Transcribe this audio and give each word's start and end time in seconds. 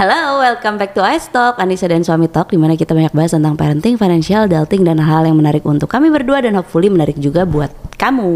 Halo, 0.00 0.40
welcome 0.40 0.80
back 0.80 0.96
to 0.96 1.04
Ice 1.12 1.28
Talk, 1.28 1.60
Anissa 1.60 1.84
dan 1.84 2.00
Suami 2.00 2.24
Talk 2.24 2.48
di 2.48 2.56
mana 2.56 2.72
kita 2.72 2.96
banyak 2.96 3.12
bahas 3.12 3.36
tentang 3.36 3.52
parenting, 3.52 4.00
financial, 4.00 4.48
adulting 4.48 4.80
dan 4.80 4.96
hal 4.96 5.28
yang 5.28 5.36
menarik 5.36 5.60
untuk 5.68 5.92
kami 5.92 6.08
berdua 6.08 6.40
dan 6.40 6.56
hopefully 6.56 6.88
menarik 6.88 7.20
juga 7.20 7.44
buat 7.44 7.68
kamu. 8.00 8.32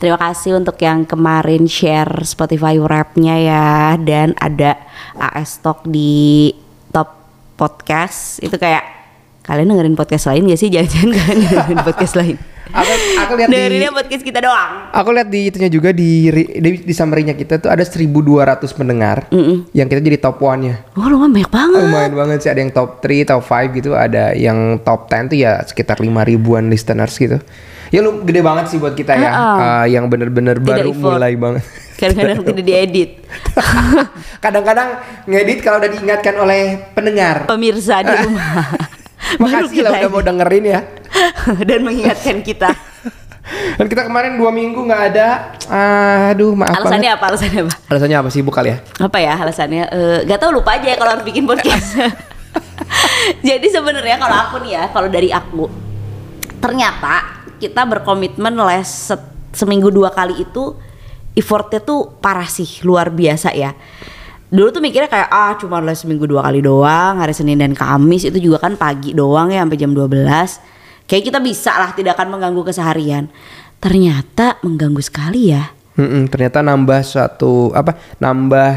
Terima 0.00 0.16
kasih 0.16 0.56
untuk 0.56 0.80
yang 0.80 1.04
kemarin 1.04 1.68
share 1.68 2.24
Spotify 2.24 2.80
rapnya 2.80 3.36
ya. 3.36 4.00
Dan 4.00 4.32
ada 4.40 4.80
AS 5.20 5.60
Talk 5.60 5.84
di 5.84 6.56
top 6.88 7.20
podcast. 7.60 8.40
Itu 8.40 8.56
kayak 8.56 8.99
kalian 9.50 9.66
dengerin 9.74 9.96
podcast 9.98 10.30
lain 10.30 10.46
gak 10.46 10.60
sih? 10.62 10.70
Jangan-jangan 10.74 11.10
kalian 11.10 11.38
dengerin 11.42 11.80
podcast 11.82 12.14
lain. 12.14 12.36
Aku 12.70 12.92
aku 13.18 13.32
lihat 13.34 13.50
di 13.50 13.82
podcast 13.90 14.22
kita 14.22 14.38
doang. 14.46 14.94
aku 14.94 15.10
lihat 15.10 15.26
di 15.26 15.50
itunya 15.50 15.66
juga 15.66 15.90
di 15.90 16.30
di, 16.54 16.70
di 16.86 16.94
summary-nya 16.94 17.34
kita 17.34 17.58
tuh 17.58 17.66
ada 17.66 17.82
1200 17.82 18.62
pendengar 18.78 19.26
yang 19.74 19.90
kita 19.90 19.98
jadi 19.98 20.22
top 20.22 20.38
1-nya. 20.38 20.94
Oh, 20.94 21.10
lumayan 21.10 21.34
banyak 21.34 21.50
banget. 21.50 21.82
Lumayan 21.82 22.12
banget 22.14 22.38
sih 22.46 22.50
ada 22.54 22.62
yang 22.62 22.70
top 22.70 23.02
3, 23.02 23.26
top 23.26 23.42
5 23.42 23.74
gitu, 23.74 23.90
ada 23.98 24.38
yang 24.38 24.78
top 24.86 25.10
10 25.10 25.34
tuh 25.34 25.38
ya 25.42 25.52
sekitar 25.66 25.98
5 25.98 26.06
ribuan 26.30 26.70
listeners 26.70 27.18
gitu. 27.18 27.42
Ya 27.90 28.06
lu 28.06 28.22
gede 28.22 28.38
banget 28.38 28.70
sih 28.70 28.78
buat 28.78 28.94
kita 28.94 29.18
ya. 29.18 29.30
Ah, 29.34 29.42
Uh, 29.50 29.86
yang 29.90 30.06
bener-bener 30.06 30.62
baru 30.62 30.94
effort. 30.94 31.18
mulai 31.18 31.34
banget. 31.34 31.66
Kadang-kadang 31.98 32.54
tidak 32.54 32.64
diedit. 32.64 33.10
Kadang-kadang 34.44 34.88
ngedit 35.26 35.58
kalau 35.60 35.82
udah 35.82 35.90
diingatkan 35.90 36.38
oleh 36.38 36.78
pendengar. 36.94 37.50
Pemirsa 37.50 38.00
di 38.06 38.14
rumah. 38.14 38.70
Makasih 39.42 39.80
lah 39.82 39.92
udah 39.96 40.10
mau 40.10 40.22
dengerin 40.22 40.64
ya. 40.66 40.80
dan 41.68 41.80
mengingatkan 41.82 42.40
kita. 42.40 42.70
Dan 43.50 43.90
kita 43.90 44.06
kemarin 44.06 44.38
dua 44.38 44.54
minggu 44.54 44.78
nggak 44.78 45.02
ada. 45.10 45.58
Aduh 46.30 46.54
maaf 46.54 46.76
Alasannya 46.76 47.10
banget. 47.10 47.18
apa? 47.18 47.26
Alasannya 47.26 47.60
apa? 47.60 47.74
Alasannya 47.88 48.16
apa 48.20 48.28
sibuk 48.30 48.54
kali 48.54 48.68
ya? 48.70 48.78
Apa 49.00 49.18
ya 49.18 49.34
alasannya? 49.34 49.84
Eh, 49.90 50.18
gak 50.22 50.38
tau 50.38 50.54
lupa 50.54 50.78
aja 50.78 50.86
ya 50.86 50.94
kalau 50.94 51.18
harus 51.18 51.26
bikin 51.26 51.48
podcast. 51.48 51.98
Jadi 53.42 53.66
sebenarnya 53.66 54.22
kalau 54.22 54.36
aku 54.38 54.56
nih 54.62 54.72
ya, 54.76 54.82
kalau 54.90 55.08
dari 55.10 55.30
aku, 55.30 55.66
ternyata 56.58 57.42
kita 57.58 57.82
berkomitmen 57.84 58.54
les 58.70 58.86
se- 58.86 59.28
seminggu 59.50 59.90
dua 59.90 60.14
kali 60.14 60.46
itu 60.46 60.76
effortnya 61.34 61.80
tuh 61.80 62.18
parah 62.22 62.46
sih, 62.46 62.82
luar 62.82 63.10
biasa 63.10 63.50
ya. 63.50 63.74
Dulu 64.50 64.68
tuh 64.74 64.82
mikirnya 64.82 65.06
kayak 65.06 65.30
ah 65.30 65.54
cuma 65.54 65.78
les 65.78 65.94
seminggu 65.94 66.26
dua 66.26 66.42
kali 66.42 66.58
doang, 66.58 67.22
hari 67.22 67.30
Senin 67.30 67.62
dan 67.62 67.70
Kamis 67.70 68.26
itu 68.26 68.38
juga 68.42 68.58
kan 68.58 68.74
pagi 68.74 69.14
doang 69.14 69.54
ya 69.54 69.62
sampai 69.62 69.78
jam 69.78 69.94
12. 69.94 70.10
Kayak 71.06 71.22
kita 71.30 71.38
bisa 71.38 71.72
lah 71.74 71.90
tidak 71.94 72.18
akan 72.18 72.34
mengganggu 72.38 72.62
keseharian. 72.66 73.30
Ternyata 73.78 74.58
mengganggu 74.66 75.02
sekali 75.02 75.54
ya. 75.54 75.70
Mm-mm, 75.94 76.30
ternyata 76.30 76.62
nambah 76.66 77.00
suatu 77.02 77.70
apa? 77.74 77.94
Nambah 78.18 78.70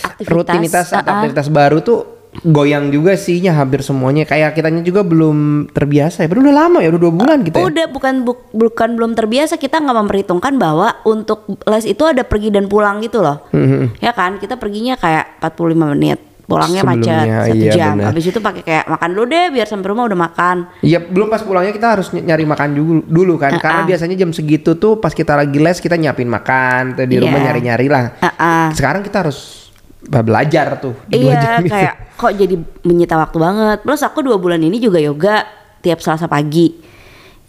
Aktivitas, 0.00 0.28
rutinitas 0.28 0.86
uh-uh. 0.92 1.04
aktivitas 1.04 1.46
baru 1.52 1.80
tuh 1.84 2.19
goyang 2.40 2.88
juga 2.88 3.14
sih 3.14 3.36
ya 3.36 3.52
hampir 3.52 3.80
semuanya. 3.80 4.22
Kayak 4.22 4.54
kitanya 4.54 4.80
juga 4.80 5.02
belum 5.02 5.68
terbiasa 5.68 6.22
ya. 6.22 6.28
Baru 6.28 6.40
udah 6.40 6.56
lama 6.56 6.78
ya, 6.78 6.88
udah 6.88 7.00
dua 7.00 7.12
bulan 7.12 7.38
kita. 7.42 7.58
ya. 7.58 7.66
Udah 7.66 7.86
bukan 7.86 8.14
bu- 8.22 8.46
bukan 8.50 8.94
belum 8.94 9.12
terbiasa 9.12 9.54
kita 9.54 9.76
nggak 9.76 9.96
memperhitungkan 9.98 10.54
bahwa 10.54 11.02
untuk 11.02 11.44
les 11.64 11.84
itu 11.84 12.02
ada 12.02 12.22
pergi 12.22 12.48
dan 12.48 12.66
pulang 12.66 12.98
gitu 13.00 13.18
loh. 13.18 13.44
Mhm. 13.50 13.98
Ya 13.98 14.10
kan 14.10 14.36
kita 14.36 14.54
perginya 14.56 14.94
kayak 14.94 15.42
45 15.42 15.90
menit, 15.90 16.18
pulangnya 16.42 16.80
Sebelumnya, 16.80 17.14
macet 17.18 17.46
satu 17.46 17.56
iya, 17.56 17.72
jam. 17.72 17.94
benar. 17.94 18.06
Habis 18.08 18.24
itu 18.26 18.38
pakai 18.38 18.62
kayak 18.62 18.84
makan 18.88 19.08
dulu 19.10 19.24
deh 19.26 19.46
biar 19.50 19.66
sampai 19.66 19.88
rumah 19.88 20.04
udah 20.04 20.18
makan. 20.20 20.56
Iya, 20.80 20.98
belum 21.00 21.28
pas 21.28 21.42
pulangnya 21.42 21.70
kita 21.70 21.88
harus 21.90 22.10
ny- 22.10 22.24
nyari 22.24 22.44
makan 22.44 22.68
dulu, 22.72 22.92
dulu 23.04 23.34
kan. 23.36 23.54
Karena 23.56 23.82
Uh-uh. 23.82 23.90
biasanya 23.90 24.16
jam 24.16 24.30
segitu 24.30 24.74
tuh 24.74 24.96
pas 24.96 25.10
kita 25.10 25.34
lagi 25.34 25.58
les 25.58 25.76
kita 25.76 25.94
nyiapin 25.94 26.26
makan, 26.26 26.94
tuh 26.94 27.04
di 27.04 27.18
rumah 27.18 27.36
Iya. 27.36 27.46
nyari-nyari 27.50 27.86
lah. 27.86 28.04
Uh-uh. 28.18 28.66
Sekarang 28.72 29.02
kita 29.02 29.26
harus 29.26 29.59
belajar 30.08 30.80
tuh 30.80 30.96
dua 31.06 31.20
Iya 31.20 31.34
jam 31.36 31.60
itu. 31.60 31.72
kayak 31.72 31.94
kok 32.16 32.32
jadi 32.32 32.54
menyita 32.84 33.14
waktu 33.20 33.36
banget. 33.36 33.78
Plus 33.84 34.00
aku 34.00 34.24
dua 34.24 34.40
bulan 34.40 34.60
ini 34.60 34.80
juga 34.80 34.96
yoga 34.96 35.44
tiap 35.80 36.00
Selasa 36.00 36.24
pagi. 36.24 36.88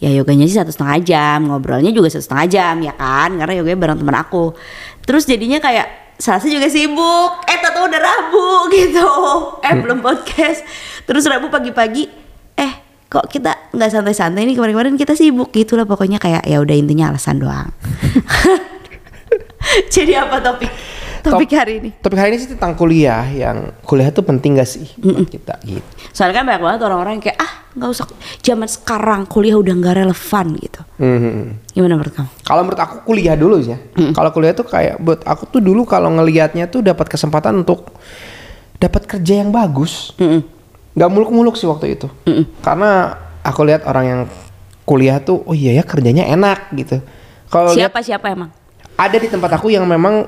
Ya 0.01 0.09
yoganya 0.09 0.49
sih 0.49 0.57
satu 0.57 0.73
setengah 0.73 0.97
jam, 1.05 1.39
ngobrolnya 1.45 1.93
juga 1.93 2.09
satu 2.09 2.25
setengah 2.25 2.47
jam 2.49 2.75
ya 2.81 2.93
kan, 2.97 3.37
karena 3.37 3.61
yoganya 3.61 3.77
bareng 3.77 3.97
teman 4.01 4.17
aku. 4.17 4.57
Terus 5.05 5.29
jadinya 5.29 5.61
kayak 5.61 6.17
Selasa 6.17 6.49
juga 6.49 6.69
sibuk, 6.69 7.31
eh 7.45 7.57
tahu 7.61 7.85
udah 7.85 8.01
Rabu 8.01 8.49
gitu, 8.77 9.09
eh 9.61 9.73
belum 9.77 10.01
podcast. 10.01 10.65
Terus 11.05 11.25
Rabu 11.29 11.53
pagi-pagi, 11.53 12.09
eh 12.57 12.73
kok 13.09 13.29
kita 13.29 13.73
nggak 13.77 13.89
santai-santai 13.93 14.45
nih 14.49 14.57
kemarin-kemarin 14.57 14.97
kita 14.97 15.13
sibuk 15.13 15.53
gitu 15.53 15.77
lah 15.77 15.85
pokoknya 15.85 16.17
kayak 16.17 16.49
ya 16.49 16.57
udah 16.61 16.75
intinya 16.77 17.13
alasan 17.13 17.37
doang. 17.37 17.69
Jadi 19.93 20.17
apa 20.17 20.41
topik 20.41 20.69
topik 21.21 21.49
Top- 21.53 21.59
hari 21.61 21.73
ini? 21.79 21.89
Topik 22.01 22.19
hari 22.19 22.29
ini 22.35 22.39
sih 22.41 22.49
tentang 22.51 22.73
kuliah 22.73 23.23
yang 23.29 23.71
kuliah 23.85 24.09
tuh 24.09 24.25
penting 24.25 24.57
gak 24.57 24.69
sih 24.69 24.89
buat 24.97 25.29
kita 25.29 25.61
gitu. 25.63 25.85
Soalnya 26.11 26.41
kan 26.41 26.45
banyak 26.49 26.61
banget 26.61 26.79
orang-orang 26.83 27.13
yang 27.17 27.23
kayak 27.23 27.39
ah 27.39 27.53
nggak 27.71 27.87
usah 27.87 28.05
zaman 28.43 28.67
sekarang 28.67 29.23
kuliah 29.31 29.55
udah 29.55 29.71
nggak 29.71 29.95
relevan 30.03 30.45
gitu. 30.59 30.81
Mhm. 30.99 31.43
Gimana 31.71 31.93
menurut 31.95 32.13
kamu? 32.13 32.29
Kalau 32.43 32.61
menurut 32.67 32.81
aku 32.83 32.95
kuliah 33.07 33.35
dulu 33.39 33.55
sih 33.63 33.71
ya. 33.71 33.79
Kalau 34.11 34.29
kuliah 34.35 34.51
tuh 34.51 34.67
kayak 34.67 34.99
buat 34.99 35.23
aku 35.23 35.47
tuh 35.47 35.61
dulu 35.63 35.87
kalau 35.87 36.11
ngelihatnya 36.11 36.67
tuh 36.67 36.83
dapat 36.83 37.07
kesempatan 37.07 37.63
untuk 37.63 37.95
dapat 38.75 39.07
kerja 39.07 39.39
yang 39.45 39.53
bagus. 39.55 40.11
Mm-mm. 40.19 40.43
Gak 40.91 41.07
muluk-muluk 41.07 41.55
sih 41.55 41.69
waktu 41.69 41.95
itu. 41.95 42.11
Karena 42.59 43.15
aku 43.39 43.63
lihat 43.63 43.87
orang 43.87 44.05
yang 44.05 44.21
kuliah 44.83 45.23
tuh 45.23 45.39
oh 45.47 45.55
iya 45.55 45.71
ya 45.79 45.83
kerjanya 45.87 46.27
enak 46.27 46.75
gitu. 46.75 46.99
Kalau 47.47 47.71
lihat 47.71 47.91
Siapa 47.95 47.99
siapa 48.03 48.27
emang? 48.27 48.51
ada 48.99 49.17
di 49.17 49.27
tempat 49.31 49.55
aku 49.55 49.71
yang 49.71 49.87
memang 49.87 50.27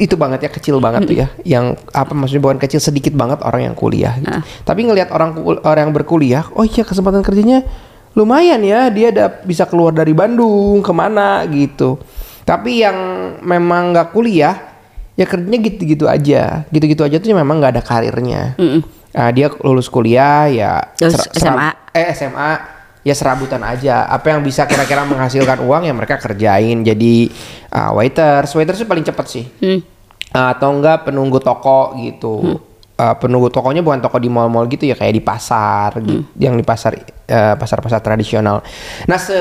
itu 0.00 0.14
banget 0.16 0.46
ya 0.46 0.50
kecil 0.50 0.80
banget 0.80 1.04
tuh 1.04 1.16
ya. 1.16 1.28
Yang 1.44 1.76
apa 1.92 2.12
maksudnya 2.16 2.42
bukan 2.42 2.58
kecil 2.62 2.80
sedikit 2.80 3.12
banget 3.12 3.42
orang 3.44 3.68
yang 3.70 3.76
kuliah 3.76 4.16
gitu. 4.16 4.30
tapi 4.64 4.86
ngelihat 4.88 5.12
orang 5.12 5.36
orang 5.66 5.90
yang 5.90 5.94
berkuliah 5.94 6.44
oh 6.56 6.64
iya 6.64 6.86
kesempatan 6.86 7.20
kerjanya 7.20 7.66
lumayan 8.14 8.62
ya. 8.64 8.88
Dia 8.88 9.12
ada 9.12 9.26
bisa 9.44 9.66
keluar 9.68 9.92
dari 9.92 10.14
Bandung 10.16 10.80
ke 10.80 10.92
mana 10.94 11.44
gitu. 11.50 12.00
Tapi 12.46 12.80
yang 12.82 12.96
memang 13.44 13.92
nggak 13.92 14.10
kuliah 14.14 14.56
ya 15.14 15.26
kerjanya 15.28 15.58
gitu-gitu 15.60 16.08
aja. 16.08 16.64
Gitu-gitu 16.72 17.02
aja 17.04 17.20
tuh 17.20 17.34
memang 17.36 17.60
nggak 17.60 17.78
ada 17.78 17.82
karirnya. 17.84 18.56
Ah, 19.10 19.34
dia 19.34 19.50
lulus 19.66 19.90
kuliah 19.90 20.46
ya 20.46 20.86
Lulus 21.02 21.26
SMA. 21.34 21.74
eh 21.98 22.14
SMA 22.14 22.79
ya 23.06 23.14
serabutan 23.16 23.62
aja. 23.64 24.06
Apa 24.08 24.36
yang 24.36 24.44
bisa 24.44 24.64
kira-kira 24.68 25.04
menghasilkan 25.04 25.64
uang 25.64 25.88
ya 25.88 25.94
mereka 25.96 26.20
kerjain. 26.20 26.84
Jadi 26.84 27.30
uh, 27.72 27.96
waiters. 27.96 28.52
Waiters 28.52 28.80
itu 28.82 28.88
paling 28.88 29.06
cepet 29.06 29.26
sih. 29.28 29.44
Hmm. 29.60 29.80
Uh, 30.30 30.48
atau 30.54 30.70
enggak 30.70 31.08
penunggu 31.08 31.42
toko 31.42 31.96
gitu. 31.98 32.60
Uh, 33.00 33.16
penunggu 33.16 33.48
tokonya 33.48 33.80
bukan 33.80 34.04
toko 34.04 34.20
di 34.20 34.28
mall-mall 34.28 34.68
gitu 34.68 34.84
ya 34.84 34.92
kayak 34.92 35.16
di 35.16 35.24
pasar 35.24 35.96
gitu 36.04 36.20
yang 36.36 36.52
di 36.52 36.60
pasar 36.60 37.00
uh, 37.32 37.56
pasar-pasar 37.56 38.04
tradisional. 38.04 38.60
Nah 39.08 39.16
se 39.16 39.40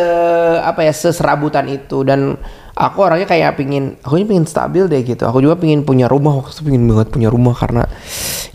apa 0.64 0.88
ya 0.88 0.96
seserabutan 0.96 1.68
itu 1.68 2.08
dan 2.08 2.40
aku 2.80 3.04
orangnya 3.04 3.28
kayak 3.28 3.60
pingin 3.60 4.00
aku 4.00 4.16
ini 4.16 4.26
pingin 4.26 4.48
stabil 4.48 4.88
deh 4.88 5.04
gitu. 5.04 5.28
Aku 5.28 5.44
juga 5.44 5.60
pingin 5.60 5.84
punya 5.84 6.08
rumah 6.08 6.40
waktu 6.40 6.56
itu 6.56 6.64
pingin 6.64 6.88
banget 6.88 7.12
punya 7.12 7.28
rumah 7.28 7.52
karena 7.52 7.84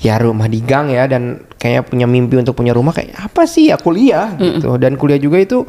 ya 0.00 0.16
rumah 0.16 0.48
di 0.48 0.64
gang 0.64 0.88
ya 0.88 1.04
dan 1.04 1.44
kayak 1.60 1.92
punya 1.92 2.08
mimpi 2.08 2.40
untuk 2.40 2.56
punya 2.56 2.72
rumah 2.72 2.96
kayak 2.96 3.12
apa 3.20 3.44
sih? 3.44 3.68
Ya 3.68 3.76
kuliah 3.76 4.32
gitu. 4.40 4.80
Dan 4.80 4.96
kuliah 4.96 5.20
juga 5.20 5.36
itu 5.44 5.68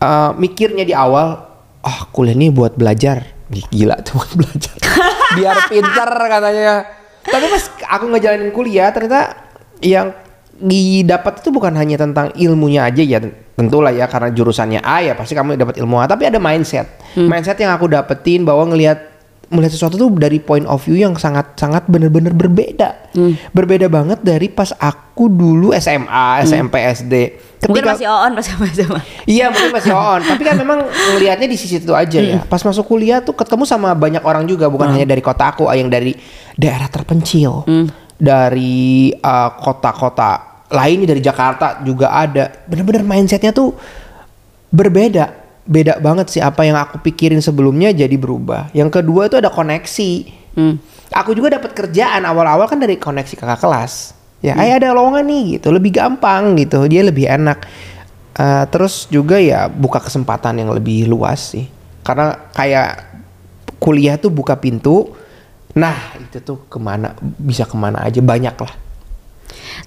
uh, 0.00 0.32
mikirnya 0.40 0.88
di 0.88 0.96
awal 0.96 1.44
ah 1.84 2.00
kuliah 2.08 2.32
ini 2.32 2.48
buat 2.48 2.80
belajar. 2.80 3.44
Gila 3.52 4.00
tuh 4.00 4.16
buat 4.16 4.32
belajar. 4.40 4.76
Biar 5.36 5.56
pinter 5.68 6.08
katanya. 6.08 6.74
Tapi 7.22 7.44
pas 7.52 7.64
aku 7.92 8.04
ngejalanin 8.08 8.50
kuliah 8.50 8.88
ternyata 8.90 9.36
yang 9.84 10.16
didapat 10.60 11.40
itu 11.40 11.48
bukan 11.48 11.72
hanya 11.74 11.96
tentang 11.96 12.30
ilmunya 12.36 12.84
aja 12.86 13.02
ya 13.02 13.18
tentulah 13.56 13.92
ya 13.92 14.08
karena 14.08 14.32
jurusannya 14.32 14.80
A 14.80 15.04
ya 15.04 15.12
pasti 15.12 15.36
kamu 15.36 15.56
dapat 15.56 15.76
ilmu 15.80 16.00
A 16.00 16.08
tapi 16.08 16.28
ada 16.28 16.40
mindset. 16.40 16.88
Mindset 17.16 17.60
yang 17.60 17.76
aku 17.76 17.88
dapetin 17.88 18.44
bahwa 18.44 18.68
ngelihat 18.72 19.12
melihat 19.52 19.76
sesuatu 19.76 20.00
tuh 20.00 20.08
dari 20.16 20.40
point 20.40 20.64
of 20.64 20.80
view 20.80 20.96
yang 20.96 21.12
sangat 21.20 21.52
sangat 21.60 21.84
bener-bener 21.84 22.32
berbeda. 22.32 23.12
Berbeda 23.52 23.92
banget 23.92 24.24
dari 24.24 24.48
pas 24.48 24.72
aku 24.80 25.28
dulu 25.28 25.76
SMA 25.76 26.48
SMP 26.48 26.80
SD 26.88 27.14
Mungkin 27.62 27.84
masih 27.94 28.10
on 28.10 28.34
pas 28.34 28.42
sama 28.42 28.66
sama. 28.74 28.98
Iya 29.22 29.46
mungkin 29.54 29.70
masih 29.70 29.94
on 29.94 30.18
Tapi 30.34 30.42
kan 30.42 30.58
memang 30.58 30.82
ngelihatnya 31.14 31.46
di 31.46 31.54
sisi 31.54 31.78
itu 31.78 31.94
aja 31.94 32.18
ya. 32.18 32.42
Pas 32.42 32.58
masuk 32.58 32.90
kuliah 32.90 33.22
tuh 33.22 33.38
ketemu 33.38 33.62
sama 33.62 33.94
banyak 33.94 34.18
orang 34.26 34.50
juga 34.50 34.66
Bukan 34.66 34.90
hanya 34.90 35.06
dari 35.06 35.22
kota 35.22 35.54
aku 35.54 35.70
Yang 35.70 35.90
dari 35.94 36.12
daerah 36.58 36.90
terpencil 36.90 37.62
Dari 38.22 39.10
uh, 39.18 39.50
kota-kota 39.58 40.62
lainnya 40.70 41.10
dari 41.10 41.18
Jakarta 41.18 41.82
juga 41.82 42.14
ada. 42.14 42.48
Bener-bener 42.70 43.02
mindsetnya 43.02 43.50
tuh 43.50 43.74
berbeda. 44.70 45.42
Beda 45.62 45.98
banget 45.98 46.26
sih 46.30 46.42
apa 46.42 46.62
yang 46.66 46.74
aku 46.78 47.02
pikirin 47.02 47.42
sebelumnya 47.42 47.90
jadi 47.90 48.14
berubah. 48.14 48.70
Yang 48.70 49.02
kedua 49.02 49.26
itu 49.26 49.38
ada 49.38 49.50
koneksi. 49.50 50.10
Aku 51.12 51.36
juga 51.36 51.60
dapat 51.60 51.76
kerjaan 51.76 52.24
awal-awal 52.24 52.66
kan 52.70 52.78
dari 52.78 52.96
koneksi 52.98 53.34
kakak 53.36 53.60
kelas. 53.62 54.16
Ya 54.42 54.58
"Ay, 54.58 54.74
ada 54.74 54.90
lowongan 54.90 55.22
nih 55.22 55.42
gitu. 55.58 55.70
Lebih 55.70 55.94
gampang 55.94 56.58
gitu. 56.58 56.82
Dia 56.90 57.06
lebih 57.06 57.30
enak. 57.30 57.62
Eh, 58.32 58.64
terus 58.72 59.06
juga 59.12 59.36
ya 59.38 59.68
buka 59.68 60.00
kesempatan 60.00 60.56
yang 60.56 60.72
lebih 60.72 61.06
luas 61.06 61.52
sih. 61.52 61.68
Karena 62.02 62.34
kayak 62.56 63.12
kuliah 63.78 64.18
tuh 64.18 64.32
buka 64.34 64.58
pintu 64.58 65.14
Nah 65.72 65.96
itu 66.20 66.38
tuh 66.44 66.68
ke 66.68 66.76
mana 66.76 67.16
bisa 67.40 67.64
ke 67.64 67.76
mana 67.76 68.04
aja 68.04 68.20
banyak 68.20 68.56
lah. 68.56 68.72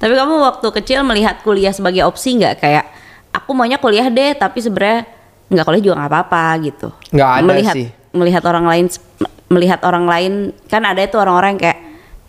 Tapi 0.01 0.13
kamu 0.13 0.33
waktu 0.41 0.67
kecil 0.81 1.05
melihat 1.05 1.41
kuliah 1.45 1.71
sebagai 1.71 2.05
opsi 2.05 2.37
nggak 2.41 2.61
kayak 2.61 2.85
aku 3.31 3.53
maunya 3.53 3.77
kuliah 3.77 4.09
deh 4.09 4.33
tapi 4.33 4.61
sebenarnya 4.61 5.05
nggak 5.49 5.65
kuliah 5.65 5.83
juga 5.83 5.95
nggak 6.01 6.11
apa-apa 6.11 6.43
gitu. 6.65 6.87
Nggak 7.13 7.29
ada 7.29 7.45
melihat, 7.45 7.75
sih. 7.77 7.87
Melihat 8.15 8.43
orang 8.49 8.65
lain 8.65 8.85
melihat 9.45 9.79
orang 9.85 10.05
lain 10.09 10.33
kan 10.65 10.81
ada 10.81 11.05
itu 11.05 11.15
orang-orang 11.21 11.57
yang 11.57 11.61
kayak 11.61 11.79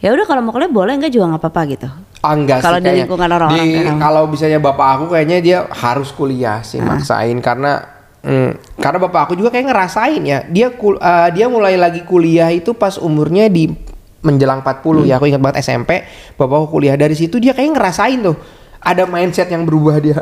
ya 0.05 0.09
udah 0.13 0.27
kalau 0.29 0.41
mau 0.45 0.53
kuliah 0.53 0.69
boleh 0.69 0.93
nggak 1.01 1.13
juga 1.13 1.25
nggak 1.33 1.43
apa-apa 1.43 1.63
gitu. 1.73 1.89
Ah, 2.21 2.33
enggak 2.35 2.59
Kalau 2.61 2.79
sih 2.81 2.85
di 2.85 2.91
lingkungan 2.93 3.31
orang-orang. 3.31 3.97
Kalau 4.03 4.23
misalnya 4.29 4.59
bapak 4.61 4.89
aku 5.01 5.05
kayaknya 5.17 5.39
dia 5.41 5.59
harus 5.73 6.13
kuliah 6.13 6.61
sih 6.61 6.83
Ah. 6.83 6.97
maksain 6.97 7.39
karena 7.41 7.96
hmm, 8.27 8.83
karena 8.83 8.99
bapak 8.99 9.21
aku 9.31 9.35
juga 9.39 9.55
kayak 9.55 9.71
ngerasain 9.71 10.23
ya. 10.23 10.43
Dia 10.45 10.75
kul- 10.75 10.99
eh, 10.99 11.29
dia 11.31 11.47
mulai 11.47 11.79
lagi 11.79 12.03
kuliah 12.03 12.51
itu 12.51 12.75
pas 12.75 12.99
umurnya 12.99 13.47
di 13.47 13.71
menjelang 14.21 14.61
40 14.61 15.07
Hmm. 15.07 15.09
ya. 15.09 15.15
Aku 15.17 15.31
ingat 15.31 15.39
banget 15.39 15.63
SMP, 15.63 16.03
bapak 16.35 16.57
aku 16.59 16.77
kuliah 16.77 16.99
dari 16.99 17.15
situ 17.15 17.39
dia 17.39 17.55
kayak 17.55 17.79
ngerasain 17.79 18.19
tuh 18.19 18.35
ada 18.83 19.07
mindset 19.07 19.47
yang 19.47 19.63
berubah 19.63 20.03
dia. 20.03 20.21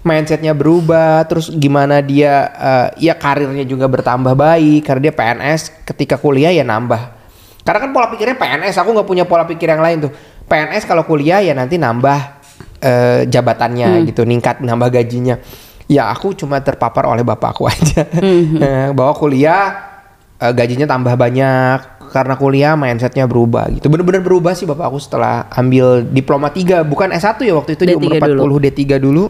Mindsetnya 0.00 0.56
berubah, 0.56 1.28
terus 1.28 1.52
gimana 1.52 2.00
dia 2.00 2.48
eh, 2.56 3.10
ya 3.10 3.14
karirnya 3.16 3.64
juga 3.64 3.84
bertambah 3.84 4.32
baik 4.32 4.86
karena 4.86 5.10
dia 5.10 5.14
PNS 5.14 5.60
ketika 5.84 6.16
kuliah 6.16 6.48
ya 6.48 6.64
nambah. 6.64 7.20
Karena 7.60 7.78
kan 7.84 7.90
pola 7.92 8.08
pikirnya 8.08 8.40
PNS, 8.40 8.80
aku 8.80 8.96
nggak 8.96 9.04
punya 9.04 9.24
pola 9.28 9.44
pikir 9.44 9.68
yang 9.68 9.84
lain 9.84 10.08
tuh. 10.08 10.12
PNS 10.48 10.88
kalau 10.88 11.04
kuliah 11.04 11.44
ya 11.44 11.52
nanti 11.52 11.76
nambah 11.76 12.18
eh, 12.80 13.28
jabatannya 13.28 14.08
gitu, 14.08 14.24
ningkat 14.24 14.64
nambah 14.64 14.88
gajinya. 14.88 15.36
Ya 15.90 16.06
aku 16.06 16.30
cuma 16.32 16.62
terpapar 16.62 17.02
oleh 17.04 17.20
bapak 17.20 17.50
aku 17.50 17.66
aja 17.72 18.06
Eh, 18.54 18.94
bahwa 18.94 19.10
kuliah 19.12 19.74
eh, 20.38 20.52
gajinya 20.54 20.86
tambah 20.86 21.12
banyak. 21.12 21.98
Karena 22.10 22.34
kuliah 22.34 22.74
mindsetnya 22.74 23.26
berubah 23.26 23.70
gitu. 23.70 23.86
Bener-bener 23.86 24.18
berubah 24.18 24.50
sih 24.50 24.66
bapak 24.66 24.82
aku 24.84 24.98
setelah 24.98 25.46
ambil 25.48 26.02
diploma 26.02 26.50
3 26.50 26.82
bukan 26.82 27.10
S1 27.10 27.38
ya 27.40 27.54
waktu 27.54 27.74
itu 27.74 27.82
di 27.84 27.94
umur 27.94 28.18
D3 28.18 28.26
dulu. 28.34 28.54
40 28.58 28.66
D3 28.66 28.80
dulu. 28.98 29.24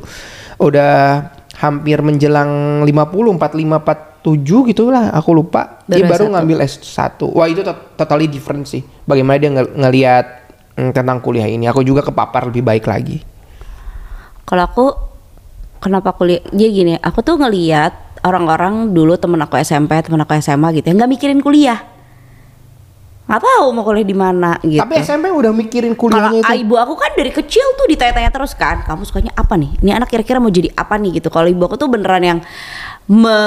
Udah 0.56 0.92
hampir 1.56 2.00
menjelang 2.00 2.80
50 2.80 3.36
45 3.36 3.84
47 4.24 4.68
gitu 4.68 4.88
lah 4.88 5.12
aku 5.12 5.32
lupa. 5.32 5.84
Dia 5.84 6.04
Baru 6.04 6.08
baru 6.08 6.24
S1. 6.24 6.32
ngambil 6.32 6.58
S1 6.62 7.20
wah 7.30 7.46
itu 7.46 7.60
to- 7.60 7.84
totally 7.96 8.28
different 8.28 8.64
sih. 8.64 8.80
Bagaimana 9.04 9.36
dia 9.36 9.50
ngel- 9.50 9.76
ngelihat 9.76 10.24
mm, 10.76 10.90
tentang 10.92 11.20
kuliah 11.20 11.48
ini. 11.48 11.68
Aku 11.68 11.80
juga 11.80 12.00
kepapar 12.00 12.48
lebih 12.48 12.60
baik 12.62 12.84
lagi. 12.84 13.20
Kalau 14.42 14.64
aku 14.64 14.86
kenapa 15.80 16.12
kuliah? 16.14 16.44
Jadi 16.52 16.70
gini, 16.70 16.94
aku 17.00 17.24
tuh 17.24 17.40
ngeliat 17.40 18.20
orang-orang 18.20 18.92
dulu 18.92 19.16
temen 19.16 19.40
aku 19.40 19.56
SMP, 19.58 19.96
temen 20.04 20.20
aku 20.20 20.36
SMA 20.38 20.76
gitu, 20.76 20.92
ya 20.92 20.94
nggak 20.94 21.10
mikirin 21.10 21.40
kuliah. 21.40 21.80
Nggak 23.24 23.42
tahu 23.46 23.66
mau 23.70 23.86
kuliah 23.86 24.02
di 24.02 24.16
mana 24.16 24.58
gitu. 24.58 24.82
tapi 24.82 25.06
SMP 25.06 25.30
udah 25.30 25.54
mikirin 25.54 25.94
kuliahnya 25.94 26.42
itu 26.42 26.66
ibu 26.66 26.74
aku 26.74 26.98
kan 26.98 27.14
dari 27.14 27.30
kecil 27.30 27.62
tuh 27.78 27.86
ditanya-tanya 27.86 28.30
terus 28.34 28.52
kan, 28.58 28.82
kamu 28.84 29.06
sukanya 29.06 29.32
apa 29.38 29.54
nih? 29.56 29.70
Ini 29.80 29.90
anak 30.02 30.10
kira-kira 30.10 30.42
mau 30.42 30.50
jadi 30.50 30.68
apa 30.74 30.98
nih 30.98 31.22
gitu. 31.22 31.30
Kalau 31.30 31.46
ibu 31.46 31.62
aku 31.62 31.78
tuh 31.78 31.86
beneran 31.86 32.22
yang 32.26 32.38
me, 33.06 33.38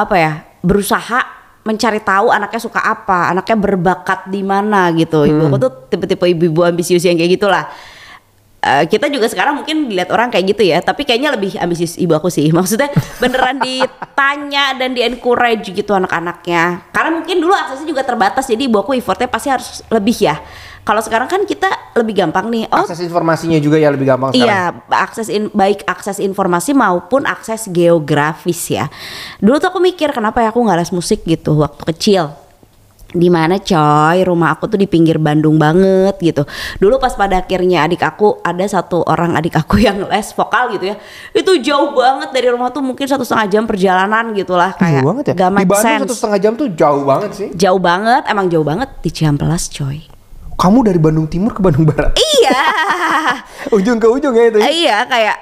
apa 0.00 0.14
ya 0.16 0.32
berusaha 0.64 1.20
mencari 1.62 2.02
tahu 2.02 2.34
anaknya 2.34 2.58
suka 2.58 2.82
apa, 2.82 3.30
anaknya 3.30 3.54
berbakat 3.54 4.26
di 4.32 4.42
mana 4.42 4.90
gitu. 4.96 5.28
Ibu 5.28 5.46
aku 5.46 5.58
tuh 5.62 5.70
tipe-tipe 5.92 6.26
ibu-ibu 6.26 6.66
ambisius 6.66 7.06
yang 7.06 7.14
kayak 7.14 7.38
gitulah. 7.38 7.70
Eh, 8.62 8.86
kita 8.86 9.10
juga 9.10 9.26
sekarang 9.26 9.58
mungkin 9.58 9.90
dilihat 9.90 10.14
orang 10.14 10.30
kayak 10.30 10.54
gitu 10.54 10.62
ya, 10.62 10.78
tapi 10.78 11.02
kayaknya 11.02 11.34
lebih 11.34 11.58
ambisius 11.58 11.98
ibu 11.98 12.14
aku 12.14 12.30
sih. 12.30 12.46
Maksudnya 12.54 12.94
beneran 13.18 13.58
ditanya 13.58 14.78
dan 14.78 14.94
di 14.94 15.02
encourage 15.02 15.74
gitu 15.74 15.90
anak-anaknya. 15.90 16.86
Karena 16.94 17.10
mungkin 17.10 17.42
dulu 17.42 17.50
aksesnya 17.50 17.90
juga 17.90 18.06
terbatas, 18.06 18.46
jadi 18.46 18.70
ibu 18.70 18.78
aku 18.78 18.94
effortnya 18.94 19.26
pasti 19.26 19.50
harus 19.50 19.82
lebih 19.90 20.14
ya. 20.14 20.38
Kalau 20.86 21.02
sekarang 21.02 21.26
kan 21.26 21.42
kita 21.42 21.94
lebih 21.98 22.22
gampang 22.22 22.50
nih. 22.50 22.70
Oh 22.70 22.86
akses 22.86 23.02
informasinya 23.02 23.58
juga 23.58 23.78
ya 23.78 23.90
lebih 23.90 24.06
gampang 24.06 24.34
sekarang 24.34 24.50
Iya, 24.50 24.62
akses 24.90 25.30
in, 25.30 25.46
baik 25.54 25.86
akses 25.86 26.18
informasi 26.18 26.74
maupun 26.74 27.22
akses 27.26 27.66
geografis 27.70 28.66
ya. 28.66 28.90
Dulu 29.38 29.62
tuh 29.62 29.74
aku 29.74 29.78
mikir 29.78 30.10
kenapa 30.14 30.42
ya 30.42 30.50
aku 30.50 30.58
nggak 30.62 30.78
les 30.82 30.90
musik 30.94 31.22
gitu 31.22 31.58
waktu 31.58 31.82
kecil. 31.86 32.34
Di 33.12 33.28
mana 33.28 33.56
coy, 33.56 34.18
rumah 34.22 34.52
aku 34.52 34.66
tuh 34.66 34.76
di 34.76 34.84
pinggir 34.84 35.16
Bandung 35.16 35.56
banget 35.56 36.16
gitu. 36.18 36.42
Dulu 36.76 36.96
pas 36.96 37.12
pada 37.12 37.38
akhirnya 37.38 37.84
adik 37.84 38.00
aku 38.00 38.40
ada 38.40 38.64
satu 38.64 39.04
orang 39.04 39.36
adik 39.36 39.54
aku 39.54 39.76
yang 39.86 40.00
les 40.02 40.28
vokal 40.30 40.72
gitu 40.72 40.90
ya. 40.90 40.96
Itu 41.30 41.60
jauh 41.60 41.92
banget 41.92 42.28
dari 42.30 42.48
rumah 42.48 42.68
tuh 42.68 42.80
mungkin 42.80 43.04
satu 43.04 43.20
setengah 43.20 43.46
jam 43.48 43.64
perjalanan 43.64 44.32
gitulah 44.32 44.72
kayak 44.74 44.98
jauh 44.98 45.06
banget 45.06 45.24
ya 45.24 45.34
gak 45.34 45.50
di 45.52 45.56
Bandung 45.62 45.84
sense. 45.84 46.02
satu 46.02 46.14
setengah 46.14 46.38
jam 46.40 46.52
tuh 46.54 46.68
jauh 46.72 47.02
banget 47.02 47.30
sih 47.32 47.48
Jauh 47.52 47.76
banget, 47.76 48.22
emang 48.26 48.48
jauh 48.48 48.64
banget 48.64 48.88
di 48.98 49.10
Ciamplas 49.10 49.68
coy. 49.68 50.08
kamu 50.52 50.78
dari 50.82 50.96
Bandung 50.96 51.26
Timur 51.26 51.50
ke 51.50 51.60
Bandung 51.60 51.84
Barat 51.84 52.16
Iya. 52.16 52.60
ujung 53.76 53.98
ke 53.98 54.06
ujung 54.06 54.32
ya 54.32 54.44
itu 54.46 54.58
ya? 54.58 54.66
Iya 54.66 54.98
kayak 55.04 55.36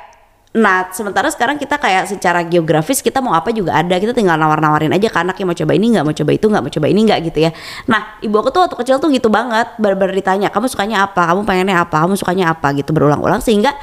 Nah 0.50 0.90
sementara 0.90 1.30
sekarang 1.30 1.62
kita 1.62 1.78
kayak 1.78 2.10
secara 2.10 2.42
geografis 2.42 2.98
kita 2.98 3.22
mau 3.22 3.38
apa 3.38 3.54
juga 3.54 3.78
ada. 3.78 3.94
Kita 3.94 4.10
tinggal 4.10 4.34
nawar-nawarin 4.34 4.90
aja 4.90 5.06
ke 5.06 5.18
anak 5.22 5.38
yang 5.38 5.46
mau 5.46 5.54
coba 5.54 5.72
ini 5.78 5.86
nggak 5.94 6.04
mau 6.04 6.14
coba 6.14 6.30
itu 6.34 6.46
nggak 6.50 6.62
mau 6.66 6.72
coba 6.74 6.86
ini 6.90 7.00
nggak 7.06 7.20
gitu 7.30 7.38
ya. 7.46 7.50
Nah 7.86 8.18
ibu 8.18 8.34
aku 8.34 8.50
tuh 8.50 8.66
waktu 8.66 8.76
kecil 8.82 8.96
tuh 8.98 9.14
gitu 9.14 9.30
banget 9.30 9.78
Baru-baru 9.78 10.10
ditanya 10.10 10.50
kamu 10.50 10.66
sukanya 10.66 11.06
apa, 11.06 11.30
kamu 11.30 11.46
pengennya 11.46 11.86
apa, 11.86 12.02
kamu 12.02 12.18
sukanya 12.18 12.50
apa? 12.50 12.74
gitu 12.74 12.90
berulang-ulang 12.90 13.38
Sehingga 13.38 13.78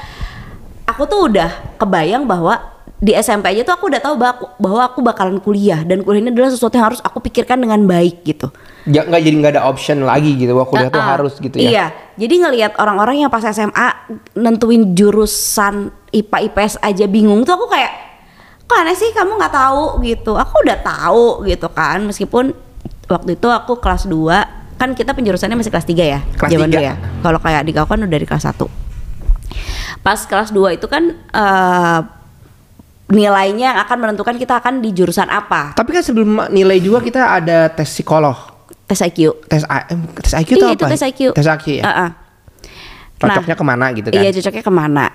aku 0.84 1.08
tuh 1.08 1.32
udah 1.32 1.80
kebayang 1.80 2.28
bahwa 2.28 2.60
di 2.98 3.14
SMP 3.14 3.54
aja 3.54 3.62
tuh 3.62 3.74
aku 3.78 3.94
udah 3.94 4.02
tahu 4.02 4.16
bahwa 4.58 4.82
aku, 4.90 5.00
bakalan 5.06 5.38
kuliah 5.38 5.86
dan 5.86 6.02
kuliah 6.02 6.26
ini 6.26 6.34
adalah 6.34 6.50
sesuatu 6.50 6.82
yang 6.82 6.90
harus 6.90 7.02
aku 7.06 7.22
pikirkan 7.22 7.62
dengan 7.62 7.86
baik 7.86 8.26
gitu. 8.26 8.50
Ya 8.88 9.04
nggak 9.04 9.22
jadi 9.22 9.36
nggak 9.36 9.54
ada 9.60 9.64
option 9.68 10.08
lagi 10.08 10.40
gitu. 10.40 10.56
Wah 10.56 10.64
kuliah 10.64 10.88
tuh 10.88 11.04
Uh-uh. 11.04 11.12
harus 11.20 11.34
gitu 11.38 11.56
ya. 11.60 11.70
Iya, 11.70 11.86
jadi 12.16 12.34
ngelihat 12.48 12.72
orang-orang 12.80 13.22
yang 13.22 13.32
pas 13.32 13.44
SMA 13.44 13.88
nentuin 14.34 14.96
jurusan 14.96 15.92
IPA 16.16 16.38
IPS 16.52 16.74
aja 16.80 17.06
bingung 17.06 17.44
tuh 17.44 17.60
aku 17.60 17.68
kayak 17.68 17.92
kok 18.68 18.78
aneh 18.80 18.96
sih 18.96 19.12
kamu 19.12 19.36
nggak 19.36 19.54
tahu 19.54 20.02
gitu. 20.08 20.40
Aku 20.40 20.64
udah 20.64 20.78
tahu 20.80 21.26
gitu 21.44 21.68
kan 21.72 22.00
meskipun 22.04 22.56
waktu 23.12 23.36
itu 23.36 23.48
aku 23.52 23.80
kelas 23.80 24.08
2 24.08 24.80
kan 24.80 24.94
kita 24.94 25.12
penjurusannya 25.12 25.58
masih 25.60 25.72
kelas 25.74 25.88
3 25.88 26.00
ya. 26.04 26.20
Kelas 26.40 26.52
zaman 26.54 26.68
tiga. 26.72 26.80
dulu 26.80 26.88
ya. 26.88 26.96
Kalau 27.26 27.40
kayak 27.44 27.62
di 27.68 27.72
kau 27.76 27.88
kan 27.90 28.00
udah 28.00 28.12
dari 28.12 28.26
kelas 28.26 28.46
1. 28.48 28.56
Pas 30.06 30.20
kelas 30.24 30.50
2 30.56 30.78
itu 30.80 30.88
kan 30.88 31.04
eh, 31.12 32.00
nilainya 33.08 33.74
yang 33.74 33.80
akan 33.88 33.98
menentukan 34.04 34.36
kita 34.36 34.60
akan 34.60 34.84
di 34.84 34.92
jurusan 34.92 35.32
apa. 35.32 35.72
Tapi 35.76 35.90
kan 35.96 36.04
sebelum 36.04 36.52
nilai 36.52 36.80
juga 36.84 37.00
kita 37.00 37.40
ada 37.40 37.72
tes 37.72 37.88
psikolog, 37.88 38.36
Tes 38.88 39.00
IQ. 39.04 39.36
tes 39.46 39.68
A- 39.68 39.88
tes 40.18 40.34
IQ 40.34 40.50
itu 40.50 40.64
Iya, 40.64 40.72
apa? 40.72 40.76
itu 40.80 40.84
tes 40.88 41.02
IQ. 41.04 41.20
Tes 41.36 41.44
IQ 41.46 41.66
ya. 41.76 41.84
Uh-uh. 41.84 42.10
Cocoknya 43.18 43.56
ke 43.58 43.66
mana 43.66 43.86
gitu 43.92 44.08
kan? 44.08 44.18
Iya 44.18 44.30
cocoknya 44.32 44.64
ke 44.64 44.74
mana. 44.74 45.06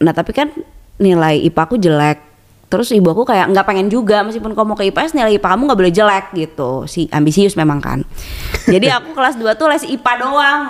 Nah 0.00 0.12
tapi 0.12 0.32
kan 0.32 0.48
nilai 0.96 1.38
IPA 1.44 1.62
aku 1.62 1.76
jelek. 1.76 2.18
Terus 2.66 2.90
ibu 2.90 3.06
aku 3.06 3.22
kayak 3.24 3.50
nggak 3.50 3.66
pengen 3.66 3.86
juga 3.86 4.22
meskipun 4.22 4.54
kamu 4.54 4.72
ke 4.74 4.84
IPS 4.90 5.12
nilai 5.12 5.36
IPA 5.36 5.48
kamu 5.48 5.62
nggak 5.64 5.78
boleh 5.78 5.94
jelek 5.94 6.26
gitu. 6.32 6.70
Si 6.86 7.06
ambisius 7.10 7.54
memang 7.54 7.78
kan. 7.78 8.02
Jadi 8.64 8.86
aku 8.96 9.12
kelas 9.12 9.34
2 9.36 9.46
tuh 9.54 9.66
les 9.66 9.82
IPA 9.84 10.12
doang. 10.18 10.62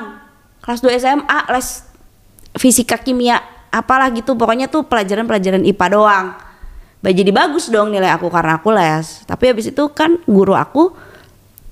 Kelas 0.61 0.81
2 0.81 0.97
SMA 0.97 1.39
les 1.49 1.69
fisika 2.57 2.97
kimia 2.97 3.41
apalah 3.69 4.09
gitu. 4.11 4.35
Pokoknya 4.35 4.67
tuh 4.67 4.85
pelajaran-pelajaran 4.85 5.63
IPA 5.63 5.87
doang. 5.89 6.27
Bah, 7.01 7.09
jadi 7.09 7.33
bagus 7.33 7.73
dong 7.73 7.89
nilai 7.89 8.11
aku 8.11 8.29
karena 8.29 8.59
aku 8.59 8.69
les. 8.73 9.25
Tapi 9.25 9.45
habis 9.49 9.69
itu 9.69 9.85
kan 9.93 10.21
guru 10.25 10.53
aku 10.53 10.93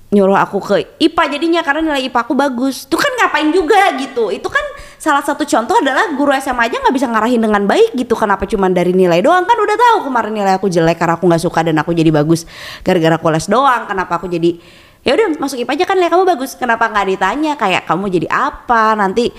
nyuruh 0.09 0.41
aku 0.41 0.57
ke 0.57 0.75
IPA 0.97 1.37
jadinya 1.37 1.61
karena 1.61 1.93
nilai 1.93 2.09
IPA 2.09 2.19
aku 2.25 2.33
bagus. 2.33 2.89
Itu 2.89 2.97
kan 2.97 3.13
ngapain 3.13 3.53
juga 3.53 3.93
gitu. 4.01 4.33
Itu 4.33 4.49
kan 4.49 4.61
salah 4.97 5.21
satu 5.21 5.45
contoh 5.45 5.77
adalah 5.77 6.09
guru 6.17 6.33
SMA 6.41 6.65
aja 6.65 6.81
nggak 6.81 6.95
bisa 6.97 7.07
ngarahin 7.09 7.37
dengan 7.37 7.63
baik 7.69 7.93
gitu. 7.93 8.17
Kenapa 8.17 8.49
cuman 8.49 8.73
dari 8.73 8.89
nilai 8.89 9.21
doang 9.21 9.45
kan 9.45 9.53
udah 9.53 9.77
tahu 9.77 10.09
kemarin 10.09 10.33
nilai 10.33 10.57
aku 10.57 10.65
jelek 10.65 10.97
karena 10.97 11.13
aku 11.21 11.29
nggak 11.29 11.43
suka 11.45 11.59
dan 11.61 11.77
aku 11.77 11.93
jadi 11.93 12.09
bagus 12.09 12.49
gara-gara 12.81 13.21
aku 13.21 13.29
les 13.29 13.45
doang. 13.45 13.85
Kenapa 13.85 14.17
aku 14.17 14.25
jadi 14.25 14.57
ya 15.05 15.13
udah 15.13 15.37
masuk 15.37 15.61
IPA 15.61 15.73
aja 15.77 15.85
kan 15.85 15.95
nilai 16.01 16.09
kamu 16.09 16.25
bagus. 16.25 16.57
Kenapa 16.57 16.89
nggak 16.89 17.05
ditanya 17.13 17.53
kayak 17.53 17.85
kamu 17.85 18.05
jadi 18.09 18.27
apa 18.33 18.97
nanti 18.97 19.29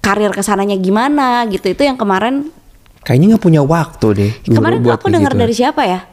karir 0.00 0.32
ke 0.32 0.40
sananya 0.40 0.80
gimana 0.80 1.44
gitu. 1.52 1.76
Itu 1.76 1.84
yang 1.84 2.00
kemarin 2.00 2.48
Kayaknya 3.00 3.26
nggak 3.36 3.44
punya 3.44 3.62
waktu 3.64 4.06
deh. 4.12 4.32
Kemarin 4.44 4.84
buat 4.84 5.00
aku 5.00 5.08
dengar 5.08 5.32
begitu. 5.32 5.42
dari 5.44 5.54
siapa 5.56 5.82
ya? 5.88 6.09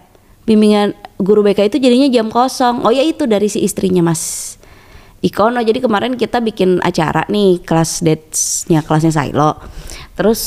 Bimbingan 0.48 0.96
guru 1.20 1.44
BK 1.44 1.68
itu 1.68 1.78
jadinya 1.78 2.08
jam 2.08 2.32
kosong. 2.32 2.82
Oh 2.82 2.92
ya 2.92 3.04
itu 3.04 3.28
dari 3.28 3.52
si 3.52 3.60
istrinya 3.60 4.00
Mas 4.02 4.56
Ikono. 5.20 5.60
Jadi 5.60 5.84
kemarin 5.84 6.16
kita 6.16 6.40
bikin 6.40 6.80
acara 6.80 7.28
nih 7.28 7.60
kelas 7.62 8.00
dates-nya 8.00 8.80
kelasnya 8.80 9.12
Sailo. 9.12 9.60
Terus 10.18 10.40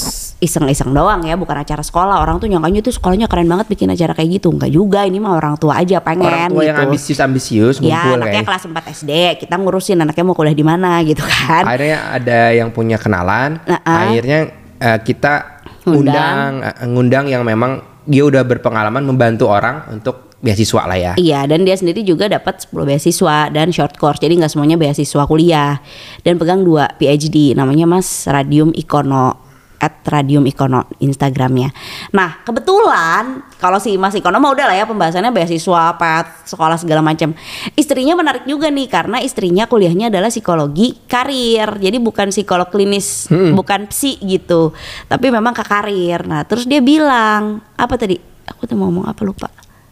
iseng-iseng 0.43 0.91
doang 0.91 1.23
ya, 1.23 1.39
bukan 1.39 1.55
acara 1.55 1.79
sekolah. 1.79 2.19
Orang 2.19 2.43
tuh 2.43 2.51
nyangkanya 2.51 2.83
tuh 2.83 2.91
sekolahnya 2.91 3.31
keren 3.31 3.47
banget 3.47 3.71
bikin 3.71 3.87
acara 3.87 4.19
kayak 4.19 4.43
gitu. 4.43 4.51
Enggak 4.51 4.73
juga, 4.73 5.07
ini 5.07 5.23
mah 5.23 5.39
orang 5.39 5.55
tua 5.55 5.79
aja 5.79 6.03
pengen 6.03 6.27
Orang 6.27 6.51
tua 6.51 6.63
gitu. 6.65 6.69
yang 6.75 6.79
ambisius-ambisius 6.91 7.77
Ya, 7.79 8.19
anaknya 8.19 8.43
kayak. 8.43 8.51
kelas 8.51 8.65
4 8.67 8.95
SD, 8.99 9.13
kita 9.39 9.55
ngurusin 9.55 10.03
anaknya 10.03 10.25
mau 10.27 10.35
kuliah 10.35 10.57
di 10.57 10.67
mana 10.67 10.99
gitu 11.07 11.23
kan. 11.23 11.63
Akhirnya 11.63 11.99
ada 12.11 12.41
yang 12.51 12.75
punya 12.75 12.99
kenalan. 12.99 13.63
Nah-ah. 13.63 14.11
Akhirnya 14.11 14.39
eh, 14.81 14.99
kita 15.07 15.63
Undang. 15.87 16.03
undang, 16.03 16.51
eh, 16.67 16.75
ngundang 16.91 17.25
yang 17.31 17.43
memang 17.47 17.79
dia 18.11 18.27
udah 18.27 18.43
berpengalaman 18.43 19.07
membantu 19.07 19.47
orang 19.47 19.87
untuk 19.95 20.35
beasiswa 20.43 20.83
lah 20.89 20.99
ya. 20.99 21.13
Iya, 21.15 21.47
dan 21.47 21.63
dia 21.63 21.77
sendiri 21.77 22.03
juga 22.03 22.27
dapat 22.27 22.65
10 22.67 22.89
beasiswa 22.89 23.53
dan 23.53 23.71
short 23.71 23.95
course. 24.01 24.19
Jadi 24.19 24.41
nggak 24.41 24.51
semuanya 24.51 24.75
beasiswa 24.81 25.23
kuliah. 25.29 25.79
Dan 26.27 26.41
pegang 26.41 26.67
dua 26.67 26.91
PhD, 26.97 27.55
namanya 27.55 27.87
Mas 27.87 28.09
Radium 28.27 28.73
Ikono 28.75 29.50
at 29.81 30.05
Radium 30.05 30.45
Ikono 30.45 30.87
Instagramnya. 31.01 31.73
Nah 32.13 32.45
kebetulan 32.45 33.43
kalau 33.57 33.81
si 33.81 33.97
Mas 33.97 34.13
Ikono 34.13 34.37
mah 34.37 34.53
udah 34.53 34.69
lah 34.69 34.77
ya 34.77 34.85
pembahasannya 34.85 35.33
beasiswa, 35.33 35.97
pet, 35.97 36.47
sekolah 36.47 36.77
segala 36.77 37.01
macam. 37.01 37.33
Istrinya 37.75 38.13
menarik 38.15 38.45
juga 38.45 38.69
nih 38.69 38.87
karena 38.87 39.25
istrinya 39.25 39.65
kuliahnya 39.65 40.13
adalah 40.13 40.29
psikologi 40.29 41.01
karir, 41.09 41.81
jadi 41.81 41.97
bukan 41.97 42.29
psikolog 42.29 42.69
klinis, 42.69 43.27
bukan 43.33 43.89
psi 43.89 44.21
gitu, 44.21 44.77
tapi 45.09 45.33
memang 45.33 45.57
ke 45.57 45.65
karir. 45.65 46.29
Nah 46.29 46.45
terus 46.45 46.69
dia 46.69 46.85
bilang 46.85 47.65
apa 47.75 47.97
tadi? 47.97 48.21
Aku 48.53 48.69
tuh 48.69 48.77
mau 48.77 48.93
ngomong 48.93 49.09
apa 49.09 49.23
lupa. 49.25 49.49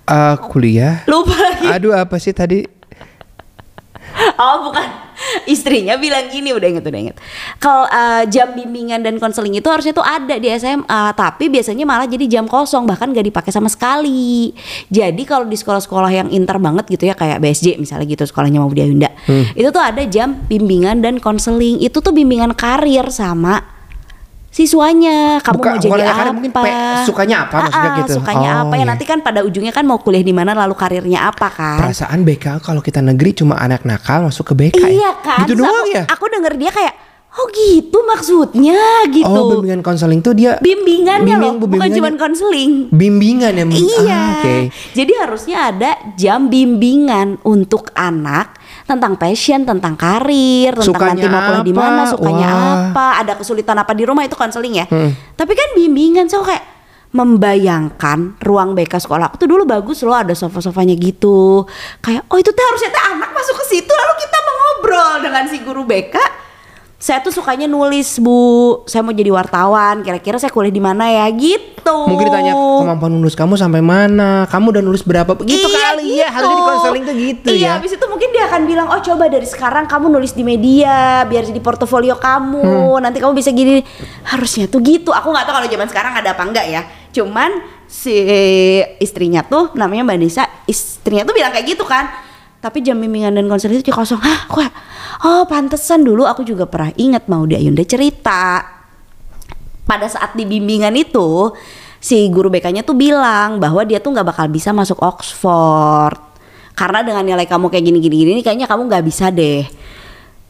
Eh, 0.09 0.37
kuliah. 0.49 1.05
Lupa 1.05 1.37
lagi. 1.37 1.69
Aduh 1.69 1.97
apa 1.97 2.17
sih 2.21 2.33
tadi? 2.33 2.78
Oh 4.39 4.71
bukan. 4.71 4.87
Istrinya 5.51 5.99
bilang 5.99 6.31
gini 6.31 6.55
udah 6.55 6.69
inget 6.71 6.85
udah 6.87 7.01
inget. 7.01 7.17
Kalau 7.59 7.87
uh, 7.91 8.23
jam 8.31 8.55
bimbingan 8.55 9.03
dan 9.03 9.19
konseling 9.19 9.55
itu 9.59 9.67
harusnya 9.67 9.91
tuh 9.91 10.07
ada 10.07 10.39
di 10.39 10.47
SMA 10.55 11.03
Tapi 11.19 11.51
biasanya 11.51 11.83
malah 11.83 12.07
jadi 12.07 12.39
jam 12.39 12.47
kosong 12.47 12.87
Bahkan 12.87 13.11
gak 13.11 13.27
dipakai 13.27 13.51
sama 13.51 13.67
sekali. 13.67 14.55
Jadi 14.91 15.23
kalau 15.27 15.47
di 15.47 15.59
sekolah-sekolah 15.59 16.11
yang 16.11 16.29
inter 16.31 16.59
banget 16.63 16.87
gitu 16.87 17.11
ya 17.11 17.19
Kayak 17.19 17.43
BSJ 17.43 17.83
misalnya 17.83 18.07
gitu 18.07 18.25
sekolahnya 18.31 18.63
mau 18.63 18.71
Yunda 18.71 19.11
hmm. 19.27 19.59
Itu 19.59 19.75
tuh 19.75 19.83
ada 19.83 20.03
jam 20.07 20.39
bimbingan 20.47 21.03
dan 21.03 21.19
konseling. 21.19 21.83
Itu 21.83 21.99
tuh 21.99 22.15
bimbingan 22.15 22.55
karir 22.55 23.11
sama 23.11 23.78
siswanya 24.49 25.39
kamu 25.39 25.55
Buka- 25.55 25.71
mau 25.71 25.79
jadi 25.79 25.93
bukan 25.93 26.09
apa 26.09 26.33
mungkin 26.33 26.51
pe- 26.51 27.05
sukanya 27.05 27.37
apa 27.45 27.57
maksudnya 27.61 27.79
Ah, 27.79 27.93
ah, 27.93 27.99
gitu. 28.01 28.13
sukanya 28.17 28.51
Oh, 28.51 28.63
apa 28.63 28.75
ya 28.75 28.79
iya. 28.79 28.87
nanti 28.87 29.05
kan 29.05 29.19
pada 29.21 29.41
ujungnya 29.41 29.71
kan 29.71 29.85
mau 29.85 29.99
kuliah 29.99 30.21
di 30.21 30.33
mana 30.33 30.51
lalu 30.53 30.75
karirnya 30.75 31.21
apa 31.25 31.49
kan 31.49 31.79
Perasaan 31.79 32.21
BK 32.23 32.59
kalau 32.59 32.81
kita 32.81 32.99
negeri 33.01 33.31
cuma 33.35 33.55
anak 33.57 33.85
nakal 33.85 34.25
masuk 34.25 34.49
ke 34.49 34.55
BK 34.57 34.77
ya? 34.77 34.89
Iya 34.89 35.11
kan? 35.17 35.39
Gitu 35.41 35.53
Terus 35.53 35.61
doang 35.63 35.79
aku, 35.79 35.89
ya? 35.91 36.03
Aku 36.09 36.25
denger 36.29 36.53
dia 36.57 36.71
kayak, 36.71 36.95
oh 37.31 37.47
gitu 37.49 37.99
maksudnya 38.03 38.81
gitu. 39.07 39.29
Oh 39.31 39.47
bimbingan 39.55 39.81
konseling 39.81 40.21
tuh 40.21 40.33
dia 40.33 40.57
Bimbingannya 40.59 41.37
loh, 41.37 41.55
bimbing- 41.55 41.71
bukan 41.71 41.89
cuma 41.93 42.09
konseling. 42.19 42.73
bimbingan 42.91 43.53
ya. 43.53 43.65
Iya. 43.69 44.11
Ah, 44.11 44.29
Oke. 44.35 44.57
Jadi 44.93 45.13
harusnya 45.15 45.57
ada 45.69 45.91
jam 46.15 46.49
bimbingan 46.49 47.39
untuk 47.45 47.95
anak 47.95 48.58
tentang 48.89 49.21
passion, 49.21 49.69
tentang 49.69 49.95
karir, 50.01 50.73
tentang 50.73 50.89
Sukanya 50.97 51.13
nanti 51.13 51.29
mau 51.29 51.43
kuliah 51.45 51.67
di 51.69 51.75
mana, 51.77 52.03
sukanya 52.09 52.49
Wah. 52.49 52.57
Hmm. 52.57 52.73
apa, 52.89 53.07
ada 53.21 53.33
kesulitan 53.37 53.77
apa 53.77 53.93
di 53.93 54.09
rumah 54.09 54.25
itu 54.25 54.33
konseling 54.33 54.81
ya. 54.81 54.89
Tapi 55.37 55.53
kan 55.53 55.77
bimbingan 55.77 56.25
so 56.33 56.41
kayak 56.41 56.81
membayangkan 57.09 58.37
ruang 58.45 58.77
BK 58.77 59.01
sekolah 59.01 59.33
aku 59.33 59.41
tuh 59.41 59.49
dulu 59.49 59.65
bagus 59.65 60.05
loh 60.05 60.17
ada 60.17 60.33
sofa-sofanya 60.33 60.97
gitu. 60.97 61.69
Kayak 62.01 62.25
oh 62.33 62.37
itu 62.41 62.49
tuh 62.49 62.65
harusnya 62.65 62.89
teh 62.89 63.05
anak 63.13 63.31
masuk 63.37 63.61
ke 63.61 63.65
situ 63.77 63.93
lalu 63.93 64.15
kita 64.25 64.37
mau 64.45 64.57
ngobrol 64.57 65.15
dengan 65.25 65.45
si 65.49 65.57
guru 65.61 65.85
BK 65.85 66.17
saya 66.99 67.23
tuh 67.23 67.31
sukanya 67.31 67.71
nulis 67.71 68.19
bu 68.19 68.83
saya 68.83 69.07
mau 69.07 69.15
jadi 69.15 69.31
wartawan 69.31 70.03
kira-kira 70.03 70.35
saya 70.35 70.51
kuliah 70.51 70.75
di 70.75 70.83
mana 70.83 71.07
ya 71.07 71.31
gitu 71.31 71.95
Mungkin 72.11 72.27
ditanya 72.27 72.53
kemampuan 72.53 73.15
nulis 73.15 73.33
kamu 73.33 73.55
sampai 73.57 73.81
mana, 73.81 74.45
kamu 74.51 74.77
udah 74.77 74.83
nulis 74.85 75.01
berapa, 75.01 75.31
gitu 75.41 75.67
Iya, 75.71 75.79
kali 75.89 76.07
ya. 76.21 76.29
Harusnya 76.29 76.57
di 76.59 76.65
konseling 76.69 77.03
tuh 77.07 77.15
gitu 77.17 77.49
iya, 77.49 77.65
ya. 77.65 77.71
habis 77.81 77.97
itu 77.97 78.05
mungkin 78.05 78.29
dia 78.29 78.45
akan 78.45 78.61
bilang, 78.69 78.87
oh 78.93 79.01
coba 79.01 79.25
dari 79.33 79.49
sekarang 79.49 79.89
kamu 79.89 80.13
nulis 80.13 80.37
di 80.37 80.45
media, 80.45 81.25
biar 81.25 81.49
jadi 81.49 81.57
portofolio 81.65 82.21
kamu, 82.21 82.61
Hmm. 82.61 83.01
nanti 83.01 83.23
kamu 83.25 83.33
bisa 83.33 83.57
gini. 83.57 83.81
Harusnya 84.21 84.69
tuh 84.69 84.85
gitu. 84.85 85.17
Aku 85.17 85.33
nggak 85.33 85.49
tahu 85.49 85.55
kalau 85.65 85.69
zaman 85.71 85.89
sekarang 85.89 86.13
ada 86.13 86.37
apa 86.37 86.43
enggak 86.45 86.67
ya. 86.69 86.83
Cuman 87.09 87.57
si 87.89 88.13
istrinya 89.01 89.41
tuh 89.41 89.73
namanya 89.73 90.13
Mbak 90.13 90.19
Nisa, 90.21 90.45
istrinya 90.69 91.25
tuh 91.25 91.33
bilang 91.33 91.57
kayak 91.57 91.73
gitu 91.73 91.89
kan. 91.89 92.05
Tapi 92.61 92.85
jam 92.85 93.01
bimbingan 93.01 93.33
dan 93.33 93.49
konseling 93.49 93.81
itu 93.81 93.89
kosong. 93.89 94.21
Hah, 94.21 94.45
kok? 94.45 94.67
Oh, 95.19 95.43
pantesan 95.51 96.07
dulu 96.07 96.23
aku 96.23 96.47
juga 96.47 96.71
pernah 96.71 96.95
ingat 96.95 97.27
mau 97.27 97.43
dia 97.43 97.59
Ayunda 97.59 97.83
cerita. 97.83 98.63
Pada 99.83 100.07
saat 100.07 100.39
di 100.39 100.47
bimbingan 100.47 100.95
itu 100.95 101.51
si 101.99 102.31
guru 102.31 102.47
BK-nya 102.47 102.87
tuh 102.87 102.95
bilang 102.95 103.59
bahwa 103.59 103.83
dia 103.83 103.99
tuh 103.99 104.15
nggak 104.15 104.27
bakal 104.31 104.47
bisa 104.47 104.71
masuk 104.71 105.03
Oxford. 105.03 106.15
Karena 106.79 107.03
dengan 107.03 107.27
nilai 107.27 107.51
kamu 107.51 107.67
kayak 107.67 107.85
gini 107.91 107.99
gini 107.99 108.17
gini 108.23 108.41
kayaknya 108.47 108.71
kamu 108.71 108.87
nggak 108.87 109.05
bisa 109.11 109.35
deh. 109.35 109.67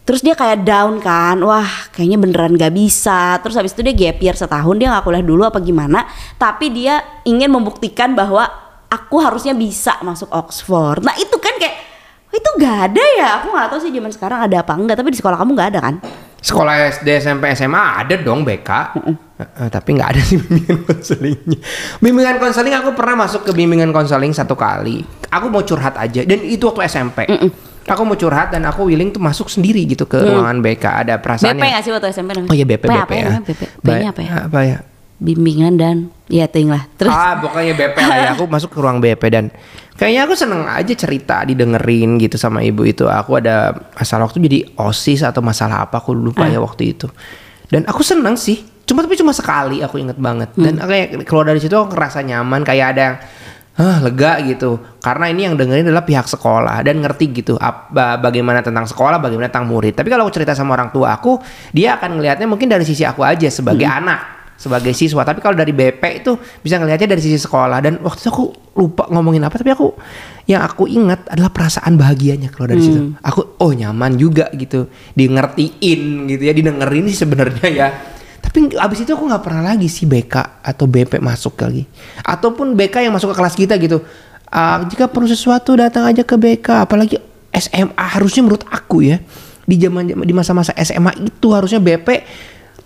Terus 0.04 0.20
dia 0.20 0.36
kayak 0.36 0.64
down 0.64 1.00
kan 1.00 1.40
wah 1.40 1.68
kayaknya 1.96 2.20
beneran 2.20 2.52
nggak 2.52 2.74
bisa. 2.76 3.40
Terus 3.40 3.56
habis 3.56 3.72
itu 3.72 3.80
dia 3.80 3.96
gap 3.96 4.20
year 4.20 4.36
setahun 4.36 4.76
dia 4.76 4.92
nggak 4.92 5.04
kuliah 5.08 5.24
dulu 5.24 5.48
apa 5.48 5.64
gimana. 5.64 6.04
Tapi 6.36 6.68
dia 6.68 7.00
ingin 7.24 7.48
membuktikan 7.48 8.12
bahwa 8.12 8.44
aku 8.92 9.16
harusnya 9.16 9.56
bisa 9.56 9.96
masuk 10.04 10.28
Oxford. 10.28 11.00
Nah 11.00 11.16
itu 11.16 11.36
kan 11.40 11.56
kayak 11.56 11.76
"Oh, 11.76 11.87
itu 12.28 12.48
nggak 12.54 12.76
ada 12.86 13.04
ya 13.16 13.28
aku 13.36 13.46
nggak 13.50 13.68
tahu 13.68 13.80
sih 13.80 13.90
zaman 13.90 14.12
sekarang 14.12 14.38
ada 14.44 14.56
apa 14.60 14.72
enggak 14.72 14.96
tapi 14.96 15.08
di 15.10 15.18
sekolah 15.18 15.36
kamu 15.36 15.50
nggak 15.52 15.70
ada 15.72 15.80
kan 15.80 15.96
Sekolah 16.38 16.86
SD, 16.94 17.18
SMP, 17.18 17.50
SMA 17.50 17.98
ada 17.98 18.14
dong 18.14 18.46
BK. 18.46 18.70
Eh, 18.70 19.10
eh, 19.42 19.68
tapi 19.68 19.90
nggak 19.90 20.08
ada 20.14 20.20
sih 20.22 20.38
bimbingan 20.40 20.86
konselingnya. 20.86 21.58
Bimbingan 21.98 22.38
konseling 22.38 22.78
aku 22.78 22.94
pernah 22.94 23.26
masuk 23.26 23.42
ke 23.42 23.50
bimbingan 23.50 23.90
konseling 23.90 24.30
satu 24.30 24.54
kali. 24.54 25.02
Aku 25.34 25.50
mau 25.50 25.66
curhat 25.66 25.98
aja 25.98 26.22
dan 26.22 26.38
itu 26.46 26.62
waktu 26.62 26.86
SMP. 26.86 27.26
Aku 27.84 28.06
mau 28.06 28.14
curhat 28.14 28.54
dan 28.54 28.62
aku 28.62 28.86
willing 28.86 29.10
tuh 29.10 29.18
masuk 29.18 29.50
sendiri 29.50 29.82
gitu 29.82 30.06
ke 30.06 30.14
ruangan 30.14 30.62
BK. 30.62 30.84
Ada 31.02 31.18
perasaan 31.18 31.50
BP 31.50 31.58
yang- 31.58 31.70
nggak 31.74 31.82
sih 31.82 31.90
waktu 31.90 32.08
SMP 32.14 32.30
namanya? 32.30 32.50
Oh 32.50 32.54
iya 32.54 32.66
BP 32.68 32.82
BP 32.86 32.94
apa 32.94 33.14
ya. 33.18 33.28
BP 33.42 33.50
Ba- 33.58 33.70
B-nya 33.82 34.08
apa 34.08 34.20
ya? 34.22 34.30
Apa 34.46 34.60
ya? 34.62 34.78
bimbingan 35.18 35.74
dan 35.74 35.96
ya 36.30 36.46
ting 36.46 36.70
lah 36.70 36.86
terus 36.94 37.10
Ah 37.10 37.34
pokoknya 37.34 37.74
BP 37.74 37.96
lah 37.98 38.16
ya. 38.16 38.28
Aku 38.38 38.46
masuk 38.46 38.70
ke 38.70 38.78
ruang 38.78 39.02
BP 39.02 39.18
dan 39.26 39.50
kayaknya 39.98 40.24
aku 40.24 40.32
seneng 40.32 40.62
aja 40.64 40.94
cerita 40.94 41.42
didengerin 41.42 42.16
gitu 42.16 42.38
sama 42.38 42.62
ibu 42.62 42.86
itu. 42.86 43.04
Aku 43.04 43.34
ada 43.34 43.74
masalah 43.92 44.24
waktu 44.24 44.38
jadi 44.40 44.60
osis 44.78 45.20
atau 45.20 45.42
masalah 45.42 45.84
apa 45.84 45.98
aku 45.98 46.14
lupa 46.14 46.46
Ah. 46.46 46.48
ya 46.48 46.62
waktu 46.62 46.94
itu. 46.94 47.10
Dan 47.66 47.84
aku 47.84 48.00
seneng 48.00 48.38
sih. 48.38 48.62
Cuma 48.86 49.02
tapi 49.02 49.14
cuma 49.14 49.30
sekali 49.30 49.82
aku 49.82 49.98
inget 49.98 50.16
banget. 50.16 50.54
Hmm. 50.54 50.64
Dan 50.64 50.74
kayak 50.78 51.26
keluar 51.26 51.44
dari 51.44 51.58
situ 51.58 51.74
aku 51.74 51.92
ngerasa 51.92 52.22
nyaman 52.22 52.62
kayak 52.62 52.86
ada 52.88 53.02
yang 53.02 53.16
ah 53.78 54.02
lega 54.02 54.42
gitu 54.42 54.74
karena 54.98 55.30
ini 55.30 55.46
yang 55.46 55.54
dengerin 55.54 55.86
adalah 55.86 56.02
pihak 56.02 56.26
sekolah 56.26 56.82
dan 56.82 56.98
ngerti 56.98 57.30
gitu 57.30 57.54
ap- 57.54 57.86
ba- 57.88 58.18
bagaimana 58.18 58.58
tentang 58.58 58.82
sekolah 58.82 59.22
bagaimana 59.22 59.46
tentang 59.46 59.70
murid 59.70 59.94
tapi 59.94 60.10
kalau 60.10 60.26
aku 60.26 60.34
cerita 60.34 60.50
sama 60.50 60.74
orang 60.74 60.90
tua 60.90 61.14
aku 61.14 61.38
dia 61.70 61.94
akan 61.94 62.18
ngelihatnya 62.18 62.50
mungkin 62.50 62.66
dari 62.66 62.82
sisi 62.82 63.06
aku 63.06 63.22
aja 63.22 63.46
sebagai 63.46 63.86
Hmm. 63.86 64.02
anak 64.02 64.20
sebagai 64.58 64.90
siswa. 64.90 65.22
Tapi 65.22 65.38
kalau 65.38 65.54
dari 65.54 65.70
BP 65.70 66.26
itu 66.26 66.34
bisa 66.58 66.82
ngelihatnya 66.82 67.14
dari 67.14 67.22
sisi 67.22 67.38
sekolah. 67.38 67.78
Dan 67.78 68.02
waktu 68.02 68.26
itu 68.26 68.28
aku 68.34 68.44
lupa 68.74 69.06
ngomongin 69.06 69.46
apa 69.46 69.54
tapi 69.58 69.70
aku 69.70 69.94
yang 70.50 70.66
aku 70.66 70.90
ingat 70.90 71.30
adalah 71.30 71.54
perasaan 71.54 71.94
bahagianya 71.94 72.50
keluar 72.50 72.74
dari 72.74 72.82
situ. 72.82 73.14
Aku 73.22 73.54
oh 73.62 73.70
nyaman 73.70 74.18
juga 74.18 74.50
gitu. 74.58 74.90
Di 75.14 75.30
ngertiin 75.30 76.26
gitu 76.26 76.42
ya 76.42 76.52
didengerin 76.52 77.06
sih 77.06 77.18
sebenarnya 77.22 77.68
ya. 77.70 77.88
Tapi 78.42 78.74
abis 78.74 79.06
itu 79.06 79.14
aku 79.14 79.30
nggak 79.30 79.44
pernah 79.46 79.62
lagi 79.62 79.86
sih 79.86 80.10
BK 80.10 80.66
atau 80.66 80.90
BP 80.90 81.22
masuk 81.22 81.54
lagi. 81.62 81.86
Ataupun 82.26 82.74
BK 82.74 83.06
yang 83.06 83.14
masuk 83.14 83.30
ke 83.30 83.36
kelas 83.38 83.54
kita 83.54 83.78
gitu. 83.78 84.02
Ah, 84.50 84.82
jika 84.88 85.06
perlu 85.06 85.28
sesuatu 85.30 85.76
datang 85.78 86.08
aja 86.08 86.26
ke 86.26 86.34
BK 86.34 86.88
apalagi 86.88 87.20
SMA 87.54 87.94
harusnya 87.94 88.42
menurut 88.42 88.66
aku 88.66 89.06
ya. 89.06 89.22
Di 89.68 89.76
zaman 89.76 90.24
di 90.24 90.32
masa-masa 90.32 90.72
SMA 90.80 91.28
itu 91.28 91.52
harusnya 91.52 91.76
BP 91.76 92.08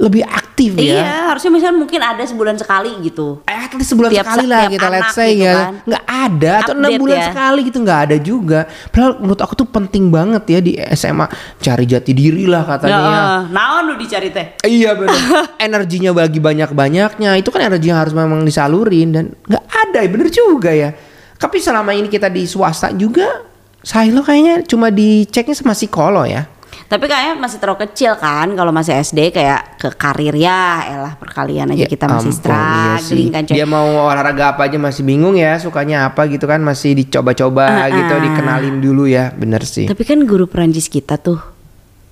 lebih 0.03 0.27
aktif 0.27 0.75
ya 0.75 0.83
iya 0.83 1.13
harusnya 1.31 1.55
misalnya 1.55 1.79
mungkin 1.79 2.03
ada 2.03 2.27
sebulan 2.27 2.59
sekali 2.59 2.91
gitu 3.07 3.39
Eh, 3.47 3.55
at 3.55 3.71
least 3.71 3.95
sebulan 3.95 4.11
Tiap 4.11 4.27
sekali 4.27 4.47
lah 4.51 4.67
kita 4.67 4.87
let's 4.91 4.99
anak 4.99 5.15
say 5.15 5.31
gitu 5.33 5.47
ya 5.47 5.55
kan. 5.55 5.75
nggak 5.87 6.05
ada 6.11 6.53
atau 6.59 6.75
enam 6.75 6.91
bulan 6.99 7.17
ya. 7.17 7.27
sekali 7.31 7.61
gitu 7.71 7.79
nggak 7.81 8.01
ada 8.03 8.17
juga 8.19 8.61
padahal 8.91 9.13
menurut 9.23 9.41
aku 9.41 9.55
tuh 9.55 9.69
penting 9.71 10.05
banget 10.11 10.43
ya 10.51 10.59
di 10.59 10.73
SMA 10.93 11.27
cari 11.63 11.85
jati 11.87 12.11
diri 12.11 12.45
lah 12.51 12.67
katanya 12.67 12.99
ya. 12.99 13.23
naon 13.49 13.83
lu 13.89 13.95
dicari 13.95 14.29
teh 14.29 14.59
Iya 14.63 14.91
benar. 14.95 15.15
Energinya 15.67 16.11
bagi 16.11 16.39
banyak-banyaknya 16.39 17.31
itu 17.37 17.49
kan 17.49 17.63
energi 17.63 17.87
yang 17.89 18.03
harus 18.03 18.15
memang 18.15 18.43
disalurin 18.43 19.09
dan 19.11 19.25
nggak 19.47 19.65
ada, 19.71 19.99
ya 20.03 20.09
bener 20.11 20.29
juga 20.29 20.71
ya. 20.71 20.91
Tapi 21.37 21.59
selama 21.59 21.91
ini 21.93 22.07
kita 22.07 22.27
di 22.27 22.47
swasta 22.47 22.91
juga, 22.91 23.43
Silo 23.83 24.23
kayaknya 24.23 24.63
cuma 24.63 24.89
diceknya 24.89 25.55
sama 25.55 25.75
psikolog 25.75 26.27
ya. 26.27 26.47
Tapi 26.93 27.09
kayaknya 27.09 27.35
masih 27.35 27.57
terlalu 27.57 27.81
kecil 27.83 28.13
kan 28.15 28.53
kalau 28.53 28.69
masih 28.69 28.93
SD 28.95 29.33
kayak 29.33 29.81
ke 29.81 29.89
karir 29.93 30.37
ya 30.37 30.61
elah 30.87 31.15
perkalian 31.17 31.73
aja 31.73 31.83
Ya 31.83 31.89
kita 31.89 32.05
masih 32.05 32.29
ampun, 32.29 32.53
iya 32.53 33.01
struggling 33.01 33.01
sih. 33.25 33.33
kan 33.33 33.43
Dia 33.49 33.65
mau 33.65 33.89
olahraga 34.05 34.53
apa 34.53 34.63
aja 34.63 34.77
masih 34.77 35.01
bingung 35.03 35.33
ya, 35.33 35.57
sukanya 35.57 36.05
apa 36.05 36.29
gitu 36.29 36.45
kan 36.45 36.61
masih 36.61 36.93
dicoba-coba 36.95 37.65
Uh-uh. 37.83 37.97
gitu, 37.97 38.15
dikenalin 38.21 38.77
dulu 38.79 39.09
ya, 39.09 39.33
bener 39.33 39.65
sih. 39.65 39.89
Tapi 39.89 40.05
kan 40.05 40.21
guru 40.23 40.45
Perancis 40.45 40.87
kita 40.87 41.17
tuh 41.17 41.41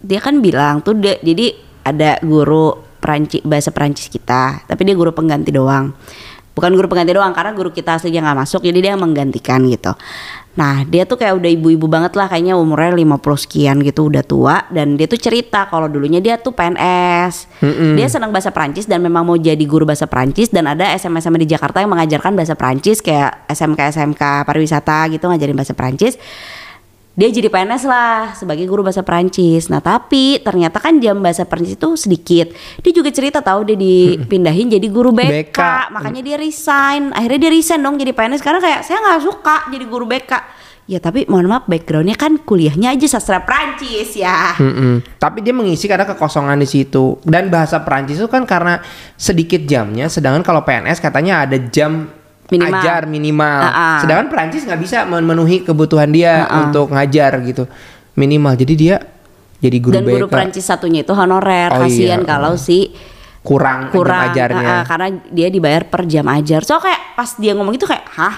dia 0.01 0.17
kan 0.17 0.41
bilang 0.41 0.81
tuh 0.81 0.97
dia- 0.97 1.21
jadi 1.21 1.53
ada 1.83 2.17
guru 2.23 2.73
Perancis 2.97 3.41
bahasa 3.43 3.69
Perancis 3.69 4.09
kita, 4.09 4.65
tapi 4.65 4.81
dia 4.83 4.93
guru 4.93 5.09
pengganti 5.11 5.49
doang. 5.51 5.93
Bukan 6.61 6.77
guru 6.77 6.93
pengganti 6.93 7.17
doang 7.17 7.33
karena 7.33 7.57
guru 7.57 7.73
kita 7.73 7.97
aslinya 7.97 8.21
nggak 8.21 8.39
masuk 8.45 8.61
jadi 8.61 8.79
dia 8.85 8.91
yang 8.93 9.01
menggantikan 9.01 9.65
gitu. 9.65 9.97
Nah 10.61 10.85
dia 10.85 11.09
tuh 11.09 11.17
kayak 11.17 11.41
udah 11.41 11.51
ibu-ibu 11.57 11.89
banget 11.89 12.13
lah 12.19 12.29
kayaknya 12.29 12.59
umurnya 12.59 12.93
50 12.93 13.23
sekian 13.49 13.81
gitu 13.81 14.13
udah 14.13 14.21
tua 14.21 14.69
dan 14.69 14.99
dia 15.01 15.09
tuh 15.09 15.17
cerita 15.17 15.65
kalau 15.71 15.89
dulunya 15.89 16.21
dia 16.21 16.37
tuh 16.37 16.53
PNS 16.53 17.65
dia 17.97 18.07
senang 18.11 18.29
bahasa 18.29 18.53
Prancis 18.53 18.85
dan 18.85 19.01
memang 19.01 19.25
mau 19.25 19.39
jadi 19.41 19.63
guru 19.65 19.89
bahasa 19.89 20.05
Prancis 20.11 20.53
dan 20.53 20.69
ada 20.69 20.91
SMA-SMA 21.01 21.47
di 21.47 21.55
Jakarta 21.55 21.81
yang 21.81 21.95
mengajarkan 21.95 22.35
bahasa 22.35 22.59
Prancis 22.59 23.01
kayak 23.01 23.49
SMK 23.49 23.95
SMK 23.95 24.43
pariwisata 24.43 25.09
gitu 25.15 25.31
ngajarin 25.31 25.57
bahasa 25.57 25.73
Prancis 25.73 26.21
dia 27.11 27.29
jadi 27.29 27.51
PNS 27.51 27.85
lah 27.85 28.33
sebagai 28.39 28.65
guru 28.71 28.87
bahasa 28.87 29.03
Perancis. 29.03 29.67
Nah 29.69 29.83
tapi 29.83 30.41
ternyata 30.41 30.79
kan 30.79 30.97
jam 31.03 31.19
bahasa 31.19 31.43
Perancis 31.45 31.77
itu 31.77 31.89
sedikit. 31.99 32.55
Dia 32.81 32.93
juga 32.95 33.11
cerita 33.11 33.43
tahu 33.43 33.67
dia 33.67 33.77
dipindahin 33.77 34.71
jadi 34.71 34.87
guru 34.89 35.11
BK. 35.11 35.53
BK. 35.53 35.61
Makanya 35.91 36.23
dia 36.23 36.37
resign. 36.39 37.11
Akhirnya 37.13 37.49
dia 37.49 37.53
resign 37.53 37.81
dong 37.83 37.99
jadi 37.99 38.15
PNS 38.15 38.41
karena 38.41 38.61
kayak 38.63 38.81
saya 38.87 38.99
nggak 39.03 39.21
suka 39.27 39.57
jadi 39.69 39.85
guru 39.85 40.07
BK. 40.07 40.33
Ya 40.91 40.99
tapi 40.99 41.23
mohon 41.31 41.47
maaf 41.47 41.71
backgroundnya 41.71 42.19
kan 42.19 42.35
kuliahnya 42.43 42.91
aja 42.91 43.07
sastra 43.07 43.47
Perancis 43.47 44.11
ya. 44.19 44.59
Mm-mm. 44.59 45.23
Tapi 45.23 45.39
dia 45.39 45.55
mengisi 45.55 45.87
karena 45.87 46.03
kekosongan 46.03 46.59
di 46.59 46.67
situ. 46.67 47.15
Dan 47.23 47.47
bahasa 47.47 47.79
Perancis 47.87 48.19
itu 48.19 48.27
kan 48.27 48.43
karena 48.43 48.83
sedikit 49.15 49.63
jamnya, 49.71 50.11
sedangkan 50.11 50.43
kalau 50.43 50.67
PNS 50.67 50.99
katanya 50.99 51.47
ada 51.47 51.63
jam 51.71 52.11
Minimal. 52.51 52.81
ajar 52.83 53.01
minimal. 53.07 53.61
Ah-ah. 53.63 53.99
Sedangkan 54.03 54.27
Perancis 54.29 54.63
nggak 54.67 54.81
bisa 54.83 54.99
memenuhi 55.07 55.63
kebutuhan 55.63 56.11
dia 56.11 56.45
Ah-ah. 56.45 56.67
untuk 56.67 56.91
ngajar 56.91 57.39
gitu 57.47 57.65
minimal. 58.15 58.59
Jadi 58.59 58.75
dia 58.75 58.97
jadi 59.61 59.77
guru 59.79 59.95
Dan 59.95 60.05
guru 60.09 60.27
BK 60.27 60.33
Perancis 60.33 60.65
satunya 60.67 61.07
itu 61.07 61.13
honorer. 61.15 61.71
Oh, 61.71 61.85
Kasihan 61.87 62.25
iya. 62.25 62.29
kalau 62.29 62.57
si 62.57 62.91
kurang, 63.41 63.89
kurang 63.89 64.35
jam 64.35 64.51
ajarnya. 64.53 64.67
ah, 64.67 64.77
ah, 64.81 64.85
karena 64.85 65.09
dia 65.31 65.49
dibayar 65.49 65.87
per 65.87 66.05
jam 66.05 66.27
ajar. 66.29 66.61
So 66.67 66.77
kayak 66.77 67.15
pas 67.15 67.31
dia 67.39 67.55
ngomong 67.55 67.77
itu 67.77 67.87
kayak 67.87 68.05
hah 68.19 68.37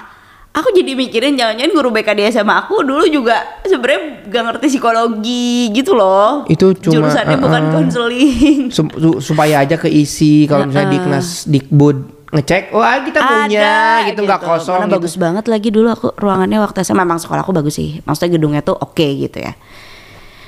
Aku 0.53 0.69
jadi 0.69 0.93
mikirin 0.93 1.33
jangan-jangan 1.33 1.73
guru 1.73 1.89
BK 1.89 2.13
dia 2.13 2.29
sama 2.29 2.61
aku 2.61 2.85
dulu 2.85 3.09
juga 3.09 3.41
sebenarnya 3.65 4.29
gak 4.29 4.43
ngerti 4.53 4.67
psikologi 4.69 5.73
gitu 5.73 5.97
loh. 5.97 6.45
Itu 6.45 6.77
cuma, 6.77 7.09
jurusannya 7.09 7.37
ah, 7.37 7.41
bukan 7.41 7.63
ah. 7.65 7.71
konseling. 7.73 8.59
Sup- 8.69 8.93
su- 8.93 9.25
supaya 9.25 9.65
aja 9.65 9.81
keisi 9.81 10.45
kalau 10.45 10.69
misalnya 10.69 10.93
di 10.93 11.01
Knas 11.01 11.49
Dikbud 11.49 12.22
ngecek, 12.33 12.73
wah 12.73 12.97
kita 13.05 13.21
punya 13.21 14.09
gitu 14.09 14.25
nggak 14.25 14.41
kosong. 14.41 14.81
Karena 14.81 14.89
gitu. 14.89 14.97
bagus 14.97 15.15
banget 15.21 15.45
lagi 15.53 15.69
dulu 15.69 15.89
aku 15.93 16.07
ruangannya 16.17 16.59
waktu 16.65 16.81
SMA 16.81 17.05
memang 17.05 17.21
sekolah 17.21 17.45
aku 17.45 17.53
bagus 17.53 17.77
sih. 17.77 18.01
Maksudnya 18.09 18.31
gedungnya 18.41 18.63
tuh 18.65 18.73
oke 18.73 19.05
gitu 19.05 19.37
ya. 19.37 19.53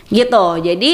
Gitu. 0.08 0.44
Jadi 0.64 0.92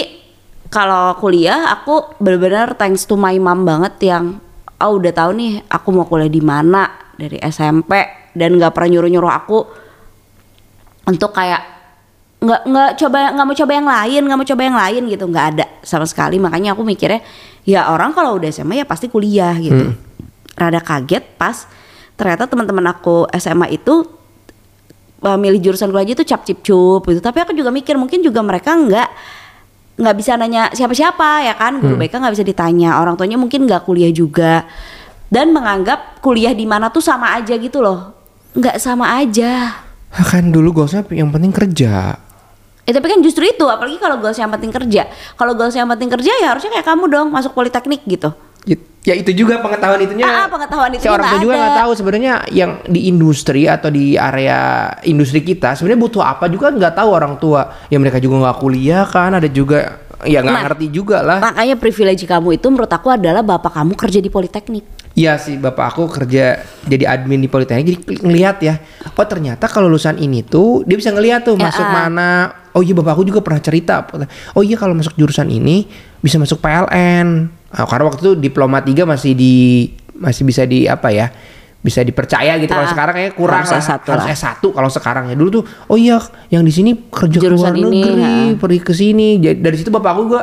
kalau 0.67 1.15
kuliah 1.23 1.71
aku 1.71 2.19
benar-benar 2.19 2.75
thanks 2.75 3.07
to 3.07 3.15
my 3.15 3.39
mom 3.39 3.63
banget 3.63 3.95
yang 4.03 4.43
oh 4.83 4.99
udah 4.99 5.15
tahu 5.15 5.31
nih 5.39 5.63
aku 5.71 5.89
mau 5.95 6.11
kuliah 6.11 6.31
di 6.31 6.43
mana 6.43 7.15
dari 7.15 7.39
SMP 7.39 7.95
dan 8.35 8.59
nggak 8.59 8.75
pernah 8.75 8.99
nyuruh-nyuruh 8.99 9.33
aku 9.35 9.59
untuk 11.07 11.31
kayak 11.31 11.63
nggak 12.41 12.63
nggak 12.67 12.91
coba 12.97 13.19
nggak 13.37 13.47
mau 13.47 13.57
coba 13.57 13.73
yang 13.77 13.89
lain 13.89 14.23
nggak 14.25 14.39
mau 14.41 14.49
coba 14.49 14.63
yang 14.65 14.79
lain 14.79 15.03
gitu 15.13 15.25
nggak 15.29 15.47
ada 15.55 15.67
sama 15.85 16.09
sekali 16.09 16.41
makanya 16.41 16.73
aku 16.73 16.83
mikirnya 16.83 17.21
ya 17.69 17.93
orang 17.93 18.17
kalau 18.17 18.41
udah 18.41 18.49
SMA 18.49 18.81
ya 18.81 18.87
pasti 18.89 19.13
kuliah 19.13 19.53
gitu 19.61 19.93
rada 20.61 20.85
kaget 20.85 21.25
pas 21.40 21.64
ternyata 22.21 22.45
teman-teman 22.45 22.85
aku 22.93 23.25
SMA 23.33 23.81
itu 23.81 24.05
uh, 25.25 25.38
milih 25.40 25.61
jurusan 25.61 25.88
kuliah 25.88 26.05
aja 26.05 26.14
tuh 26.21 26.29
cap 26.29 26.45
cip 26.45 26.61
cup 26.61 27.09
gitu. 27.09 27.21
Tapi 27.21 27.38
aku 27.40 27.52
juga 27.57 27.73
mikir 27.73 27.97
mungkin 27.97 28.21
juga 28.25 28.40
mereka 28.45 28.76
nggak 28.76 29.09
nggak 30.00 30.17
bisa 30.17 30.37
nanya 30.40 30.73
siapa-siapa 30.73 31.45
ya 31.45 31.55
kan? 31.57 31.81
Guru 31.81 31.97
BK 32.00 32.21
nggak 32.21 32.35
bisa 32.37 32.45
ditanya. 32.45 33.00
Orang 33.00 33.17
tuanya 33.21 33.37
mungkin 33.37 33.69
nggak 33.69 33.85
kuliah 33.85 34.12
juga. 34.12 34.64
Dan 35.31 35.55
menganggap 35.55 36.19
kuliah 36.25 36.50
di 36.50 36.67
mana 36.67 36.90
tuh 36.90 37.05
sama 37.05 37.38
aja 37.38 37.55
gitu 37.55 37.79
loh. 37.79 38.12
Nggak 38.57 38.83
sama 38.83 39.14
aja. 39.17 39.79
Ah, 40.11 40.26
kan 40.26 40.50
dulu 40.50 40.83
goalsnya 40.83 41.07
yang 41.14 41.31
penting 41.31 41.55
kerja. 41.55 42.19
Eh 42.83 42.90
tapi 42.90 43.07
kan 43.07 43.23
justru 43.23 43.47
itu, 43.47 43.62
apalagi 43.62 44.02
kalau 44.02 44.19
goals 44.19 44.35
yang 44.35 44.50
penting 44.50 44.75
kerja. 44.75 45.07
Kalau 45.38 45.55
goals 45.55 45.79
yang 45.79 45.87
penting 45.87 46.11
kerja 46.11 46.35
ya 46.43 46.50
harusnya 46.50 46.75
kayak 46.75 46.83
kamu 46.83 47.07
dong 47.07 47.29
masuk 47.31 47.55
politeknik 47.55 48.02
gitu. 48.11 48.35
Ya 49.00 49.17
itu 49.17 49.33
juga 49.33 49.64
pengetahuan 49.64 49.97
itunya. 50.05 50.29
Ah, 50.29 50.45
ah, 50.45 50.49
pengetahuan 50.52 50.93
Si 50.93 51.00
itunya 51.00 51.12
orang 51.17 51.29
tua 51.33 51.40
juga 51.40 51.55
nggak 51.57 51.79
tahu 51.81 51.93
sebenarnya 51.97 52.35
yang 52.52 52.71
di 52.85 53.00
industri 53.09 53.64
atau 53.64 53.88
di 53.88 54.12
area 54.21 54.93
industri 55.09 55.40
kita 55.40 55.73
sebenarnya 55.73 56.00
butuh 56.05 56.21
apa 56.21 56.52
juga 56.52 56.69
nggak 56.69 57.00
tahu 57.00 57.09
orang 57.09 57.40
tua. 57.40 57.88
Ya 57.88 57.97
mereka 57.97 58.21
juga 58.21 58.45
nggak 58.45 58.57
kuliah 58.61 59.09
kan, 59.09 59.33
ada 59.33 59.49
juga 59.49 60.05
ya 60.29 60.45
nggak 60.45 60.52
Nah, 60.52 60.64
ngerti 60.69 60.87
juga 60.93 61.25
lah. 61.25 61.40
Makanya 61.40 61.81
privilege 61.81 62.28
kamu 62.28 62.61
itu 62.61 62.67
menurut 62.69 62.93
aku 62.93 63.08
adalah 63.08 63.41
bapak 63.41 63.73
kamu 63.73 63.97
kerja 63.97 64.21
di 64.21 64.28
politeknik. 64.28 64.85
Iya 65.17 65.41
sih 65.41 65.58
bapak 65.58 65.97
aku 65.97 66.06
kerja 66.06 66.63
jadi 66.87 67.04
admin 67.11 67.43
di 67.43 67.50
Politeknik 67.50 67.85
jadi 67.89 67.99
ngelihat 68.23 68.56
ya. 68.63 68.75
Oh 69.19 69.26
ternyata 69.26 69.67
kalau 69.67 69.91
lulusan 69.91 70.21
ini 70.23 70.47
tuh 70.47 70.87
dia 70.87 70.95
bisa 70.95 71.11
ngelihat 71.11 71.43
tuh 71.43 71.58
Ya, 71.58 71.67
masuk 71.67 71.82
ah. 71.82 71.93
mana. 72.04 72.30
Oh 72.76 72.85
iya 72.85 72.95
bapak 72.95 73.19
aku 73.19 73.25
juga 73.26 73.43
pernah 73.43 73.58
cerita. 73.58 74.06
Oh 74.54 74.63
iya 74.63 74.78
kalau 74.78 74.95
masuk 74.95 75.19
jurusan 75.19 75.50
ini 75.50 75.91
bisa 76.23 76.39
masuk 76.39 76.63
PLN. 76.63 77.60
Nah, 77.71 77.87
karena 77.87 78.04
waktu 78.11 78.21
itu 78.23 78.33
diploma 78.35 78.83
3 78.83 79.06
masih 79.06 79.33
di 79.39 79.87
masih 80.19 80.43
bisa 80.43 80.67
di 80.67 80.91
apa 80.91 81.09
ya? 81.15 81.30
Bisa 81.80 82.04
dipercaya 82.04 82.61
gitu. 82.61 82.69
Kalau 82.76 82.85
Ah, 82.85 82.93
sekarang 82.93 83.15
kayak 83.17 83.33
kurang 83.39 83.65
harus 83.65 83.73
lah. 83.73 83.80
S1 83.80 84.04
harus 84.04 84.26
lah. 84.26 84.37
S1 84.37 84.63
kalau 84.69 84.91
sekarang 84.93 85.25
ya. 85.33 85.35
Dulu 85.39 85.49
tuh 85.49 85.65
oh 85.89 85.97
iya 85.97 86.21
yang 86.52 86.61
di 86.61 86.73
sini 86.75 86.93
kerja 87.09 87.39
ke 87.41 87.47
Jurusan 87.49 87.73
luar 87.73 87.75
ini, 87.78 88.00
negeri, 88.04 88.21
ah. 88.21 88.49
pergi 88.59 88.80
ke 88.85 88.93
sini. 88.93 89.28
Jadi 89.41 89.59
dari 89.65 89.76
situ 89.80 89.89
bapak 89.89 90.11
aku 90.13 90.23
gua 90.28 90.43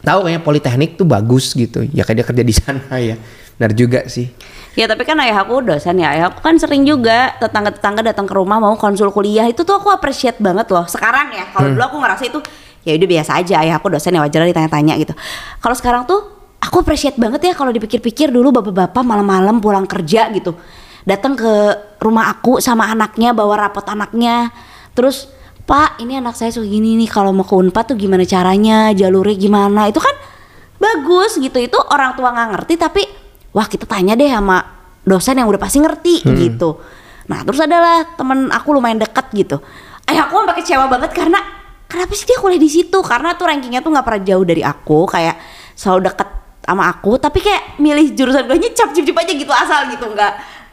tahu 0.00 0.18
kayaknya 0.24 0.40
Politeknik 0.40 0.90
tuh 0.96 1.04
bagus 1.04 1.52
gitu. 1.52 1.84
Ya 1.92 2.06
kayak 2.06 2.16
dia 2.22 2.26
kerja 2.30 2.42
di 2.46 2.54
sana 2.54 2.94
ya. 2.96 3.20
Benar 3.60 3.72
juga 3.76 4.00
sih. 4.08 4.32
Ya 4.76 4.84
tapi 4.84 5.08
kan 5.08 5.16
ayah 5.24 5.40
aku 5.40 5.64
dosen 5.64 5.96
ya, 5.96 6.12
ayah 6.12 6.28
aku 6.28 6.44
kan 6.44 6.52
sering 6.60 6.84
juga 6.84 7.32
tetangga-tetangga 7.40 8.12
datang 8.12 8.28
ke 8.28 8.36
rumah 8.36 8.60
mau 8.60 8.76
konsul 8.76 9.08
kuliah 9.08 9.48
itu 9.48 9.64
tuh 9.64 9.80
aku 9.80 9.88
appreciate 9.88 10.36
banget 10.36 10.68
loh. 10.68 10.84
Sekarang 10.84 11.32
ya, 11.32 11.48
kalau 11.48 11.72
dulu 11.72 11.80
aku 11.80 11.96
ngerasa 12.04 12.28
itu 12.28 12.44
ya 12.84 12.92
udah 12.92 13.08
biasa 13.08 13.40
aja 13.40 13.54
ayah 13.64 13.80
aku 13.80 13.88
dosen 13.88 14.12
ya 14.12 14.20
wajar 14.20 14.44
ditanya-tanya 14.44 15.00
gitu. 15.00 15.16
Kalau 15.64 15.72
sekarang 15.72 16.04
tuh 16.04 16.35
aku 16.66 16.82
appreciate 16.82 17.14
banget 17.14 17.46
ya 17.46 17.54
kalau 17.54 17.70
dipikir-pikir 17.70 18.34
dulu 18.34 18.50
bapak-bapak 18.50 19.06
malam-malam 19.06 19.62
pulang 19.62 19.86
kerja 19.86 20.26
gitu. 20.34 20.58
Datang 21.06 21.38
ke 21.38 21.52
rumah 22.02 22.34
aku 22.34 22.58
sama 22.58 22.90
anaknya 22.90 23.30
bawa 23.30 23.70
rapot 23.70 23.86
anaknya. 23.86 24.50
Terus 24.90 25.30
Pak, 25.66 25.98
ini 25.98 26.14
anak 26.18 26.38
saya 26.38 26.54
suka 26.54 26.66
gini 26.66 26.94
nih 26.94 27.10
kalau 27.10 27.34
mau 27.34 27.42
ke 27.42 27.54
Unpad 27.54 27.94
tuh 27.94 27.96
gimana 27.98 28.22
caranya, 28.22 28.94
jalurnya 28.94 29.34
gimana. 29.34 29.90
Itu 29.90 29.98
kan 29.98 30.14
bagus 30.78 31.38
gitu. 31.38 31.58
Itu 31.58 31.78
orang 31.90 32.18
tua 32.18 32.34
nggak 32.34 32.48
ngerti 32.58 32.74
tapi 32.78 33.02
wah 33.54 33.66
kita 33.66 33.86
tanya 33.86 34.18
deh 34.18 34.30
sama 34.30 34.62
dosen 35.06 35.38
yang 35.38 35.46
udah 35.46 35.62
pasti 35.62 35.78
ngerti 35.78 36.26
gitu. 36.26 36.82
Nah 37.30 37.42
terus 37.46 37.62
adalah 37.62 38.02
temen 38.18 38.50
aku 38.50 38.74
lumayan 38.74 38.98
dekat 38.98 39.30
gitu. 39.34 39.62
Ayah 40.06 40.26
aku 40.30 40.38
sampai 40.42 40.56
kecewa 40.58 40.86
banget 40.86 41.10
karena 41.14 41.38
kenapa 41.90 42.14
sih 42.14 42.26
dia 42.26 42.38
kuliah 42.38 42.62
di 42.62 42.70
situ? 42.70 42.98
Karena 43.02 43.34
tuh 43.34 43.50
rankingnya 43.50 43.82
tuh 43.82 43.90
nggak 43.90 44.06
pernah 44.06 44.22
jauh 44.22 44.44
dari 44.46 44.62
aku, 44.62 45.06
kayak 45.10 45.38
selalu 45.74 46.10
deket 46.10 46.28
sama 46.66 46.90
aku. 46.90 47.16
Tapi 47.16 47.38
kayak 47.38 47.78
milih 47.78 48.12
jurusan 48.18 48.44
kuliahnya 48.50 48.74
cap 48.74 48.90
cip 48.90 49.06
cip 49.06 49.16
aja 49.16 49.32
gitu 49.32 49.52
asal 49.54 49.86
gitu 49.88 50.10
nggak. 50.10 50.32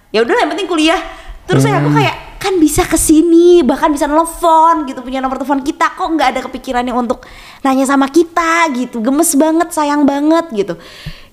Ya 0.10 0.25
udah 0.25 0.36
yang 0.41 0.49
penting 0.49 0.65
kuliah. 0.65 0.99
Terus 1.45 1.62
saya 1.62 1.79
aku 1.84 1.93
kayak 1.93 2.34
kan 2.43 2.60
bisa 2.60 2.84
ke 2.84 2.99
sini 2.99 3.63
bahkan 3.63 3.88
bisa 3.88 4.03
nelfon 4.03 4.84
gitu 4.84 4.99
punya 4.99 5.23
nomor 5.23 5.39
telepon 5.39 5.63
kita 5.63 5.95
kok 5.95 6.12
nggak 6.12 6.36
ada 6.36 6.41
kepikirannya 6.43 6.91
untuk 6.91 7.23
nanya 7.63 7.88
sama 7.88 8.12
kita 8.12 8.67
gitu 8.75 8.99
gemes 8.99 9.32
banget 9.39 9.71
sayang 9.71 10.03
banget 10.03 10.51
gitu 10.51 10.75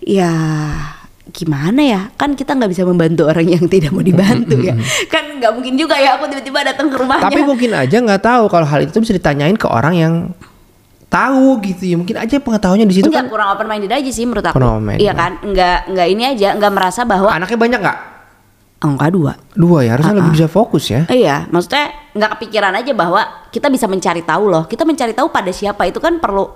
ya 0.07 0.31
gimana 1.35 1.83
ya 1.83 2.01
kan 2.15 2.39
kita 2.39 2.55
nggak 2.55 2.71
bisa 2.71 2.83
membantu 2.87 3.27
orang 3.27 3.47
yang 3.47 3.67
tidak 3.67 3.91
mau 3.91 4.07
dibantu 4.07 4.55
ya 4.63 4.79
kan 5.13 5.35
nggak 5.43 5.51
mungkin 5.51 5.75
juga 5.75 5.99
ya 5.99 6.15
aku 6.15 6.31
tiba-tiba 6.31 6.63
datang 6.63 6.91
ke 6.91 6.97
rumahnya 6.99 7.27
Tapi 7.27 7.43
mungkin 7.43 7.71
aja 7.75 7.97
nggak 7.99 8.23
tahu 8.23 8.45
kalau 8.47 8.67
hal 8.71 8.81
itu 8.87 8.99
bisa 9.03 9.11
ditanyain 9.11 9.59
ke 9.59 9.67
orang 9.67 9.95
yang 9.99 10.15
tahu 11.11 11.59
gitu 11.61 11.83
ya. 11.85 11.97
Mungkin 11.99 12.17
aja 12.17 12.39
pengetahuannya 12.39 12.87
di 12.87 12.95
situ 12.95 13.11
Enggak 13.11 13.27
kan. 13.27 13.33
kurang 13.35 13.49
open 13.51 13.67
minded 13.67 13.91
aja 13.91 14.07
sih 14.09 14.23
menurut 14.23 14.47
aku 14.47 14.55
Kurang 14.55 14.79
open-minded. 14.79 15.03
iya 15.03 15.13
kan 15.13 15.43
nggak 15.43 15.79
nggak 15.91 16.07
ini 16.09 16.23
aja 16.25 16.49
nggak 16.55 16.73
merasa 16.73 17.03
bahwa 17.03 17.29
Anaknya 17.29 17.59
banyak 17.59 17.81
nggak? 17.81 17.99
enggak 18.81 19.11
dua 19.13 19.33
Dua 19.53 19.79
ya, 19.83 19.93
harusnya 19.93 20.17
lebih 20.17 20.33
bisa 20.33 20.49
fokus 20.49 20.89
ya. 20.89 21.05
Iya, 21.05 21.45
maksudnya 21.47 21.85
nggak 22.15 22.31
kepikiran 22.33 22.73
aja 22.73 22.93
bahwa 22.95 23.21
kita 23.51 23.69
bisa 23.69 23.85
mencari 23.85 24.23
tahu 24.23 24.49
loh. 24.49 24.65
Kita 24.65 24.83
mencari 24.83 25.13
tahu 25.13 25.29
pada 25.29 25.51
siapa 25.51 25.85
itu 25.85 26.01
kan 26.01 26.17
perlu 26.17 26.49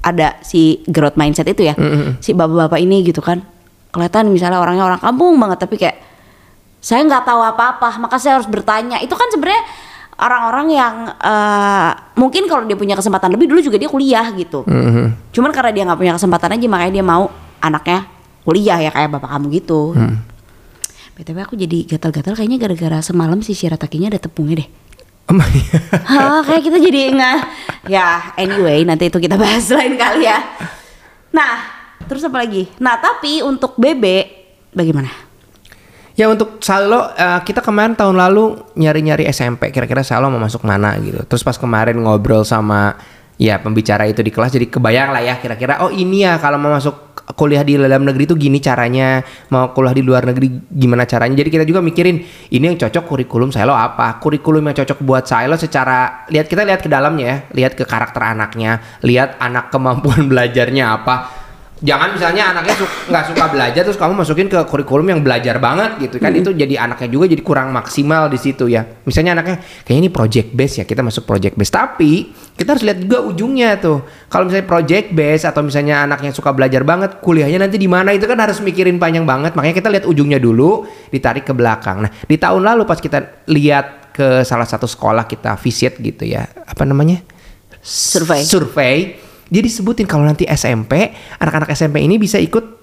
ada 0.00 0.36
si 0.42 0.84
growth 0.84 1.16
mindset 1.16 1.46
itu 1.46 1.64
ya. 1.64 1.74
Si 2.18 2.34
bapak-bapak 2.34 2.76
ini 2.76 3.00
gitu 3.00 3.22
kan. 3.22 3.40
Kelihatan 3.90 4.28
misalnya 4.28 4.58
orangnya 4.58 4.84
orang 4.84 5.00
kampung 5.00 5.34
banget 5.34 5.58
tapi 5.58 5.74
kayak 5.74 5.96
saya 6.78 7.00
nggak 7.00 7.24
tahu 7.24 7.40
apa-apa, 7.40 7.96
maka 7.96 8.16
saya 8.16 8.36
harus 8.36 8.46
bertanya. 8.46 9.00
Itu 9.00 9.16
kan 9.16 9.28
sebenarnya 9.28 9.64
orang-orang 10.20 10.66
yang 10.76 10.94
eh, 11.16 11.90
mungkin 12.20 12.44
kalau 12.46 12.68
dia 12.68 12.76
punya 12.76 12.94
kesempatan 12.94 13.32
lebih 13.32 13.48
dulu 13.48 13.60
juga 13.64 13.80
dia 13.80 13.88
kuliah 13.88 14.28
gitu. 14.36 14.62
Mhm. 14.68 15.32
Cuman 15.32 15.50
karena 15.50 15.70
dia 15.72 15.82
nggak 15.88 15.98
punya 15.98 16.14
kesempatan 16.20 16.60
aja 16.60 16.66
makanya 16.68 16.92
dia 17.00 17.04
mau 17.04 17.32
anaknya 17.60 18.06
kuliah 18.44 18.78
ya 18.80 18.90
kayak 18.92 19.08
bapak 19.16 19.30
kamu 19.32 19.46
gitu. 19.60 19.96
BTW 21.20 21.38
aku 21.44 21.54
jadi 21.56 21.84
gatal-gatal 21.84 22.32
kayaknya 22.32 22.56
gara-gara 22.56 22.98
semalam 23.04 23.44
si 23.44 23.52
Shiratakinya 23.52 24.08
ada 24.08 24.20
tepungnya 24.20 24.64
deh. 24.64 24.68
Hah, 26.10 26.42
kayak 26.42 26.62
kita 26.66 26.78
jadi 26.82 27.14
nggak 27.14 27.38
ya 27.86 28.34
anyway 28.34 28.82
nanti 28.82 29.06
itu 29.12 29.18
kita 29.20 29.38
bahas 29.38 29.68
lain 29.76 29.94
kali 29.94 30.26
ya. 30.26 30.40
Nah, 31.30 31.52
terus 32.10 32.26
apa 32.26 32.42
lagi? 32.42 32.66
Nah, 32.82 32.98
tapi 32.98 33.38
untuk 33.44 33.78
bebek 33.78 34.26
bagaimana? 34.74 35.29
Ya 36.20 36.28
untuk 36.28 36.60
Salo 36.60 37.16
uh, 37.16 37.40
kita 37.40 37.64
kemarin 37.64 37.96
tahun 37.96 38.12
lalu 38.12 38.60
nyari-nyari 38.76 39.24
SMP 39.32 39.72
kira-kira 39.72 40.04
Salo 40.04 40.28
mau 40.28 40.36
masuk 40.36 40.68
mana 40.68 40.92
gitu. 41.00 41.24
Terus 41.24 41.40
pas 41.40 41.56
kemarin 41.56 41.96
ngobrol 41.96 42.44
sama 42.44 42.92
ya 43.40 43.56
pembicara 43.56 44.04
itu 44.04 44.20
di 44.20 44.28
kelas 44.28 44.52
jadi 44.52 44.68
kebayang 44.68 45.16
lah 45.16 45.24
ya 45.24 45.40
kira-kira 45.40 45.80
oh 45.80 45.88
ini 45.88 46.28
ya 46.28 46.36
kalau 46.36 46.60
mau 46.60 46.76
masuk 46.76 47.24
kuliah 47.32 47.64
di 47.64 47.80
dalam 47.80 48.04
negeri 48.04 48.28
itu 48.28 48.36
gini 48.36 48.60
caranya. 48.60 49.24
Mau 49.48 49.72
kuliah 49.72 49.96
di 49.96 50.04
luar 50.04 50.28
negeri 50.28 50.60
gimana 50.68 51.08
caranya? 51.08 51.40
Jadi 51.40 51.48
kita 51.56 51.64
juga 51.64 51.80
mikirin 51.80 52.20
ini 52.52 52.64
yang 52.68 52.76
cocok 52.76 53.08
kurikulum 53.08 53.48
Silo 53.48 53.72
apa? 53.72 54.20
Kurikulum 54.20 54.60
yang 54.68 54.76
cocok 54.76 55.00
buat 55.00 55.24
Silo 55.24 55.56
secara 55.56 56.28
lihat 56.28 56.52
kita 56.52 56.68
lihat 56.68 56.84
ke 56.84 56.92
dalamnya 56.92 57.24
ya. 57.24 57.36
Lihat 57.64 57.80
ke 57.80 57.88
karakter 57.88 58.20
anaknya. 58.20 59.00
Lihat 59.00 59.40
anak 59.40 59.72
kemampuan 59.72 60.26
belajarnya 60.30 60.84
apa 61.00 61.39
jangan 61.80 62.12
misalnya 62.12 62.52
anaknya 62.52 62.74
su 62.76 62.84
nggak 62.84 63.24
suka 63.32 63.44
belajar 63.48 63.82
terus 63.82 63.96
kamu 63.96 64.12
masukin 64.20 64.46
ke 64.52 64.60
kurikulum 64.68 65.06
yang 65.16 65.20
belajar 65.24 65.56
banget 65.56 65.96
gitu 65.96 66.16
kan. 66.20 66.32
Mm 66.32 66.40
-hmm. 66.40 66.42
itu 66.44 66.50
jadi 66.52 66.74
anaknya 66.84 67.08
juga 67.08 67.24
jadi 67.32 67.42
kurang 67.42 67.72
maksimal 67.72 68.28
di 68.28 68.38
situ 68.38 68.68
ya. 68.68 68.84
Misalnya 69.08 69.40
anaknya 69.40 69.64
kayaknya 69.84 70.00
ini 70.06 70.10
project 70.12 70.48
base 70.52 70.74
ya 70.80 70.84
kita 70.84 71.00
masuk 71.00 71.24
project 71.24 71.56
base. 71.56 71.72
Tapi 71.72 72.12
kita 72.54 72.76
harus 72.76 72.84
lihat 72.84 72.98
juga 73.00 73.18
ujungnya 73.24 73.80
tuh. 73.80 74.04
Kalau 74.28 74.44
misalnya 74.46 74.68
project 74.68 75.06
base 75.16 75.44
atau 75.48 75.62
misalnya 75.64 76.04
anaknya 76.04 76.30
suka 76.36 76.52
belajar 76.52 76.84
banget 76.84 77.18
kuliahnya 77.24 77.64
nanti 77.64 77.80
di 77.80 77.88
mana 77.88 78.12
itu 78.12 78.28
kan 78.28 78.36
harus 78.36 78.60
mikirin 78.60 79.00
panjang 79.00 79.24
banget. 79.24 79.56
Makanya 79.56 79.76
kita 79.80 79.88
lihat 79.88 80.04
ujungnya 80.04 80.36
dulu 80.36 80.84
ditarik 81.08 81.48
ke 81.48 81.56
belakang. 81.56 82.04
Nah 82.04 82.10
di 82.12 82.36
tahun 82.36 82.60
lalu 82.60 82.84
pas 82.84 83.00
kita 83.00 83.48
lihat 83.48 84.12
ke 84.12 84.44
salah 84.44 84.68
satu 84.68 84.84
sekolah 84.84 85.24
kita 85.24 85.56
visit 85.56 85.96
gitu 85.96 86.28
ya 86.28 86.44
apa 86.44 86.84
namanya? 86.84 87.24
Survei. 87.80 88.44
Survei 88.44 89.29
dia 89.50 89.60
disebutin 89.60 90.06
kalau 90.06 90.22
nanti 90.22 90.46
SMP, 90.46 91.10
anak-anak 91.42 91.74
SMP 91.74 92.06
ini 92.06 92.16
bisa 92.16 92.38
ikut 92.38 92.80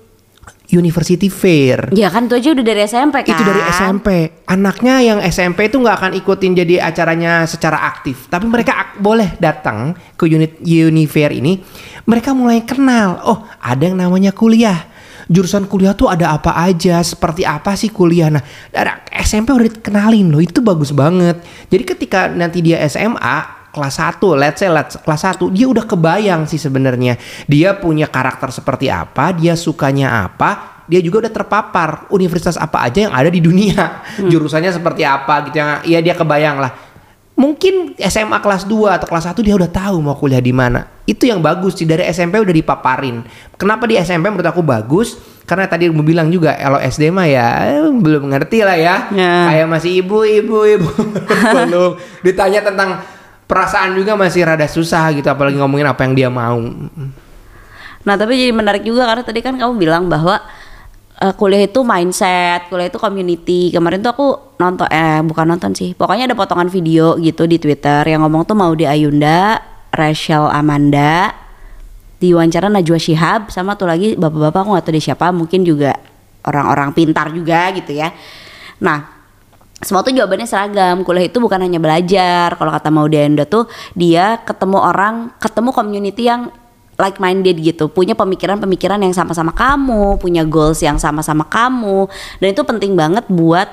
University 0.68 1.32
Fair. 1.32 1.96
Ya 1.96 2.12
kan 2.12 2.28
itu 2.28 2.36
aja 2.36 2.50
udah 2.52 2.66
dari 2.68 2.84
SMP 2.84 3.24
kan. 3.24 3.32
Itu 3.32 3.44
dari 3.48 3.62
SMP. 3.72 4.08
Anaknya 4.52 5.00
yang 5.00 5.20
SMP 5.24 5.72
itu 5.72 5.80
nggak 5.80 5.96
akan 5.96 6.12
ikutin 6.20 6.52
jadi 6.60 6.84
acaranya 6.84 7.48
secara 7.48 7.88
aktif, 7.88 8.28
tapi 8.28 8.52
mereka 8.52 8.76
ak 8.76 8.90
boleh 9.00 9.40
datang 9.40 9.96
ke 10.20 10.28
unit 10.28 10.60
Unifair 10.60 11.32
ini. 11.32 11.64
Mereka 12.04 12.36
mulai 12.36 12.68
kenal. 12.68 13.24
Oh, 13.24 13.48
ada 13.64 13.80
yang 13.80 13.96
namanya 13.96 14.36
kuliah. 14.36 14.92
Jurusan 15.28 15.68
kuliah 15.68 15.92
tuh 15.92 16.08
ada 16.08 16.36
apa 16.36 16.56
aja, 16.56 17.04
seperti 17.04 17.44
apa 17.44 17.76
sih 17.76 17.92
kuliah. 17.92 18.32
Nah, 18.32 18.44
dari 18.72 18.96
SMP 19.24 19.52
udah 19.52 19.68
dikenalin 19.68 20.32
loh, 20.32 20.40
itu 20.40 20.64
bagus 20.64 20.96
banget. 20.96 21.44
Jadi 21.68 21.84
ketika 21.84 22.32
nanti 22.32 22.64
dia 22.64 22.80
SMA, 22.88 23.57
kelas 23.78 24.02
1, 24.02 24.18
let's 24.42 24.58
say 24.58 24.70
let's, 24.74 24.98
kelas 24.98 25.38
1, 25.38 25.54
dia 25.54 25.70
udah 25.70 25.86
kebayang 25.86 26.50
sih 26.50 26.58
sebenarnya. 26.58 27.22
Dia 27.46 27.78
punya 27.78 28.10
karakter 28.10 28.50
seperti 28.50 28.90
apa, 28.90 29.30
dia 29.38 29.54
sukanya 29.54 30.26
apa, 30.26 30.82
dia 30.90 31.04
juga 31.04 31.28
udah 31.28 31.34
terpapar 31.36 31.90
universitas 32.10 32.58
apa 32.58 32.88
aja 32.88 33.06
yang 33.06 33.14
ada 33.14 33.30
di 33.30 33.44
dunia. 33.44 34.02
Hmm. 34.18 34.32
Jurusannya 34.32 34.72
seperti 34.74 35.04
apa 35.04 35.46
gitu 35.46 35.60
ya. 35.60 35.84
Ya 35.86 36.00
dia 36.02 36.16
kebayang 36.16 36.58
lah. 36.64 36.72
Mungkin 37.38 37.94
SMA 38.02 38.42
kelas 38.42 38.66
2 38.66 38.98
atau 38.98 39.06
kelas 39.06 39.30
1 39.30 39.46
dia 39.46 39.54
udah 39.54 39.70
tahu 39.70 40.02
mau 40.02 40.18
kuliah 40.18 40.42
di 40.42 40.50
mana. 40.50 40.90
Itu 41.06 41.30
yang 41.30 41.38
bagus 41.38 41.78
sih 41.78 41.86
dari 41.86 42.02
SMP 42.10 42.42
udah 42.42 42.50
dipaparin. 42.50 43.22
Kenapa 43.62 43.86
di 43.86 43.94
SMP 43.94 44.34
menurut 44.34 44.50
aku 44.50 44.66
bagus? 44.66 45.22
Karena 45.46 45.70
tadi 45.70 45.86
mau 45.94 46.02
bilang 46.02 46.34
juga 46.34 46.58
kalau 46.58 46.82
SD 46.82 47.14
mah 47.14 47.30
ya 47.30 47.48
belum 47.94 48.34
ngerti 48.34 48.66
lah 48.66 48.74
ya. 48.74 48.96
ya. 49.14 49.54
Kayak 49.54 49.68
masih 49.70 50.02
ibu-ibu 50.02 50.58
ibu 50.66 50.90
belum 51.70 51.92
ditanya 52.26 52.66
tentang 52.66 53.06
perasaan 53.48 53.96
juga 53.96 54.20
masih 54.20 54.44
rada 54.44 54.68
susah 54.68 55.10
gitu 55.16 55.26
apalagi 55.32 55.56
ngomongin 55.58 55.88
apa 55.88 56.04
yang 56.04 56.14
dia 56.14 56.30
mau. 56.30 56.60
Nah, 58.04 58.16
tapi 58.16 58.40
jadi 58.40 58.54
menarik 58.56 58.84
juga 58.84 59.08
karena 59.08 59.24
tadi 59.24 59.40
kan 59.40 59.56
kamu 59.56 59.74
bilang 59.80 60.08
bahwa 60.08 60.40
uh, 61.20 61.34
kuliah 61.36 61.66
itu 61.66 61.82
mindset, 61.84 62.68
kuliah 62.68 62.88
itu 62.92 63.00
community. 63.00 63.72
Kemarin 63.74 64.04
tuh 64.04 64.12
aku 64.14 64.28
nonton 64.60 64.88
eh 64.92 65.20
bukan 65.24 65.46
nonton 65.48 65.72
sih. 65.74 65.92
Pokoknya 65.96 66.28
ada 66.30 66.36
potongan 66.38 66.72
video 66.72 67.16
gitu 67.20 67.48
di 67.48 67.58
Twitter 67.58 68.04
yang 68.08 68.24
ngomong 68.24 68.48
tuh 68.48 68.56
mau 68.56 68.72
di 68.76 68.88
Ayunda, 68.88 69.60
Rachel 69.92 70.48
Amanda, 70.52 71.34
di 72.18 72.32
wawancara 72.32 72.72
Najwa 72.72 73.00
Shihab 73.00 73.50
sama 73.52 73.76
tuh 73.76 73.90
lagi 73.90 74.16
bapak-bapak 74.16 74.60
aku 74.64 74.70
gak 74.78 74.86
tahu 74.88 74.96
di 74.96 75.02
siapa, 75.04 75.26
mungkin 75.36 75.68
juga 75.68 75.96
orang-orang 76.48 76.96
pintar 76.96 77.30
juga 77.34 77.76
gitu 77.76 77.92
ya. 77.92 78.14
Nah, 78.80 79.17
semua 79.78 80.02
tuh 80.02 80.14
jawabannya 80.14 80.50
seragam. 80.50 81.06
Kuliah 81.06 81.30
itu 81.30 81.38
bukan 81.38 81.62
hanya 81.62 81.78
belajar. 81.78 82.58
Kalau 82.58 82.72
kata 82.74 82.90
Maudenda 82.90 83.46
tuh 83.46 83.70
dia 83.94 84.42
ketemu 84.42 84.78
orang, 84.82 85.16
ketemu 85.38 85.70
community 85.70 86.26
yang 86.26 86.50
like 86.98 87.22
minded 87.22 87.62
gitu, 87.62 87.86
punya 87.94 88.18
pemikiran-pemikiran 88.18 88.98
yang 88.98 89.14
sama-sama 89.14 89.54
kamu, 89.54 90.18
punya 90.18 90.42
goals 90.42 90.82
yang 90.82 90.98
sama-sama 90.98 91.46
kamu. 91.46 92.10
Dan 92.42 92.58
itu 92.58 92.66
penting 92.66 92.98
banget 92.98 93.30
buat 93.30 93.70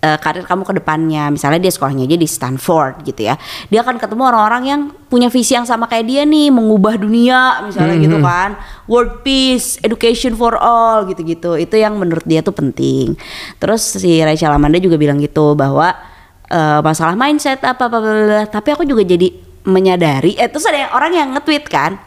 uh, 0.00 0.18
karir 0.18 0.44
kamu 0.44 0.62
ke 0.64 0.74
depannya. 0.80 1.28
Misalnya 1.32 1.60
dia 1.60 1.72
sekolahnya 1.72 2.08
aja 2.08 2.16
di 2.16 2.28
Stanford 2.28 3.04
gitu 3.04 3.28
ya. 3.28 3.34
Dia 3.68 3.80
akan 3.84 4.00
ketemu 4.00 4.22
orang-orang 4.26 4.62
yang 4.66 4.80
punya 5.06 5.28
visi 5.28 5.54
yang 5.54 5.68
sama 5.68 5.86
kayak 5.86 6.06
dia 6.08 6.22
nih, 6.24 6.48
mengubah 6.52 6.96
dunia 6.96 7.64
misalnya 7.64 7.96
mm 7.96 8.00
-hmm. 8.00 8.06
gitu 8.08 8.18
kan. 8.24 8.50
World 8.88 9.22
peace, 9.22 9.78
education 9.84 10.34
for 10.34 10.56
all 10.56 11.04
gitu-gitu. 11.06 11.56
Itu 11.60 11.76
yang 11.76 11.96
menurut 12.00 12.24
dia 12.24 12.40
tuh 12.40 12.56
penting. 12.56 13.14
Terus 13.60 14.00
si 14.00 14.20
Rachel 14.20 14.52
Amanda 14.52 14.80
juga 14.80 14.96
bilang 14.96 15.20
gitu 15.20 15.54
bahwa 15.54 15.92
uh, 16.50 16.80
masalah 16.80 17.14
mindset 17.14 17.60
apa 17.62 17.86
apa, 17.86 17.98
tapi 18.48 18.68
aku 18.74 18.82
juga 18.88 19.04
jadi 19.04 19.30
menyadari 19.60 20.40
eh 20.40 20.48
terus 20.48 20.64
ada 20.64 20.88
yang 20.88 20.92
orang 20.96 21.12
yang 21.12 21.28
nge-tweet 21.36 21.64
kan. 21.68 22.00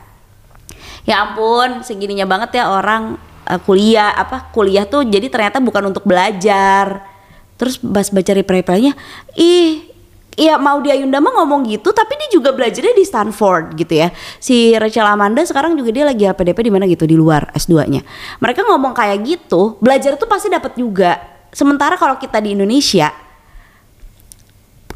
Ya 1.03 1.19
ampun, 1.19 1.83
segininya 1.83 2.23
banget 2.23 2.63
ya 2.63 2.71
orang 2.71 3.19
uh, 3.47 3.59
kuliah 3.67 4.15
apa 4.15 4.49
kuliah 4.55 4.87
tuh 4.87 5.03
jadi 5.03 5.27
ternyata 5.27 5.59
bukan 5.59 5.91
untuk 5.91 6.07
belajar 6.07 7.12
terus 7.55 7.77
pas 7.79 8.07
baca 8.09 8.31
reply-replynya 8.33 8.93
ih 9.37 9.93
Iya 10.33 10.57
mau 10.57 10.81
dia 10.81 10.97
Ayunda 10.97 11.21
mah 11.21 11.29
ngomong 11.41 11.69
gitu 11.69 11.93
tapi 11.93 12.17
dia 12.17 12.29
juga 12.33 12.49
belajarnya 12.49 12.97
di 12.97 13.05
Stanford 13.05 13.77
gitu 13.77 14.01
ya. 14.01 14.09
Si 14.41 14.73
Rachel 14.73 15.05
Amanda 15.05 15.45
sekarang 15.45 15.77
juga 15.77 15.93
dia 15.93 16.05
lagi 16.09 16.25
PDP 16.25 16.69
di 16.69 16.71
mana 16.73 16.89
gitu 16.89 17.05
di 17.05 17.13
luar 17.13 17.53
S2-nya 17.53 18.01
mereka 18.41 18.65
ngomong 18.65 18.97
kayak 18.97 19.21
gitu 19.21 19.77
belajar 19.77 20.17
tuh 20.17 20.25
pasti 20.25 20.49
dapat 20.49 20.73
juga. 20.73 21.21
Sementara 21.53 22.01
kalau 22.01 22.17
kita 22.17 22.41
di 22.41 22.57
Indonesia 22.57 23.13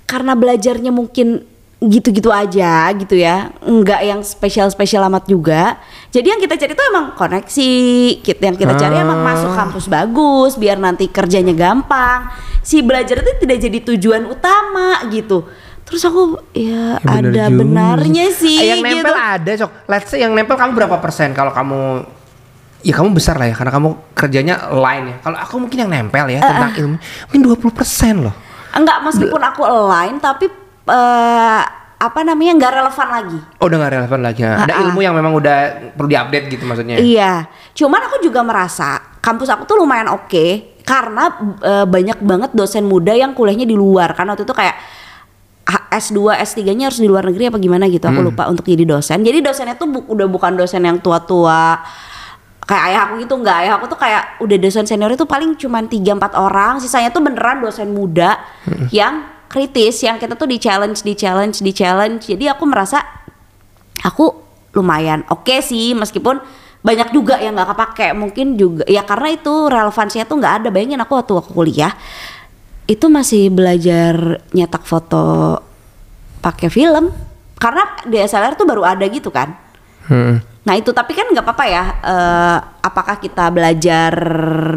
karena 0.10 0.34
belajarnya 0.34 0.90
mungkin 0.90 1.46
gitu-gitu 1.78 2.34
aja 2.34 2.90
gitu 2.98 3.14
ya. 3.14 3.54
Nggak 3.62 4.02
yang 4.02 4.20
spesial-spesial 4.26 5.06
amat 5.10 5.30
juga. 5.30 5.78
Jadi 6.10 6.34
yang 6.34 6.42
kita 6.42 6.58
cari 6.58 6.74
itu 6.74 6.84
emang 6.90 7.14
koneksi. 7.14 7.76
Kita 8.26 8.42
yang 8.50 8.58
kita 8.58 8.74
cari 8.74 8.96
emang 8.98 9.22
masuk 9.22 9.54
ah. 9.54 9.58
kampus 9.66 9.86
bagus 9.86 10.58
biar 10.58 10.82
nanti 10.82 11.06
kerjanya 11.06 11.54
gampang. 11.54 12.34
Si 12.66 12.82
belajar 12.82 13.22
itu 13.22 13.32
tidak 13.46 13.58
jadi 13.62 13.80
tujuan 13.94 14.26
utama 14.26 15.06
gitu. 15.14 15.46
Terus 15.88 16.04
aku 16.04 16.36
ya, 16.52 17.00
ya 17.00 17.24
ada 17.24 17.48
juga. 17.48 17.64
benarnya 17.64 18.28
sih 18.36 18.60
yang 18.60 18.84
nempel 18.84 19.08
gitu. 19.08 19.24
ada 19.24 19.52
cok 19.56 19.72
let's 19.88 20.12
say 20.12 20.20
yang 20.20 20.36
nempel 20.36 20.60
kamu 20.60 20.76
berapa 20.76 21.00
persen? 21.00 21.32
Kalau 21.32 21.56
kamu 21.56 22.04
ya 22.84 22.94
kamu 22.94 23.16
besar 23.16 23.40
lah 23.40 23.48
ya 23.48 23.56
karena 23.56 23.72
kamu 23.72 23.90
kerjanya 24.12 24.68
lain 24.68 25.16
ya. 25.16 25.18
Kalau 25.24 25.38
aku 25.40 25.54
mungkin 25.64 25.78
yang 25.88 25.92
nempel 25.94 26.28
ya 26.28 26.44
uh, 26.44 26.50
tentang 26.50 26.74
ilmu 26.76 26.96
mungkin 27.00 27.42
20 27.72 27.72
persen 27.72 28.14
loh. 28.28 28.36
Enggak 28.76 29.00
meskipun 29.08 29.40
aku 29.40 29.64
lain 29.64 30.20
tapi 30.20 30.67
uh, 30.88 31.62
apa 31.98 32.20
namanya 32.22 32.54
nggak 32.62 32.74
relevan 32.78 33.08
lagi. 33.10 33.40
Oh 33.58 33.66
udah 33.66 33.78
nggak 33.82 33.94
relevan 33.98 34.22
lagi. 34.22 34.42
Nah, 34.46 34.70
ada 34.70 34.74
ilmu 34.86 35.00
yang 35.02 35.18
memang 35.18 35.34
udah 35.34 35.58
perlu 35.98 36.08
diupdate 36.10 36.46
gitu 36.54 36.64
maksudnya. 36.70 37.02
Iya. 37.02 37.50
Cuman 37.74 38.06
aku 38.06 38.22
juga 38.22 38.46
merasa 38.46 39.18
kampus 39.18 39.50
aku 39.50 39.66
tuh 39.66 39.82
lumayan 39.82 40.14
oke 40.14 40.30
okay, 40.30 40.78
karena 40.86 41.34
uh, 41.66 41.86
banyak 41.90 42.22
banget 42.22 42.52
dosen 42.54 42.86
muda 42.86 43.18
yang 43.18 43.34
kuliahnya 43.34 43.66
di 43.66 43.74
luar. 43.74 44.14
Karena 44.14 44.38
waktu 44.38 44.46
itu 44.46 44.54
kayak 44.54 44.78
S2, 45.92 46.38
S3-nya 46.38 46.88
harus 46.88 47.02
di 47.02 47.10
luar 47.10 47.26
negeri 47.26 47.50
apa 47.50 47.58
gimana 47.58 47.90
gitu. 47.90 48.06
Aku 48.06 48.22
hmm. 48.22 48.30
lupa 48.30 48.46
untuk 48.46 48.64
jadi 48.70 48.86
dosen. 48.86 49.26
Jadi 49.26 49.42
dosennya 49.42 49.76
tuh 49.76 49.90
bu 49.90 50.00
udah 50.06 50.28
bukan 50.30 50.54
dosen 50.54 50.86
yang 50.86 51.02
tua-tua 51.02 51.82
kayak 52.68 52.84
ayah 52.92 53.00
aku 53.08 53.24
gitu 53.24 53.40
nggak 53.40 53.58
ayah 53.64 53.80
aku 53.80 53.88
tuh 53.88 53.96
kayak 53.96 54.44
udah 54.44 54.58
dosen 54.60 54.84
senior 54.84 55.08
itu 55.08 55.24
paling 55.24 55.56
cuma 55.56 55.80
tiga 55.88 56.12
empat 56.12 56.36
orang 56.36 56.84
sisanya 56.84 57.16
tuh 57.16 57.24
beneran 57.24 57.64
dosen 57.64 57.96
muda 57.96 58.44
hmm. 58.68 58.92
yang 58.92 59.24
kritis 59.48 60.04
yang 60.04 60.20
kita 60.20 60.36
tuh 60.36 60.48
di 60.48 60.62
challenge 60.62 61.02
di 61.04 61.14
challenge 61.16 61.64
di 61.64 61.72
challenge. 61.72 62.28
Jadi 62.28 62.46
aku 62.52 62.64
merasa 62.68 63.04
aku 64.04 64.46
lumayan 64.78 65.26
oke 65.34 65.48
okay 65.48 65.60
sih 65.66 65.98
meskipun 65.98 66.38
banyak 66.86 67.10
juga 67.12 67.42
yang 67.42 67.58
nggak 67.58 67.74
kepake. 67.74 68.08
Mungkin 68.14 68.60
juga 68.60 68.84
ya 68.86 69.04
karena 69.08 69.34
itu 69.34 69.54
relevansinya 69.72 70.26
tuh 70.28 70.38
nggak 70.38 70.54
ada. 70.64 70.70
Bayangin 70.70 71.02
aku 71.02 71.14
waktu 71.18 71.34
aku 71.34 71.52
kuliah 71.56 71.96
itu 72.88 73.06
masih 73.12 73.52
belajar 73.52 74.44
nyetak 74.56 74.84
foto 74.86 75.60
pakai 76.40 76.70
film. 76.72 77.12
Karena 77.58 77.90
DSLR 78.06 78.54
tuh 78.54 78.70
baru 78.70 78.86
ada 78.86 79.02
gitu 79.10 79.34
kan? 79.34 79.68
Hmm. 80.08 80.40
nah 80.64 80.76
itu 80.76 80.96
tapi 80.96 81.12
kan 81.12 81.28
nggak 81.28 81.44
apa-apa 81.44 81.66
ya 81.68 81.84
uh, 82.00 82.58
apakah 82.80 83.20
kita 83.20 83.52
belajar 83.52 84.12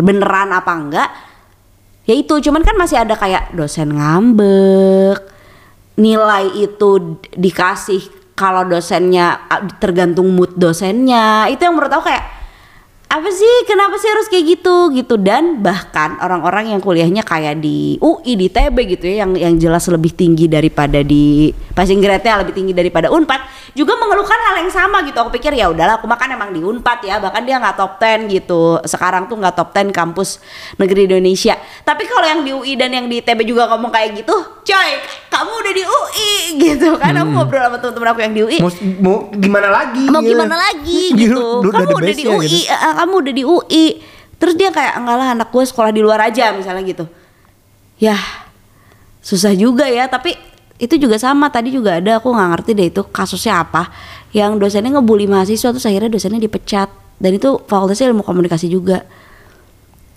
beneran 0.03 0.51
apa 0.51 0.73
enggak 0.75 1.09
ya 2.11 2.15
itu 2.19 2.35
cuman 2.43 2.67
kan 2.67 2.75
masih 2.75 2.99
ada 2.99 3.15
kayak 3.15 3.55
dosen 3.55 3.95
ngambek 3.95 5.23
nilai 5.95 6.51
itu 6.59 7.21
dikasih 7.31 8.03
kalau 8.41 8.65
dosennya 8.65 9.37
tergantung 9.77 10.33
mood 10.33 10.57
dosennya. 10.57 11.53
Itu 11.53 11.69
yang 11.69 11.77
menurut 11.77 11.93
aku 11.93 12.09
kayak 12.09 12.40
apa 13.11 13.27
sih? 13.29 13.55
Kenapa 13.67 13.99
sih 13.99 14.07
harus 14.07 14.31
kayak 14.31 14.45
gitu? 14.49 14.95
Gitu. 14.95 15.19
Dan 15.19 15.59
bahkan 15.59 16.15
orang-orang 16.23 16.71
yang 16.71 16.79
kuliahnya 16.79 17.27
kayak 17.27 17.59
di 17.59 17.99
UI 17.99 18.39
di 18.39 18.47
TB 18.47 18.77
gitu 18.89 19.05
ya 19.05 19.27
yang 19.27 19.35
yang 19.35 19.55
jelas 19.59 19.83
lebih 19.91 20.15
tinggi 20.15 20.47
daripada 20.47 21.03
di 21.03 21.51
passing 21.75 21.99
grade-nya 21.99 22.39
lebih 22.39 22.55
tinggi 22.55 22.71
daripada 22.71 23.11
Unpad 23.11 23.43
juga 23.75 23.99
mengeluhkan 23.99 24.39
hal 24.47 24.63
yang 24.63 24.71
sama 24.71 25.03
gitu. 25.03 25.19
Aku 25.19 25.31
pikir 25.31 25.51
ya 25.53 25.67
udahlah 25.67 25.99
aku 25.99 26.07
makan 26.07 26.39
emang 26.39 26.55
di 26.55 26.63
Unpad 26.63 27.03
ya 27.03 27.19
bahkan 27.19 27.43
dia 27.43 27.59
nggak 27.59 27.75
top 27.75 27.99
10 27.99 28.31
gitu. 28.31 28.79
Sekarang 28.87 29.27
tuh 29.27 29.35
nggak 29.37 29.59
top 29.59 29.75
10 29.75 29.91
kampus 29.91 30.39
negeri 30.79 31.11
Indonesia. 31.11 31.59
Tapi 31.83 32.07
kalau 32.07 32.27
yang 32.27 32.41
di 32.41 32.55
UI 32.55 32.79
dan 32.79 32.95
yang 32.95 33.11
di 33.11 33.19
TB 33.19 33.43
juga 33.43 33.67
ngomong 33.69 33.91
kayak 33.91 34.23
gitu 34.23 34.39
coy 34.63 34.91
kamu 35.27 35.51
udah 35.51 35.73
di 35.75 35.83
UI 35.83 36.33
gitu 36.71 36.95
kan. 36.95 37.11
Aku 37.17 37.31
ngobrol 37.35 37.59
sama 37.59 37.77
temen-temen 37.77 38.09
aku 38.09 38.21
yang 38.23 38.35
di 38.35 38.43
UI 38.47 38.59
Mau, 38.63 38.71
mau 39.03 39.17
gimana 39.35 39.69
lagi? 39.69 40.05
mau 40.07 40.23
Iya. 40.23 40.31
gimana 40.31 40.57
lagi 40.57 41.03
gitu. 41.19 41.43
lu 41.59 41.71
kamu 41.75 41.91
udah 41.91 42.15
di 42.15 42.25
UI 42.25 42.47
gitu. 42.47 42.71
eh, 42.71 42.95
kamu 43.01 43.15
udah 43.25 43.33
di 43.33 43.43
UI 43.49 43.87
terus 44.37 44.57
dia 44.57 44.69
kayak 44.69 45.01
enggak 45.01 45.17
lah 45.17 45.29
anak 45.33 45.49
gue 45.49 45.65
sekolah 45.65 45.89
di 45.89 46.01
luar 46.05 46.21
aja 46.21 46.53
misalnya 46.53 46.85
gitu. 46.85 47.05
Ya 47.97 48.17
susah 49.21 49.53
juga 49.57 49.89
ya 49.89 50.05
tapi 50.09 50.37
itu 50.81 50.97
juga 50.97 51.17
sama. 51.21 51.49
Tadi 51.53 51.73
juga 51.73 52.01
ada 52.01 52.21
aku 52.21 52.33
nggak 52.33 52.49
ngerti 52.57 52.71
deh 52.77 52.87
itu 52.89 53.03
kasusnya 53.09 53.65
apa. 53.65 53.89
Yang 54.33 54.61
dosennya 54.61 54.97
ngebully 54.97 55.29
mahasiswa 55.29 55.73
terus 55.73 55.85
akhirnya 55.85 56.13
dosennya 56.13 56.41
dipecat. 56.41 56.89
Dan 57.21 57.37
itu 57.37 57.61
fakultasnya 57.69 58.13
ilmu 58.13 58.25
komunikasi 58.25 58.73
juga. 58.73 59.05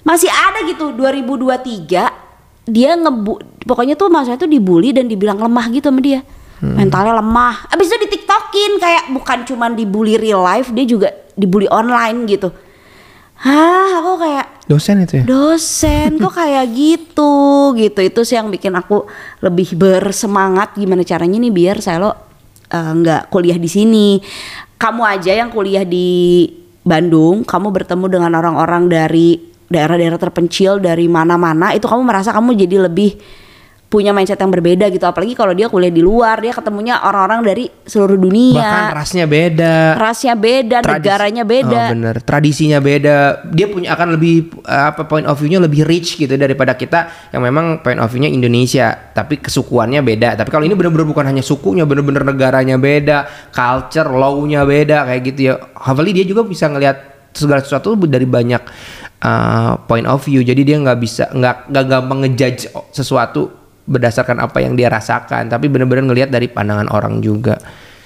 Masih 0.07 0.31
ada 0.31 0.63
gitu 0.67 0.95
2023 0.95 2.23
dia 2.63 2.95
ngebu 2.95 3.67
pokoknya 3.67 3.99
tuh 3.99 4.07
mahasiswa 4.07 4.39
itu 4.39 4.47
dibully 4.47 4.95
dan 4.95 5.11
dibilang 5.11 5.39
lemah 5.39 5.67
gitu 5.71 5.91
sama 5.91 5.99
dia. 5.99 6.23
Mentalnya 6.63 7.19
lemah. 7.19 7.67
Abis 7.75 7.91
itu 7.91 8.07
di 8.07 8.09
tiktokin 8.15 8.79
kayak 8.79 9.11
bukan 9.11 9.43
cuman 9.43 9.75
dibully 9.75 10.15
real 10.15 10.39
life 10.39 10.71
dia 10.71 10.87
juga 10.87 11.11
dibully 11.35 11.67
online 11.67 12.23
gitu 12.23 12.55
hah 13.43 13.99
aku 13.99 14.13
kayak 14.23 14.47
Dosen 14.63 15.03
itu 15.03 15.19
ya? 15.19 15.23
dosen 15.27 16.15
kok 16.15 16.39
kayak 16.39 16.71
gitu 16.71 17.75
gitu 17.75 17.99
itu 17.99 18.19
sih 18.23 18.39
yang 18.39 18.47
bikin 18.47 18.71
aku 18.71 19.03
lebih 19.43 19.75
bersemangat 19.75 20.79
gimana 20.79 21.03
caranya 21.03 21.35
nih 21.35 21.51
biar 21.51 21.83
saya 21.83 21.99
lo 21.99 22.11
eh, 22.71 22.91
nggak 22.95 23.27
kuliah 23.27 23.59
di 23.59 23.67
sini 23.67 24.07
kamu 24.79 25.01
aja 25.03 25.35
yang 25.35 25.51
kuliah 25.51 25.83
di 25.83 26.47
Bandung 26.83 27.43
kamu 27.43 27.75
bertemu 27.75 28.05
dengan 28.07 28.31
orang-orang 28.39 28.87
dari 28.87 29.35
daerah-daerah 29.67 30.19
terpencil 30.19 30.79
dari 30.79 31.11
mana-mana 31.11 31.75
itu 31.75 31.83
kamu 31.83 32.03
merasa 32.07 32.31
kamu 32.31 32.55
jadi 32.55 32.87
lebih 32.87 33.19
punya 33.93 34.09
mindset 34.09 34.41
yang 34.41 34.49
berbeda 34.49 34.89
gitu 34.89 35.05
apalagi 35.05 35.37
kalau 35.37 35.53
dia 35.53 35.69
kuliah 35.69 35.93
di 35.93 36.01
luar 36.01 36.41
dia 36.41 36.49
ketemunya 36.49 36.97
orang-orang 36.97 37.45
dari 37.45 37.65
seluruh 37.85 38.17
Bahkan 38.17 38.25
dunia 38.25 38.89
rasnya 38.89 39.25
beda. 39.29 39.75
rasnya 39.93 40.33
beda 40.33 40.77
Tradisi- 40.81 40.97
negaranya 40.97 41.43
beda 41.45 41.81
Oh, 41.83 41.91
bener. 41.93 42.15
Tradisinya 42.19 42.79
beda. 42.79 43.15
Dia 43.45 43.69
punya 43.69 43.93
akan 43.93 44.17
lebih 44.17 44.33
eh, 44.63 44.85
apa 44.89 45.05
point 45.05 45.29
of 45.29 45.37
view-nya 45.37 45.61
lebih 45.61 45.85
rich 45.85 46.15
gitu 46.15 46.33
daripada 46.33 46.73
kita 46.73 47.29
yang 47.29 47.43
memang 47.43 47.79
point 47.79 47.99
of 47.99 48.09
view-nya 48.09 48.25
Indonesia, 48.27 48.89
tapi 49.13 49.37
kesukuannya 49.37 50.01
beda. 50.01 50.33
Tapi 50.35 50.49
kalau 50.49 50.63
ini 50.63 50.73
bener-bener 50.73 51.05
bukan 51.05 51.27
hanya 51.27 51.43
sukunya, 51.43 51.83
bener-bener 51.83 52.25
negaranya 52.25 52.79
beda, 52.79 53.29
culture, 53.49 54.09
law-nya 54.09 54.63
beda 54.63 55.05
kayak 55.05 55.21
gitu 55.23 55.39
ya. 55.43 55.53
Hopefully 55.77 56.11
dia 56.11 56.25
juga 56.25 56.41
bisa 56.41 56.65
ngelihat 56.65 56.97
segala 57.29 57.61
sesuatu 57.61 57.93
dari 57.99 58.25
banyak 58.25 58.61
eh, 59.19 59.73
point 59.85 60.07
of 60.07 60.23
view. 60.23 60.41
Jadi 60.41 60.61
dia 60.63 60.79
nggak 60.79 60.97
bisa 60.97 61.29
nggak 61.29 61.69
nggak 61.69 61.85
gampang 61.85 62.19
ngejudge 62.23 62.61
sesuatu 62.89 63.62
berdasarkan 63.83 64.39
apa 64.39 64.63
yang 64.63 64.79
dia 64.79 64.87
rasakan, 64.87 65.51
tapi 65.51 65.67
bener-bener 65.67 66.07
ngelihat 66.07 66.29
dari 66.31 66.47
pandangan 66.47 66.87
orang 66.91 67.19
juga. 67.19 67.59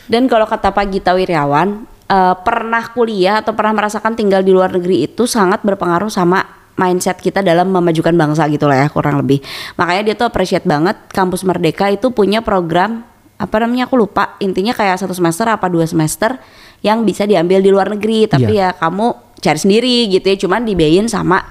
Dan 0.08 0.26
kalau 0.26 0.48
kata 0.48 0.74
Pak 0.74 0.86
Gita 0.90 1.12
Wiryawan, 1.14 1.86
eh, 2.10 2.36
pernah 2.42 2.84
kuliah 2.96 3.44
atau 3.44 3.54
pernah 3.54 3.78
merasakan 3.78 4.18
tinggal 4.18 4.42
di 4.42 4.56
luar 4.56 4.74
negeri 4.74 5.06
itu 5.06 5.30
sangat 5.30 5.62
berpengaruh 5.62 6.10
sama 6.10 6.44
mindset 6.78 7.18
kita 7.18 7.42
dalam 7.42 7.74
memajukan 7.74 8.14
bangsa 8.14 8.46
gitu 8.48 8.70
lah 8.70 8.86
ya 8.86 8.88
kurang 8.88 9.20
lebih. 9.20 9.42
Makanya 9.76 10.14
dia 10.14 10.16
tuh 10.16 10.30
appreciate 10.30 10.64
banget 10.64 10.96
kampus 11.10 11.42
Merdeka 11.44 11.90
itu 11.90 12.14
punya 12.14 12.40
program 12.46 13.04
apa 13.38 13.56
namanya 13.62 13.86
aku 13.86 14.02
lupa 14.02 14.34
intinya 14.42 14.74
kayak 14.74 14.98
satu 14.98 15.14
semester 15.14 15.46
apa 15.46 15.70
dua 15.70 15.86
semester 15.86 16.42
yang 16.82 17.06
bisa 17.06 17.22
diambil 17.30 17.62
di 17.62 17.70
luar 17.70 17.94
negeri 17.94 18.26
tapi 18.26 18.58
ya 18.58 18.74
kamu 18.74 19.38
cari 19.38 19.60
sendiri 19.62 20.10
gitu 20.10 20.26
ya 20.26 20.38
cuman 20.42 20.66
dibayain 20.66 21.06
sama 21.06 21.46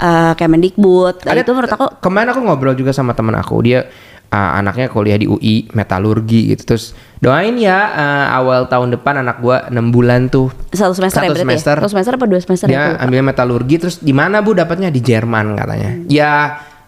eh, 0.00 0.32
Kemendikbud 0.34 1.22
Ada- 1.22 1.40
itu 1.40 1.52
menurut 1.52 1.70
aku 1.70 1.86
kemarin 2.00 2.32
aku 2.32 2.40
ngobrol 2.40 2.72
juga 2.72 2.90
sama 2.90 3.12
teman 3.12 3.36
aku 3.36 3.60
dia 3.60 3.84
uh, 4.30 4.50
anaknya 4.56 4.88
kuliah 4.88 5.18
di 5.18 5.26
UI 5.26 5.68
metalurgi 5.70 6.54
gitu 6.54 6.74
terus 6.74 6.94
doain 7.18 7.54
ya 7.54 7.78
uh, 7.90 8.26
awal 8.34 8.66
tahun 8.66 8.94
depan 8.94 9.20
anak 9.20 9.36
gua 9.38 9.68
6 9.68 9.76
bulan 9.90 10.26
tuh 10.26 10.48
satu 10.70 10.94
semester 10.94 11.20
ya 11.20 11.28
Satu 11.28 11.34
berarti 11.34 11.46
semester. 11.46 11.74
ya? 11.74 11.80
Satu 11.82 11.90
semester 11.92 12.12
apa 12.16 12.26
dua 12.26 12.40
semester 12.40 12.66
ya? 12.66 12.96
Ambil 12.96 13.20
metalurgi 13.22 13.76
terus 13.76 13.96
di 13.98 14.10
mana 14.10 14.40
bu 14.40 14.54
dapatnya 14.54 14.88
di 14.88 15.02
Jerman 15.02 15.54
katanya 15.54 15.90
ya 16.06 16.32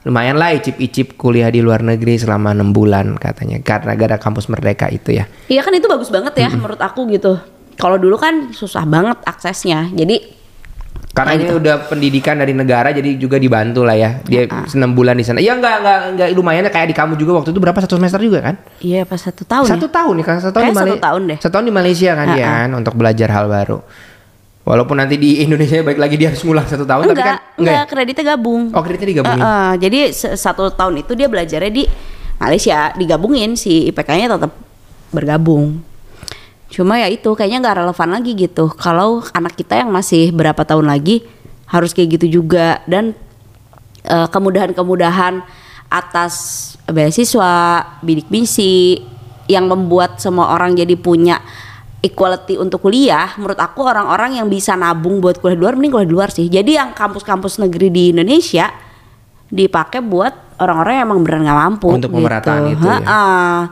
lumayan 0.03 0.35
lah 0.35 0.51
icip-icip 0.51 1.14
kuliah 1.14 1.46
di 1.46 1.62
luar 1.62 1.79
negeri 1.79 2.18
selama 2.18 2.51
enam 2.51 2.75
bulan 2.75 3.14
katanya 3.14 3.62
karena 3.62 3.94
gara 3.94 4.18
kampus 4.18 4.51
merdeka 4.51 4.90
itu 4.90 5.14
ya 5.14 5.31
Iya 5.46 5.62
kan 5.62 5.70
itu 5.75 5.87
bagus 5.87 6.11
banget 6.11 6.35
ya 6.35 6.51
menurut 6.51 6.79
aku 6.79 7.07
gitu. 7.07 7.38
Kalau 7.72 7.96
dulu 7.96 8.18
kan 8.18 8.51
susah 8.51 8.83
banget 8.83 9.18
aksesnya. 9.22 9.94
Jadi 9.94 10.41
karena 11.12 11.37
Kayak 11.37 11.44
ini 11.44 11.53
udah 11.61 11.75
pendidikan 11.92 12.40
dari 12.40 12.57
negara 12.57 12.88
jadi 12.88 13.20
juga 13.20 13.37
dibantu 13.37 13.85
lah 13.85 13.92
ya. 13.92 14.25
Dia 14.25 14.48
enam 14.48 14.96
bulan 14.96 15.12
di 15.12 15.25
sana. 15.29 15.44
Ya 15.44 15.53
nggak 15.53 15.77
nggak 15.85 15.98
nggak 16.16 16.29
lumayan 16.33 16.64
kayak 16.72 16.88
di 16.88 16.96
kamu 16.96 17.20
juga 17.20 17.37
waktu 17.37 17.53
itu 17.53 17.61
berapa? 17.61 17.77
Satu 17.85 18.01
semester 18.01 18.16
juga 18.25 18.40
kan? 18.40 18.57
Iya 18.81 19.05
pas 19.05 19.20
satu 19.20 19.44
tahun 19.44 19.68
satu 19.77 19.87
ya. 19.87 19.92
tahun 19.92 20.12
nih 20.16 20.25
kan 20.25 20.37
satu 20.40 20.53
tahun 20.57 20.64
Kayak 20.64 20.72
di 20.72 20.72
satu 20.72 20.88
Malaysia 20.88 21.05
tahun 21.05 21.20
deh. 21.29 21.38
satu 21.44 21.53
tahun 21.53 21.64
di 21.68 21.75
Malaysia 21.77 22.11
kan 22.16 22.27
dia 22.33 22.44
kan 22.48 22.68
untuk 22.72 22.94
belajar 22.96 23.29
hal 23.29 23.44
baru. 23.53 23.79
Walaupun 24.62 24.96
nanti 24.96 25.18
di 25.18 25.42
Indonesia 25.42 25.83
baik 25.83 25.98
lagi 26.01 26.14
dia 26.16 26.31
harus 26.33 26.40
ngulang 26.46 26.64
satu 26.64 26.87
tahun 26.87 27.12
tapi 27.12 27.18
Enggak, 27.18 27.29
kan 27.29 27.59
enggak, 27.61 27.75
ya? 27.77 27.83
kreditnya 27.90 28.25
gabung. 28.33 28.62
oh 28.72 28.81
kreditnya 28.81 29.09
digabungin. 29.12 29.42
Eh, 29.42 29.51
eh, 29.51 29.72
jadi 29.85 29.98
satu 30.38 30.70
tahun 30.72 30.94
itu 31.03 31.12
dia 31.12 31.29
belajarnya 31.29 31.72
di 31.75 31.85
Malaysia, 32.40 32.94
digabungin 32.96 33.53
si 33.59 33.90
IPK-nya 33.92 34.33
tetap 34.33 34.55
bergabung. 35.12 35.91
Cuma 36.72 36.96
ya 36.96 37.12
itu 37.12 37.28
kayaknya 37.37 37.68
nggak 37.68 37.76
relevan 37.85 38.08
lagi 38.16 38.32
gitu. 38.32 38.72
Kalau 38.72 39.20
anak 39.37 39.61
kita 39.61 39.85
yang 39.85 39.92
masih 39.92 40.32
berapa 40.32 40.64
tahun 40.64 40.88
lagi 40.88 41.20
harus 41.68 41.92
kayak 41.92 42.16
gitu 42.16 42.40
juga 42.40 42.80
dan 42.88 43.12
eh, 44.08 44.28
kemudahan-kemudahan 44.32 45.44
atas 45.92 46.35
beasiswa, 46.88 47.85
bidik 48.00 48.32
misi 48.32 49.04
yang 49.52 49.68
membuat 49.68 50.16
semua 50.16 50.56
orang 50.56 50.72
jadi 50.72 50.96
punya 50.96 51.44
equality 52.00 52.56
untuk 52.56 52.88
kuliah. 52.88 53.37
Menurut 53.37 53.61
aku 53.61 53.85
orang-orang 53.85 54.40
yang 54.40 54.48
bisa 54.48 54.72
nabung 54.72 55.20
buat 55.20 55.37
kuliah 55.44 55.61
di 55.61 55.62
luar 55.62 55.76
mending 55.76 55.92
kuliah 55.92 56.08
di 56.08 56.16
luar 56.16 56.30
sih. 56.32 56.48
Jadi 56.48 56.80
yang 56.80 56.96
kampus-kampus 56.96 57.61
negeri 57.61 57.92
di 57.92 58.16
Indonesia 58.16 58.72
dipakai 59.52 60.00
buat 60.00 60.56
orang-orang 60.56 60.92
yang 60.96 61.04
emang 61.12 61.20
beneran 61.20 61.42
nggak 61.44 61.61
mampu 61.68 61.88
Untuk 61.92 62.11
pemerataan 62.16 62.62
itu 62.72 62.88
ya. 62.88 62.96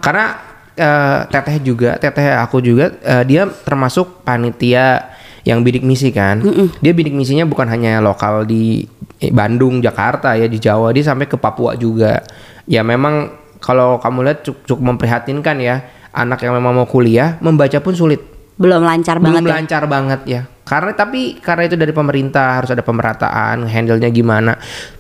Karena 0.04 0.49
eh, 0.80 1.18
teteh 1.28 1.60
juga 1.60 2.00
teteh 2.00 2.32
aku 2.40 2.64
juga 2.64 2.96
eh, 3.04 3.24
dia 3.28 3.44
termasuk 3.44 4.24
panitia 4.24 5.12
yang 5.44 5.64
bidik 5.64 5.84
misi 5.84 6.12
kan. 6.12 6.40
Dia 6.80 6.92
bidik 6.92 7.12
misinya 7.16 7.44
bukan 7.48 7.68
hanya 7.68 8.00
lokal 8.00 8.44
di 8.48 8.84
eh, 9.20 9.32
Bandung 9.32 9.84
Jakarta 9.84 10.36
ya 10.36 10.48
di 10.48 10.56
Jawa 10.56 10.92
dia 10.92 11.04
sampai 11.04 11.28
ke 11.28 11.36
Papua 11.36 11.76
juga. 11.76 12.20
Ya 12.64 12.80
memang 12.80 13.36
kalau 13.60 14.00
kamu 14.00 14.18
lihat 14.24 14.38
cukup, 14.44 14.60
cukup 14.64 14.82
memprihatinkan 14.96 15.56
ya 15.60 15.84
anak 16.10 16.42
yang 16.42 16.56
memang 16.56 16.74
mau 16.74 16.88
kuliah 16.88 17.36
membaca 17.44 17.78
pun 17.80 17.94
sulit. 17.94 18.20
Belum 18.60 18.84
lancar 18.84 19.16
belum 19.16 19.40
banget 19.40 19.42
ya. 19.44 19.52
lancar 19.56 19.82
banget 19.88 20.20
ya. 20.28 20.40
Karena 20.64 20.92
tapi 20.94 21.40
karena 21.40 21.66
itu 21.66 21.76
dari 21.80 21.90
pemerintah 21.90 22.60
harus 22.60 22.70
ada 22.70 22.84
pemerataan 22.84 23.64
handle-nya 23.66 24.12
gimana. 24.12 24.54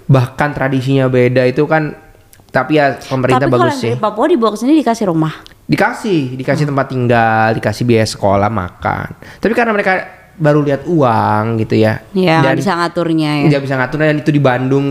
Bahkan 0.08 0.50
tradisinya 0.56 1.06
beda 1.06 1.46
itu 1.46 1.68
kan 1.68 2.09
tapi 2.50 2.76
ya 2.76 2.98
pemerintah 2.98 3.40
Tapi 3.40 3.52
kalau 3.52 3.64
bagus 3.64 3.78
sih 3.78 3.90
dari 3.90 4.02
Papua 4.02 4.26
dibawa 4.26 4.50
ke 4.50 4.58
sini 4.58 4.72
dikasih 4.76 5.06
rumah. 5.06 5.34
dikasih 5.64 6.34
dikasih 6.34 6.66
tempat 6.66 6.86
tinggal 6.88 7.54
dikasih 7.54 7.84
biaya 7.84 8.02
sekolah 8.04 8.50
makan 8.50 9.06
tapi 9.38 9.54
karena 9.54 9.70
mereka 9.70 10.02
baru 10.34 10.60
lihat 10.60 10.82
uang 10.84 11.44
gitu 11.58 11.74
ya 11.76 12.02
Ya, 12.10 12.42
nggak 12.42 12.58
bisa 12.58 12.74
ngaturnya 12.74 13.30
ya. 13.36 13.46
nggak 13.48 13.62
bisa 13.62 13.74
ngatur 13.76 13.96
dan 14.00 14.18
itu 14.18 14.30
di 14.30 14.42
Bandung 14.42 14.86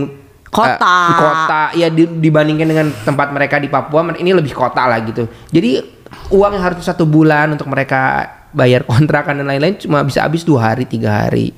Kota. 0.46 0.96
di 1.06 1.14
kota 1.14 1.62
ya 1.76 1.86
di- 1.86 2.16
dibandingkan 2.18 2.66
dengan 2.66 2.86
tempat 2.98 3.28
mereka 3.28 3.56
di 3.56 3.68
Papua 3.68 4.08
ini 4.14 4.32
lebih 4.32 4.50
kota 4.50 4.82
lah 4.82 4.98
gitu 5.00 5.28
jadi 5.46 5.84
uang 6.28 6.56
yang 6.56 6.64
harus 6.64 6.80
satu 6.80 7.04
bulan 7.04 7.52
untuk 7.52 7.68
mereka 7.68 8.24
bayar 8.50 8.82
kontrakan 8.82 9.36
dan 9.36 9.46
lain-lain 9.46 9.76
cuma 9.76 10.00
bisa 10.00 10.24
habis 10.24 10.42
dua 10.42 10.72
hari 10.72 10.82
tiga 10.82 11.22
hari 11.22 11.54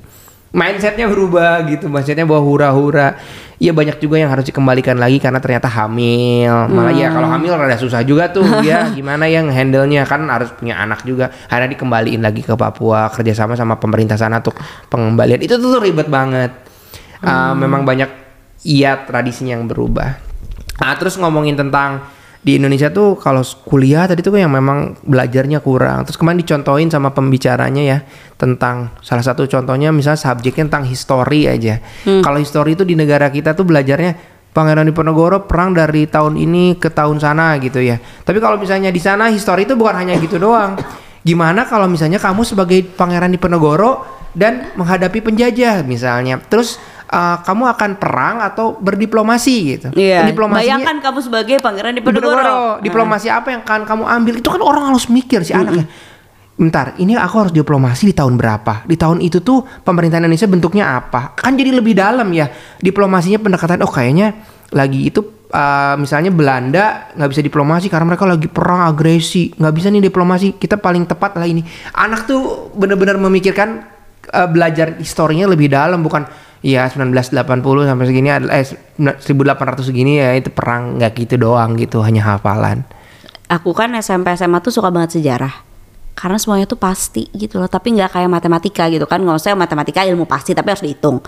mindsetnya 0.53 1.09
berubah 1.09 1.65
gitu 1.65 1.89
mindsetnya 1.89 2.23
bahwa 2.23 2.45
hura-hura. 2.45 3.17
Ya 3.57 3.71
banyak 3.71 3.97
juga 4.03 4.19
yang 4.19 4.27
harus 4.27 4.43
dikembalikan 4.43 4.99
lagi 4.99 5.17
karena 5.17 5.39
ternyata 5.39 5.71
hamil. 5.71 6.67
Malah 6.67 6.93
ya 6.93 7.09
kalau 7.09 7.31
hamil 7.31 7.55
rada 7.55 7.79
susah 7.79 8.05
juga 8.05 8.29
tuh. 8.29 8.45
Ya 8.67 8.91
gimana 8.91 9.25
yang 9.25 9.49
handle-nya? 9.49 10.05
Kan 10.05 10.29
harus 10.29 10.53
punya 10.53 10.77
anak 10.77 11.03
juga. 11.07 11.31
Akhirnya 11.49 11.73
dikembaliin 11.75 12.21
lagi 12.21 12.45
ke 12.45 12.53
Papua 12.53 13.09
kerjasama 13.09 13.57
sama 13.57 13.79
pemerintah 13.81 14.19
sana 14.19 14.39
untuk 14.39 14.55
pengembalian. 14.87 15.41
Itu 15.41 15.57
tuh 15.57 15.81
ribet 15.81 16.07
banget. 16.07 16.51
Uh, 17.23 17.55
memang 17.55 17.87
banyak 17.87 18.11
iya 18.67 18.99
tradisinya 19.07 19.55
yang 19.55 19.65
berubah. 19.65 20.19
Nah 20.83 20.93
terus 20.99 21.15
ngomongin 21.15 21.55
tentang 21.55 22.03
di 22.43 22.59
Indonesia 22.59 22.91
tuh 22.91 23.15
kalau 23.15 23.39
kuliah 23.63 24.03
tadi 24.03 24.19
tuh 24.19 24.35
yang 24.35 24.51
memang 24.51 24.99
belajarnya 25.07 25.63
kurang. 25.63 26.03
Terus 26.03 26.19
kemarin 26.19 26.43
dicontohin 26.43 26.91
sama 26.91 27.15
pembicaranya 27.15 27.79
ya 27.79 27.97
tentang 28.35 28.91
salah 28.99 29.23
satu 29.23 29.47
contohnya 29.47 29.95
misalnya 29.95 30.19
subjeknya 30.19 30.67
tentang 30.67 30.85
histori 30.91 31.47
aja. 31.47 31.79
Kalau 32.03 32.37
histori 32.43 32.75
itu 32.75 32.83
di 32.83 32.99
negara 32.99 33.31
kita 33.31 33.55
tuh 33.55 33.63
belajarnya 33.63 34.35
Pangeran 34.53 34.85
Diponegoro 34.85 35.49
perang 35.49 35.73
dari 35.73 36.05
tahun 36.05 36.37
ini 36.37 36.77
ke 36.77 36.93
tahun 36.93 37.17
sana 37.17 37.57
gitu 37.57 37.81
ya. 37.81 37.97
Tapi 37.97 38.37
kalau 38.37 38.61
misalnya 38.61 38.93
di 38.93 39.01
sana 39.01 39.31
histori 39.33 39.65
itu 39.65 39.73
bukan 39.73 39.97
hanya 39.97 40.13
gitu 40.19 40.37
doang. 40.37 40.77
Gimana 41.23 41.65
kalau 41.65 41.87
misalnya 41.87 42.19
kamu 42.19 42.43
sebagai 42.45 42.83
Pangeran 42.83 43.33
Diponegoro 43.33 44.03
dan 44.35 44.75
menghadapi 44.75 45.23
penjajah 45.23 45.81
misalnya. 45.87 46.37
Terus 46.37 46.77
uh, 47.13 47.37
kamu 47.45 47.63
akan 47.77 47.89
perang 48.01 48.35
atau 48.41 48.73
berdiplomasi 48.81 49.55
gitu. 49.77 49.87
Iya. 49.93 50.25
Diplomasinya 50.25 50.81
Bayangkan 50.81 50.97
kamu 50.99 51.19
sebagai 51.21 51.55
pangeran 51.61 51.93
di 51.93 52.01
Diponegoro. 52.01 52.33
Diponegoro. 52.33 52.61
Diplomasi 52.81 53.27
apa 53.29 53.47
yang 53.53 53.61
akan 53.61 53.81
kamu 53.85 54.03
ambil? 54.09 54.33
Itu 54.41 54.49
kan 54.49 54.61
orang 54.65 54.83
harus 54.89 55.05
mikir 55.07 55.45
si 55.45 55.53
anaknya. 55.53 55.85
Bentar, 56.53 56.93
ini 57.01 57.17
aku 57.17 57.35
harus 57.41 57.53
diplomasi 57.53 58.13
di 58.13 58.15
tahun 58.17 58.37
berapa? 58.37 58.85
Di 58.85 58.93
tahun 58.93 59.25
itu 59.25 59.41
tuh 59.41 59.65
pemerintahan 59.65 60.21
Indonesia 60.21 60.45
bentuknya 60.45 60.85
apa? 61.01 61.33
Kan 61.33 61.57
jadi 61.57 61.73
lebih 61.73 61.97
dalam 61.97 62.29
ya. 62.29 62.49
Diplomasinya 62.77 63.41
pendekatan 63.41 63.81
oh 63.81 63.89
kayaknya 63.89 64.37
lagi 64.69 65.09
itu 65.09 65.49
uh, 65.49 65.97
misalnya 65.97 66.29
Belanda 66.29 67.09
nggak 67.17 67.29
bisa 67.29 67.41
diplomasi 67.41 67.89
karena 67.89 68.13
mereka 68.13 68.29
lagi 68.29 68.45
perang 68.49 68.85
agresi. 68.85 69.49
nggak 69.49 69.73
bisa 69.73 69.89
nih 69.89 70.05
diplomasi. 70.05 70.53
Kita 70.61 70.77
paling 70.77 71.09
tepat 71.09 71.41
lah 71.41 71.49
ini. 71.49 71.65
Anak 71.97 72.29
tuh 72.29 72.69
bener-bener 72.77 73.17
memikirkan 73.17 73.89
uh, 74.29 74.45
belajar 74.45 75.01
historinya 75.01 75.49
lebih 75.49 75.73
dalam 75.73 76.05
bukan 76.05 76.52
ya 76.63 76.87
1980 76.87 77.43
sampai 77.83 78.05
segini 78.07 78.29
adalah 78.31 78.55
eh 78.55 78.65
1800 78.97 79.83
segini 79.83 80.23
ya 80.23 80.31
itu 80.33 80.47
perang 80.49 80.95
nggak 80.95 81.11
gitu 81.27 81.35
doang 81.35 81.75
gitu 81.75 81.99
hanya 81.99 82.23
hafalan. 82.23 82.87
Aku 83.51 83.75
kan 83.75 83.91
SMP 83.99 84.31
SMA 84.33 84.63
tuh 84.63 84.71
suka 84.71 84.89
banget 84.89 85.19
sejarah. 85.19 85.51
Karena 86.13 86.37
semuanya 86.37 86.69
tuh 86.69 86.77
pasti 86.77 87.25
gitu 87.33 87.57
loh, 87.57 87.65
tapi 87.65 87.89
nggak 87.97 88.13
kayak 88.15 88.29
matematika 88.29 88.85
gitu 88.87 89.03
kan. 89.09 89.17
Nggak 89.17 89.43
usah 89.43 89.57
matematika 89.57 90.05
ilmu 90.05 90.29
pasti, 90.29 90.53
tapi 90.53 90.71
harus 90.71 90.85
dihitung. 90.85 91.19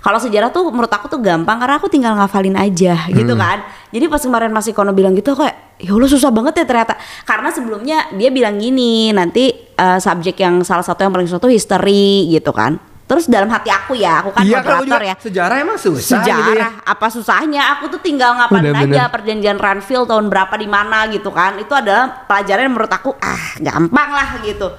Kalau 0.00 0.16
sejarah 0.16 0.48
tuh 0.48 0.72
menurut 0.72 0.88
aku 0.88 1.12
tuh 1.12 1.20
gampang 1.20 1.60
karena 1.60 1.76
aku 1.76 1.92
tinggal 1.92 2.16
ngafalin 2.16 2.56
aja 2.56 3.04
gitu 3.12 3.36
kan. 3.36 3.62
Jadi 3.92 4.04
pas 4.08 4.18
kemarin 4.18 4.50
Mas 4.50 4.66
Ikono 4.66 4.96
bilang 4.96 5.12
gitu 5.12 5.36
kayak 5.36 5.76
ya 5.76 5.92
Allah 5.92 6.08
susah 6.08 6.32
banget 6.32 6.64
ya 6.64 6.64
ternyata. 6.66 6.96
Karena 7.28 7.52
sebelumnya 7.52 8.08
dia 8.16 8.32
bilang 8.32 8.56
gini, 8.56 9.12
nanti 9.12 9.52
eh, 9.76 9.98
subjek 10.00 10.40
yang 10.40 10.64
salah 10.64 10.82
satu 10.82 11.04
yang 11.04 11.12
paling 11.12 11.28
susah 11.28 11.38
tuh 11.38 11.52
history 11.52 12.32
gitu 12.32 12.50
kan. 12.56 12.89
Terus 13.10 13.26
dalam 13.26 13.50
hati 13.50 13.66
aku 13.74 13.98
ya, 13.98 14.22
aku 14.22 14.30
kan 14.30 14.46
Iya 14.46 14.62
moderator 14.62 15.02
ya. 15.02 15.14
sejarah 15.18 15.56
emang 15.58 15.74
susah 15.74 16.22
sejarah 16.22 16.46
gitu 16.46 16.62
ya. 16.62 16.70
apa 16.86 17.06
susahnya? 17.10 17.62
Aku 17.74 17.90
tuh 17.90 17.98
tinggal 17.98 18.38
ngapain 18.38 18.70
aja 18.70 19.10
perjanjian 19.10 19.58
Ranfield 19.58 20.06
tahun 20.06 20.30
berapa 20.30 20.54
di 20.54 20.70
mana 20.70 21.10
gitu 21.10 21.34
kan. 21.34 21.58
Itu 21.58 21.74
adalah 21.74 22.22
pelajaran 22.30 22.70
yang 22.70 22.74
menurut 22.78 22.94
aku 22.94 23.10
ah 23.18 23.58
gampang 23.58 24.14
lah 24.14 24.38
gitu. 24.46 24.70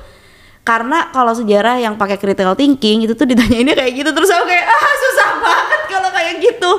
Karena 0.63 1.11
kalau 1.11 1.35
sejarah 1.35 1.83
yang 1.83 1.99
pakai 1.99 2.15
critical 2.15 2.55
thinking 2.55 3.03
itu 3.03 3.19
tuh 3.19 3.27
ditanyainnya 3.27 3.75
kayak 3.75 3.99
gitu. 3.99 4.09
Terus 4.15 4.31
aku 4.31 4.47
kayak 4.47 4.63
ah 4.63 4.93
susah 4.95 5.29
banget 5.43 5.81
kalau 5.91 6.09
kayak 6.15 6.33
gitu. 6.39 6.71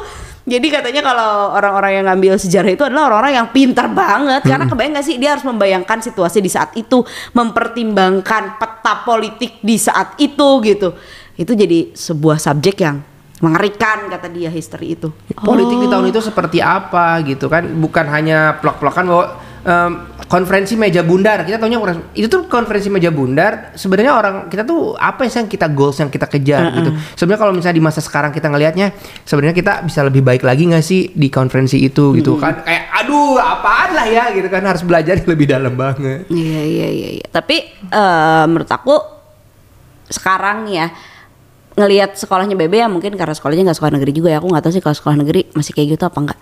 Jadi 0.43 0.67
katanya 0.73 1.05
kalau 1.05 1.53
orang-orang 1.53 2.01
yang 2.01 2.05
ngambil 2.09 2.35
sejarah 2.41 2.73
itu 2.73 2.83
adalah 2.83 3.13
orang-orang 3.13 3.45
yang 3.45 3.49
pintar 3.53 3.93
banget. 3.93 4.41
Karena 4.49 4.65
kebayang 4.65 4.97
gak 4.97 5.05
sih 5.05 5.21
dia 5.21 5.37
harus 5.37 5.45
membayangkan 5.45 6.01
situasi 6.01 6.41
di 6.41 6.49
saat 6.49 6.73
itu. 6.81 7.05
Mempertimbangkan 7.37 8.57
peta 8.57 9.05
politik 9.05 9.61
di 9.61 9.77
saat 9.77 10.17
itu 10.17 10.49
gitu 10.65 10.97
itu 11.37 11.53
jadi 11.53 11.93
sebuah 11.97 12.37
subjek 12.37 12.85
yang 12.85 13.01
mengerikan 13.43 14.07
kata 14.07 14.31
dia 14.31 14.49
history 14.55 14.95
itu. 14.95 15.11
Politik 15.35 15.75
di 15.83 15.87
Oh. 15.89 15.93
tahun 15.99 16.15
itu 16.15 16.21
seperti 16.23 16.63
apa 16.63 17.19
gitu 17.27 17.51
kan? 17.51 17.67
Bukan 17.67 18.07
hanya 18.07 18.55
plok-plokan 18.63 19.03
bahwa 19.03 19.27
em, 19.67 19.93
konferensi 20.31 20.79
meja 20.79 21.03
bundar. 21.03 21.43
Kita 21.43 21.59
tahunya 21.59 21.83
itu 22.15 22.31
tuh 22.31 22.47
konferensi 22.47 22.87
meja 22.87 23.11
bundar. 23.11 23.75
Sebenarnya 23.75 24.15
orang 24.15 24.35
kita 24.47 24.63
tuh 24.63 24.95
apa 24.95 25.27
sih 25.27 25.43
yang 25.43 25.51
kita 25.51 25.67
goals 25.75 25.99
yang 25.99 26.07
kita 26.07 26.31
kejar 26.31 26.71
gitu? 26.71 26.91
Sebenarnya 27.19 27.41
kalau 27.43 27.53
misalnya 27.59 27.77
di 27.83 27.85
masa 27.85 27.99
sekarang 27.99 28.31
kita 28.31 28.47
ngelihatnya 28.47 28.95
sebenarnya 29.27 29.57
kita 29.59 29.73
bisa 29.91 30.07
lebih 30.07 30.23
baik 30.23 30.47
lagi 30.47 30.63
nggak 30.71 30.85
sih 30.87 31.11
di 31.11 31.27
konferensi 31.27 31.83
itu 31.83 32.15
gitu 32.15 32.39
kan? 32.39 32.63
Kayak 32.63 32.95
aduh 33.03 33.43
apaan 33.43 33.91
lah 33.99 34.07
ya? 34.07 34.31
gitu 34.39 34.47
kan? 34.47 34.63
Harus 34.63 34.87
belajar 34.87 35.19
lebih 35.19 35.51
dalam 35.51 35.75
banget. 35.75 36.31
Iya 36.31 36.63
iya 36.63 36.89
iya. 36.95 37.09
iya. 37.19 37.27
Tapi 37.27 37.57
eh, 37.91 38.45
menurut 38.47 38.71
aku 38.71 38.95
sekarang 40.07 40.71
ya 40.71 40.93
ngelihat 41.73 42.19
sekolahnya 42.19 42.57
Bebe 42.59 42.81
ya 42.81 42.89
mungkin 42.89 43.17
karena 43.17 43.33
sekolahnya 43.33 43.71
nggak 43.71 43.79
sekolah 43.79 43.95
negeri 44.01 44.13
juga 44.13 44.29
ya. 44.33 44.39
Aku 44.41 44.49
nggak 44.49 44.65
tahu 44.69 44.73
sih 44.73 44.83
kalau 44.85 44.97
sekolah 44.97 45.17
negeri 45.21 45.49
masih 45.57 45.73
kayak 45.73 45.97
gitu 45.97 46.05
apa 46.09 46.19
enggak 46.21 46.41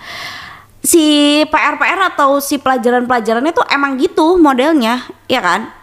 si 0.81 1.05
PR 1.49 1.77
PR 1.77 2.01
atau 2.13 2.41
si 2.41 2.57
pelajaran 2.57 3.05
pelajarannya 3.05 3.53
tuh 3.53 3.65
emang 3.69 4.01
gitu 4.01 4.41
modelnya 4.41 5.05
ya 5.29 5.41
kan? 5.45 5.77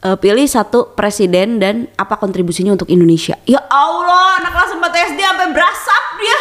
Eh, 0.00 0.16
pilih 0.16 0.48
satu 0.48 0.96
presiden 0.96 1.60
dan 1.60 1.84
apa 2.00 2.16
kontribusinya 2.16 2.72
untuk 2.72 2.88
Indonesia. 2.88 3.36
Ya 3.44 3.60
Allah 3.68 4.40
anak 4.40 4.56
kelas 4.56 4.72
4 4.80 5.12
SD 5.12 5.20
sampai 5.20 5.48
berasap 5.52 6.04
dia. 6.16 6.38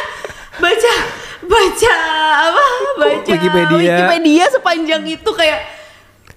Baca 0.63 0.93
baca 1.43 1.95
apa? 2.47 2.65
Baca 3.03 3.31
Wikipedia. 3.35 3.75
Wikipedia 3.75 4.45
sepanjang 4.47 5.03
itu 5.12 5.29
kayak 5.35 5.78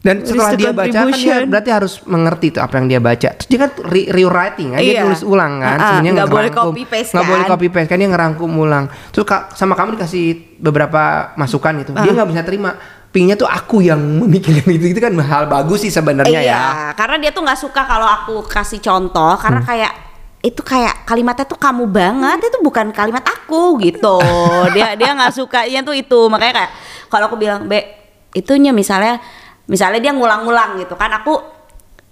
dan 0.02 0.18
setelah 0.20 0.52
dia 0.52 0.74
baca 0.74 0.98
kan 1.06 1.14
dia 1.14 1.46
berarti 1.46 1.70
harus 1.70 2.02
mengerti 2.04 2.46
tuh 2.50 2.60
apa 2.60 2.74
yang 2.76 2.86
dia 2.86 2.98
baca. 2.98 3.28
Terus 3.38 3.46
dia 3.46 3.58
kan 3.62 3.70
re- 3.86 4.10
rewriting 4.10 4.74
kan, 4.74 4.80
dia 4.82 4.94
Iya. 4.98 5.02
tulis 5.06 5.22
ulang 5.22 5.52
kan. 5.58 5.66
Ah, 5.72 5.78
ah, 5.78 5.86
Sebenarnya 5.94 6.12
nggak 6.12 6.30
boleh 6.30 6.50
copy 6.50 6.82
paste 6.84 7.10
Nggak 7.14 7.22
kan. 7.22 7.30
boleh 7.30 7.44
copy 7.46 7.66
paste 7.70 7.88
kan 7.88 7.96
dia 7.96 8.08
ngerangkum 8.10 8.50
ulang. 8.52 8.84
Terus 9.08 9.24
Kak, 9.24 9.42
sama 9.54 9.72
kamu 9.72 9.94
dikasih 9.94 10.24
beberapa 10.58 11.02
masukan 11.34 11.72
gitu. 11.80 11.90
Ah. 11.94 12.02
Dia 12.02 12.12
nggak 12.12 12.28
bisa 12.28 12.42
terima. 12.42 12.70
Pingnya 13.12 13.36
tuh 13.36 13.44
aku 13.44 13.78
yang 13.78 14.00
memikirkan 14.00 14.72
itu 14.72 14.88
itu 14.88 14.96
kan 14.96 15.12
hal 15.20 15.44
bagus 15.44 15.84
sih 15.84 15.92
sebenarnya 15.92 16.32
iya, 16.32 16.48
ya. 16.48 16.64
karena 16.96 17.20
dia 17.20 17.28
tuh 17.28 17.44
nggak 17.44 17.60
suka 17.60 17.84
kalau 17.84 18.08
aku 18.08 18.40
kasih 18.48 18.80
contoh 18.80 19.36
karena 19.36 19.60
Hmm. 19.60 19.68
kayak 19.68 19.92
itu 20.40 20.58
kayak 20.58 21.04
kalimatnya 21.04 21.44
tuh 21.44 21.54
kamu 21.54 21.86
banget 21.86 22.40
itu 22.42 22.58
bukan 22.58 22.88
kalimat 22.88 23.20
aku 23.22 23.76
gitu. 23.78 24.16
dia 24.74 24.96
dia 24.96 25.12
nggak 25.12 25.28
sukanya 25.28 25.84
tuh 25.84 25.92
itu 25.92 26.20
makanya 26.26 26.64
kayak 26.64 26.70
kalau 27.06 27.28
aku 27.28 27.36
bilang 27.36 27.68
be 27.68 27.84
itunya 28.32 28.72
misalnya 28.72 29.20
misalnya 29.70 30.00
dia 30.02 30.12
ngulang-ngulang 30.14 30.82
gitu 30.82 30.94
kan 30.98 31.10
aku 31.22 31.38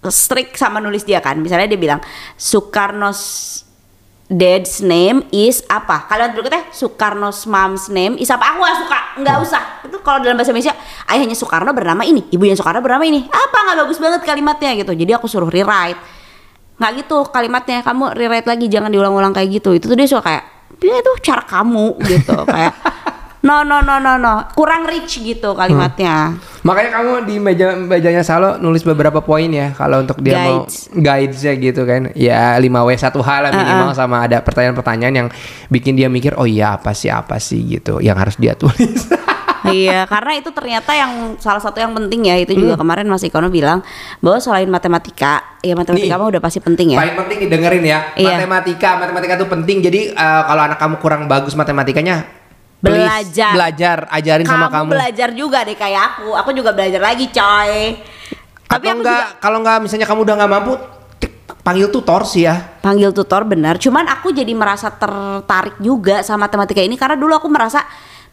strict 0.08 0.56
sama 0.56 0.80
nulis 0.80 1.04
dia 1.04 1.20
kan 1.20 1.36
misalnya 1.36 1.68
dia 1.68 1.76
bilang 1.76 2.00
Soekarno's 2.40 3.62
dad's 4.30 4.78
name 4.78 5.26
is 5.34 5.66
apa? 5.66 6.06
Kalimat 6.06 6.38
berikutnya 6.38 6.70
Soekarno's 6.70 7.50
mom's 7.50 7.90
name 7.90 8.14
is 8.14 8.30
apa? 8.30 8.54
Aku 8.54 8.62
gak 8.62 8.78
suka, 8.78 9.00
nggak 9.18 9.36
usah. 9.42 9.62
Itu 9.82 9.98
kalau 10.06 10.22
dalam 10.22 10.38
bahasa 10.38 10.54
Indonesia 10.54 10.74
ayahnya 11.10 11.34
Soekarno 11.34 11.74
bernama 11.74 12.06
ini, 12.06 12.30
ibunya 12.30 12.54
Soekarno 12.54 12.78
bernama 12.78 13.02
ini. 13.02 13.26
Apa 13.26 13.58
nggak 13.66 13.76
bagus 13.82 13.98
banget 13.98 14.22
kalimatnya 14.22 14.78
gitu. 14.78 14.94
Jadi 14.94 15.10
aku 15.18 15.26
suruh 15.26 15.50
rewrite. 15.50 15.98
Nggak 16.78 16.90
gitu 17.02 17.26
kalimatnya, 17.28 17.82
kamu 17.82 18.14
rewrite 18.14 18.46
lagi 18.46 18.70
jangan 18.70 18.88
diulang-ulang 18.94 19.34
kayak 19.34 19.50
gitu. 19.50 19.74
Itu 19.74 19.90
tuh 19.90 19.98
dia 19.98 20.06
suka 20.06 20.22
kayak, 20.22 20.44
ya 20.78 20.94
itu 21.02 21.12
cara 21.26 21.42
kamu 21.42 21.98
gitu 22.06 22.38
kayak. 22.46 22.74
No 23.40 23.64
no 23.64 23.80
no 23.80 23.96
no 23.96 24.20
no, 24.20 24.44
kurang 24.52 24.84
rich 24.84 25.16
gitu 25.16 25.56
kalimatnya. 25.56 26.36
Makanya 26.60 26.90
kamu 26.92 27.12
di 27.24 27.40
meja 27.40 27.72
mejanya 27.72 28.20
Salo 28.20 28.60
nulis 28.60 28.84
beberapa 28.84 29.24
poin 29.24 29.48
ya 29.48 29.72
kalau 29.72 30.04
untuk 30.04 30.20
dia 30.20 30.36
Guides. 30.36 30.92
mau 30.92 31.00
guidesnya 31.00 31.54
gitu 31.56 31.88
kan. 31.88 32.12
Ya 32.12 32.52
5W 32.54 32.90
1H 32.92 33.16
lah 33.40 33.50
minimal 33.50 33.96
sama 33.96 34.28
ada 34.28 34.44
pertanyaan-pertanyaan 34.44 35.14
yang 35.16 35.28
bikin 35.66 35.96
dia 35.96 36.12
mikir 36.12 36.36
oh 36.36 36.44
iya 36.44 36.76
apa 36.76 36.92
sih 36.92 37.08
apa 37.08 37.40
sih 37.40 37.64
gitu 37.64 37.96
yang 37.98 38.14
harus 38.14 38.36
dia 38.36 38.52
tulis. 38.52 39.08
iya, 39.72 40.04
karena 40.04 40.36
itu 40.36 40.52
ternyata 40.52 40.92
yang 40.92 41.12
salah 41.36 41.60
satu 41.60 41.80
yang 41.80 41.92
penting 41.92 42.28
ya 42.28 42.36
itu 42.36 42.52
juga 42.52 42.76
Hmm. 42.76 42.80
kemarin 42.80 43.08
Mas 43.08 43.24
Ikono 43.24 43.48
bilang 43.48 43.80
bahwa 44.20 44.36
selain 44.36 44.68
matematika, 44.68 45.56
ya 45.60 45.72
matematika 45.72 46.12
Nih. 46.12 46.20
mah 46.20 46.28
udah 46.28 46.40
pasti 46.40 46.60
penting 46.60 46.92
ya. 46.92 46.98
Paling 47.00 47.16
penting 47.16 47.38
didengerin 47.44 47.84
ya. 47.84 47.98
Iya. 48.16 48.36
Matematika, 48.36 49.00
matematika 49.00 49.32
itu 49.36 49.48
penting. 49.48 49.76
Jadi 49.80 50.00
eh, 50.12 50.42
kalau 50.44 50.60
anak 50.60 50.76
kamu 50.76 51.00
kurang 51.00 51.24
bagus 51.24 51.56
matematikanya 51.56 52.39
please, 52.80 53.04
Belajar. 53.04 53.52
belajar, 53.52 53.98
ajarin 54.08 54.46
sama 54.48 54.66
kamu. 54.72 54.88
belajar 54.96 55.28
juga 55.36 55.58
deh 55.62 55.76
kayak 55.76 56.02
aku. 56.16 56.28
Aku 56.34 56.50
juga 56.56 56.72
belajar 56.72 57.00
lagi, 57.00 57.28
coy. 57.28 58.00
Tapi 58.70 58.84
Atau 58.86 58.90
aku 58.90 59.00
enggak 59.04 59.22
juga 59.22 59.40
kalau 59.42 59.58
enggak 59.60 59.76
misalnya 59.84 60.06
kamu 60.08 60.20
udah 60.24 60.34
nggak 60.40 60.52
mampu 60.52 60.72
panggil 61.60 61.88
tutor 61.92 62.22
sih 62.24 62.48
ya. 62.48 62.56
panggil 62.80 63.10
tutor 63.12 63.44
benar. 63.44 63.76
Cuman 63.76 64.08
aku 64.08 64.32
jadi 64.32 64.52
merasa 64.56 64.88
tertarik 64.88 65.76
juga 65.82 66.24
sama 66.24 66.48
matematika 66.48 66.80
ini 66.80 66.96
karena 66.96 67.20
dulu 67.20 67.36
aku 67.36 67.48
merasa 67.52 67.84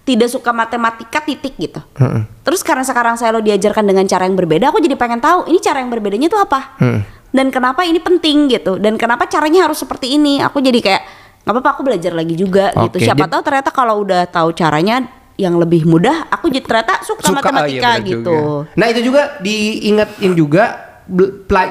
tidak 0.07 0.31
suka 0.31 0.55
matematika 0.55 1.19
titik 1.19 1.59
gitu. 1.59 1.83
Heeh. 1.99 2.23
Terus 2.47 2.63
karena 2.63 2.87
sekarang 2.87 3.19
saya 3.19 3.35
lo 3.35 3.43
diajarkan 3.43 3.83
dengan 3.83 4.07
cara 4.07 4.23
yang 4.23 4.39
berbeda, 4.39 4.71
aku 4.71 4.79
jadi 4.79 4.95
pengen 4.95 5.19
tahu 5.19 5.51
ini 5.51 5.59
cara 5.59 5.83
yang 5.83 5.91
berbedanya 5.91 6.31
itu 6.31 6.39
apa. 6.39 6.79
Hmm. 6.79 7.03
Dan 7.27 7.51
kenapa 7.51 7.83
ini 7.83 7.99
penting 7.99 8.47
gitu. 8.47 8.79
Dan 8.79 8.95
kenapa 8.95 9.27
caranya 9.27 9.67
harus 9.67 9.83
seperti 9.83 10.15
ini. 10.15 10.39
Aku 10.39 10.63
jadi 10.63 10.79
kayak 10.79 11.03
nggak 11.47 11.55
apa-apa 11.55 11.69
aku 11.71 11.81
belajar 11.87 12.11
lagi 12.11 12.35
juga 12.35 12.75
gitu. 12.75 12.99
Oke, 12.99 13.07
Siapa 13.07 13.23
jadi- 13.23 13.31
tahu 13.31 13.41
ternyata 13.41 13.69
kalau 13.71 13.95
udah 14.03 14.27
tahu 14.27 14.51
caranya 14.51 15.07
yang 15.39 15.55
lebih 15.55 15.87
mudah, 15.87 16.27
aku 16.27 16.51
jadi 16.51 16.65
ternyata 16.65 16.99
suka, 17.07 17.23
Suka, 17.23 17.29
oh 17.29 17.31
iya 17.31 17.39
matematika 17.39 17.89
benar 17.95 18.03
gitu. 18.03 18.19
juga. 18.35 18.73
Nah 18.75 18.85
itu 18.91 18.99
juga 18.99 19.21
diingetin 19.39 20.33
juga 20.35 20.63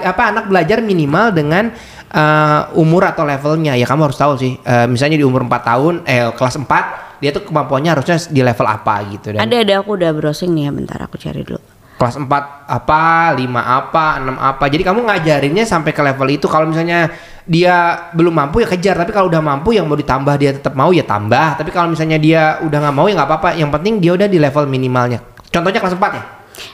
apa 0.00 0.22
anak 0.32 0.44
belajar 0.48 0.80
minimal 0.80 1.28
dengan 1.30 1.68
eh, 2.06 2.62
umur 2.72 3.04
atau 3.04 3.28
levelnya. 3.28 3.76
Ya 3.76 3.84
kamu 3.84 4.08
harus 4.08 4.16
tahu 4.16 4.32
sih. 4.40 4.56
Eh, 4.56 4.86
misalnya 4.88 5.20
di 5.20 5.26
umur 5.26 5.44
4 5.44 5.60
tahun, 5.60 5.94
eh 6.08 6.24
kelas 6.32 6.56
4 6.56 7.20
dia 7.20 7.32
tuh 7.32 7.44
kemampuannya 7.44 7.90
harusnya 7.96 8.16
di 8.28 8.40
level 8.44 8.66
apa 8.68 9.00
gitu 9.08 9.32
dan 9.32 9.40
Ada 9.40 9.56
ada 9.64 9.74
aku 9.80 9.96
udah 9.96 10.12
browsing 10.12 10.52
nih 10.52 10.68
ya 10.68 10.72
bentar 10.72 10.98
aku 11.00 11.16
cari 11.16 11.42
dulu. 11.42 11.60
Kelas 11.96 12.20
4 12.20 12.28
apa, 12.68 13.32
5 13.32 13.40
apa, 13.56 14.20
6 14.20 14.36
apa. 14.36 14.64
Jadi 14.68 14.82
kamu 14.84 15.00
ngajarinnya 15.08 15.64
sampai 15.64 15.96
ke 15.96 16.04
level 16.04 16.28
itu. 16.28 16.46
Kalau 16.46 16.68
misalnya 16.68 17.08
dia 17.48 18.08
belum 18.12 18.36
mampu 18.36 18.60
ya 18.60 18.68
kejar, 18.68 19.00
tapi 19.00 19.16
kalau 19.16 19.32
udah 19.32 19.40
mampu 19.40 19.72
yang 19.72 19.88
mau 19.88 19.96
ditambah 19.96 20.34
dia 20.36 20.52
tetap 20.56 20.76
mau 20.76 20.92
ya 20.92 21.02
tambah. 21.08 21.56
Tapi 21.56 21.70
kalau 21.72 21.88
misalnya 21.92 22.20
dia 22.20 22.60
udah 22.60 22.78
nggak 22.84 22.96
mau 22.96 23.08
ya 23.08 23.16
nggak 23.16 23.28
apa-apa. 23.32 23.50
Yang 23.56 23.70
penting 23.80 23.94
dia 24.04 24.12
udah 24.12 24.28
di 24.28 24.38
level 24.38 24.64
minimalnya. 24.68 25.24
Contohnya 25.48 25.80
kelas 25.80 25.96
4 25.96 26.16
ya. 26.16 26.24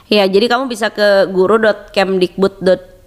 Ya, 0.07 0.25
jadi 0.31 0.47
kamu 0.47 0.71
bisa 0.71 0.95
ke 0.95 1.27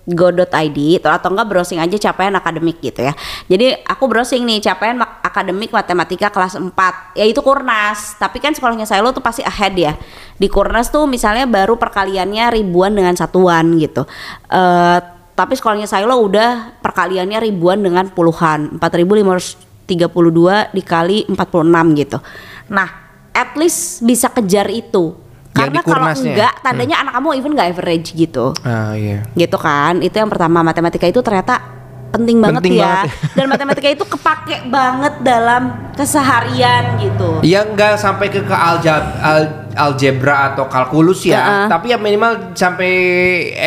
guru.kemdikbud.go.id 0.06 1.02
atau 1.02 1.30
enggak 1.34 1.48
browsing 1.50 1.82
aja 1.82 1.98
capaian 1.98 2.34
akademik 2.38 2.78
gitu 2.82 3.02
ya. 3.02 3.14
Jadi 3.50 3.74
aku 3.86 4.06
browsing 4.06 4.46
nih 4.46 4.62
capaian 4.62 5.02
akademik 5.02 5.74
matematika 5.74 6.30
kelas 6.30 6.56
4 6.62 7.18
yaitu 7.18 7.42
Kurnas. 7.42 8.16
Tapi 8.22 8.38
kan 8.38 8.54
sekolahnya 8.54 8.86
saya 8.86 9.02
lo 9.02 9.10
tuh 9.12 9.26
pasti 9.26 9.42
ahead 9.42 9.74
ya. 9.74 9.98
Di 10.38 10.46
Kurnas 10.46 10.94
tuh 10.94 11.10
misalnya 11.10 11.50
baru 11.50 11.76
perkaliannya 11.82 12.54
ribuan 12.54 12.94
dengan 12.94 13.18
satuan 13.18 13.76
gitu. 13.82 14.06
Eh 14.54 15.00
tapi 15.36 15.52
sekolahnya 15.52 15.84
saya 15.84 16.08
lo 16.08 16.24
udah 16.24 16.80
perkaliannya 16.80 17.44
ribuan 17.44 17.84
dengan 17.84 18.08
puluhan. 18.08 18.80
4532 18.80 20.72
dikali 20.72 21.28
46 21.28 22.00
gitu. 22.00 22.18
Nah, 22.72 22.88
at 23.36 23.52
least 23.60 24.00
bisa 24.08 24.32
kejar 24.32 24.72
itu. 24.72 25.25
Karena 25.56 25.80
kalau 25.80 26.06
enggak 26.06 26.54
tandanya 26.60 26.96
anak 27.00 27.14
kamu 27.14 27.28
even 27.34 27.52
nggak 27.54 27.70
average 27.72 28.12
gitu 28.12 28.52
Ah 28.62 28.92
iya. 28.92 29.24
gitu 29.32 29.56
kan 29.56 29.98
itu 30.00 30.12
yang 30.14 30.28
pertama 30.28 30.60
matematika 30.62 31.06
itu 31.06 31.20
ternyata 31.20 31.64
penting 32.12 32.40
banget 32.40 32.60
Penting 32.62 32.76
ya 32.78 32.88
banget. 33.02 33.10
dan 33.38 33.46
matematika 33.46 33.88
itu 33.90 34.06
kepake 34.06 34.56
banget 34.66 35.14
dalam 35.22 35.64
keseharian 35.96 36.84
gitu 36.98 37.40
Ya 37.42 37.64
nggak 37.64 37.96
sampai 37.96 38.28
ke, 38.28 38.40
ke 38.40 38.52
aljab, 38.52 39.04
al- 39.18 39.52
algebra 39.74 40.36
atau 40.50 40.66
kalkulus 40.66 41.24
ya, 41.24 41.36
Heeh. 41.38 41.68
tapi 41.68 41.92
ya 41.92 41.98
minimal 41.98 42.52
sampai 42.52 42.92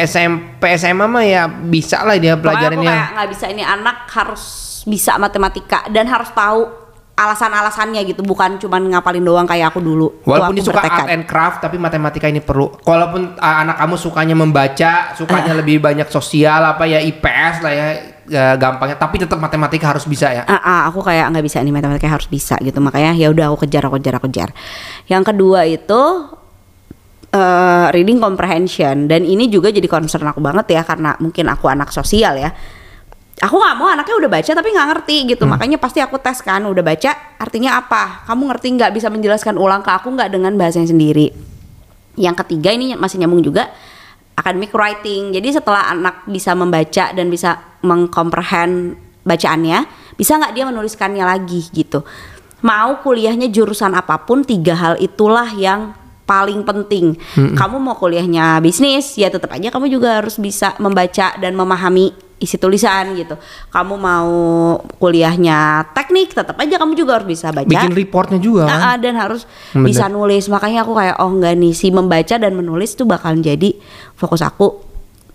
SMP 0.02 0.64
SMA 0.74 1.04
mah 1.04 1.20
ya 1.20 1.44
bisa 1.46 2.00
lah 2.00 2.16
dia 2.16 2.32
Pokoknya 2.32 2.48
aku 2.48 2.56
pelajarannya. 2.78 2.88
kayak 2.90 3.08
nggak 3.12 3.28
bisa 3.28 3.44
ini 3.46 3.62
anak 3.62 3.96
harus 4.08 4.42
bisa 4.82 5.12
matematika 5.16 5.84
dan 5.88 6.04
harus 6.06 6.32
tahu 6.32 6.87
alasan-alasannya 7.18 8.06
gitu 8.06 8.22
bukan 8.22 8.62
cuman 8.62 8.94
ngapalin 8.94 9.26
doang 9.26 9.42
kayak 9.42 9.74
aku 9.74 9.82
dulu 9.82 10.22
Walaupun 10.22 10.54
aku 10.54 10.70
suka 10.70 10.78
bertekad. 10.86 11.02
art 11.02 11.10
and 11.10 11.24
craft, 11.26 11.58
tapi 11.58 11.74
matematika 11.74 12.30
ini 12.30 12.38
perlu. 12.38 12.70
Walaupun 12.86 13.34
uh, 13.34 13.56
anak 13.66 13.74
kamu 13.82 13.94
sukanya 13.98 14.38
membaca, 14.38 15.18
sukanya 15.18 15.58
lebih 15.58 15.82
banyak 15.82 16.06
sosial 16.06 16.62
apa 16.62 16.86
ya 16.86 17.02
IPS 17.02 17.54
lah 17.66 17.72
ya, 17.74 17.86
ya 18.30 18.44
gampangnya. 18.54 18.94
Tapi 18.94 19.18
tetap 19.18 19.42
matematika 19.42 19.90
harus 19.90 20.06
bisa 20.06 20.30
ya. 20.30 20.46
Ah, 20.46 20.62
ah, 20.62 20.80
aku 20.86 21.02
kayak 21.02 21.34
nggak 21.34 21.42
bisa 21.42 21.58
nih 21.58 21.74
matematika 21.74 22.06
harus 22.06 22.30
bisa 22.30 22.54
gitu 22.62 22.78
makanya 22.78 23.18
ya 23.18 23.34
udah 23.34 23.50
aku 23.50 23.66
kejar 23.66 23.82
aku 23.90 23.98
kejar 23.98 24.14
aku 24.22 24.26
kejar 24.30 24.48
yang 25.10 25.26
kedua 25.26 25.66
itu 25.66 26.02
eh, 27.34 27.86
reading 27.90 28.22
comprehension 28.22 29.10
dan 29.10 29.26
ini 29.26 29.50
juga 29.50 29.74
jadi 29.74 29.84
concern 29.90 30.24
aku 30.28 30.38
banget 30.38 30.70
ya 30.70 30.82
karena 30.86 31.18
mungkin 31.18 31.50
aku 31.50 31.66
anak 31.66 31.90
sosial 31.90 32.38
ya 32.38 32.54
aku 33.38 33.54
nggak 33.54 33.76
mau 33.78 33.88
anaknya 33.90 34.14
udah 34.18 34.30
baca 34.30 34.50
tapi 34.50 34.68
nggak 34.74 34.88
ngerti 34.94 35.16
gitu 35.34 35.44
makanya 35.46 35.78
pasti 35.78 36.02
aku 36.02 36.18
tes 36.18 36.42
kan 36.42 36.62
udah 36.66 36.82
baca 36.82 37.38
artinya 37.38 37.78
apa 37.78 38.26
kamu 38.26 38.42
ngerti 38.50 38.66
nggak 38.74 38.90
bisa 38.94 39.08
menjelaskan 39.08 39.54
ulang 39.54 39.82
ke 39.82 39.90
aku 39.94 40.10
nggak 40.10 40.30
dengan 40.34 40.58
bahasanya 40.58 40.90
sendiri 40.90 41.30
yang 42.18 42.34
ketiga 42.34 42.74
ini 42.74 42.98
masih 42.98 43.22
nyambung 43.22 43.46
juga 43.46 43.70
academic 44.38 44.70
writing. 44.70 45.34
Jadi 45.34 45.48
setelah 45.50 45.90
anak 45.90 46.22
bisa 46.30 46.54
membaca 46.54 47.10
dan 47.10 47.26
bisa 47.26 47.58
mengkomprehend 47.82 48.94
bacaannya, 49.26 49.84
bisa 50.14 50.38
nggak 50.38 50.54
dia 50.54 50.64
menuliskannya 50.70 51.26
lagi 51.26 51.66
gitu. 51.74 52.06
Mau 52.62 53.02
kuliahnya 53.02 53.50
jurusan 53.50 53.94
apa 53.94 54.22
pun, 54.22 54.46
tiga 54.46 54.74
hal 54.78 54.94
itulah 54.98 55.46
yang 55.54 55.94
paling 56.26 56.62
penting. 56.62 57.18
Kamu 57.54 57.78
mau 57.78 57.94
kuliahnya 57.98 58.58
bisnis, 58.62 59.14
ya 59.18 59.30
tetap 59.30 59.50
aja 59.54 59.70
kamu 59.70 59.90
juga 59.90 60.22
harus 60.22 60.38
bisa 60.38 60.74
membaca 60.82 61.34
dan 61.38 61.54
memahami 61.54 62.14
isi 62.38 62.56
tulisan 62.56 63.14
gitu. 63.18 63.34
Kamu 63.70 63.94
mau 63.98 64.32
kuliahnya 64.98 65.90
teknik, 65.92 66.32
tetap 66.32 66.54
aja 66.58 66.78
kamu 66.78 66.94
juga 66.94 67.18
harus 67.18 67.28
bisa 67.28 67.50
baca. 67.50 67.66
Bikin 67.66 67.94
reportnya 67.94 68.38
juga 68.38 68.70
kan. 68.70 68.78
Ah, 68.78 68.86
ah, 68.94 68.96
dan 68.96 69.14
harus 69.18 69.44
Bener. 69.74 69.90
bisa 69.90 70.06
nulis 70.06 70.46
makanya 70.46 70.86
aku 70.86 70.94
kayak 70.94 71.18
oh 71.18 71.30
enggak 71.30 71.54
nih 71.58 71.74
si 71.74 71.90
membaca 71.90 72.34
dan 72.38 72.52
menulis 72.54 72.94
tuh 72.94 73.04
bakalan 73.04 73.42
jadi 73.42 73.74
fokus 74.14 74.40
aku 74.42 74.88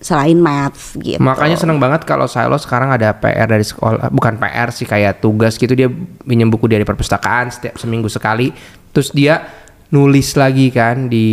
selain 0.03 0.35
math 0.35 0.99
gitu 0.99 1.23
Makanya 1.23 1.55
seneng 1.55 1.79
banget 1.79 2.03
kalau 2.03 2.27
Silo 2.27 2.59
sekarang 2.59 2.91
ada 2.91 3.15
PR 3.15 3.47
dari 3.47 3.63
sekolah, 3.63 4.11
bukan 4.11 4.35
PR 4.35 4.69
sih 4.75 4.83
kayak 4.83 5.23
tugas 5.23 5.55
gitu 5.55 5.71
dia 5.73 5.87
pinjam 6.27 6.51
buku 6.51 6.67
dari 6.67 6.83
perpustakaan 6.83 7.47
setiap 7.49 7.79
seminggu 7.79 8.11
sekali, 8.11 8.51
terus 8.91 9.15
dia 9.15 9.62
nulis 9.93 10.33
lagi 10.33 10.73
kan 10.73 11.05
di 11.05 11.29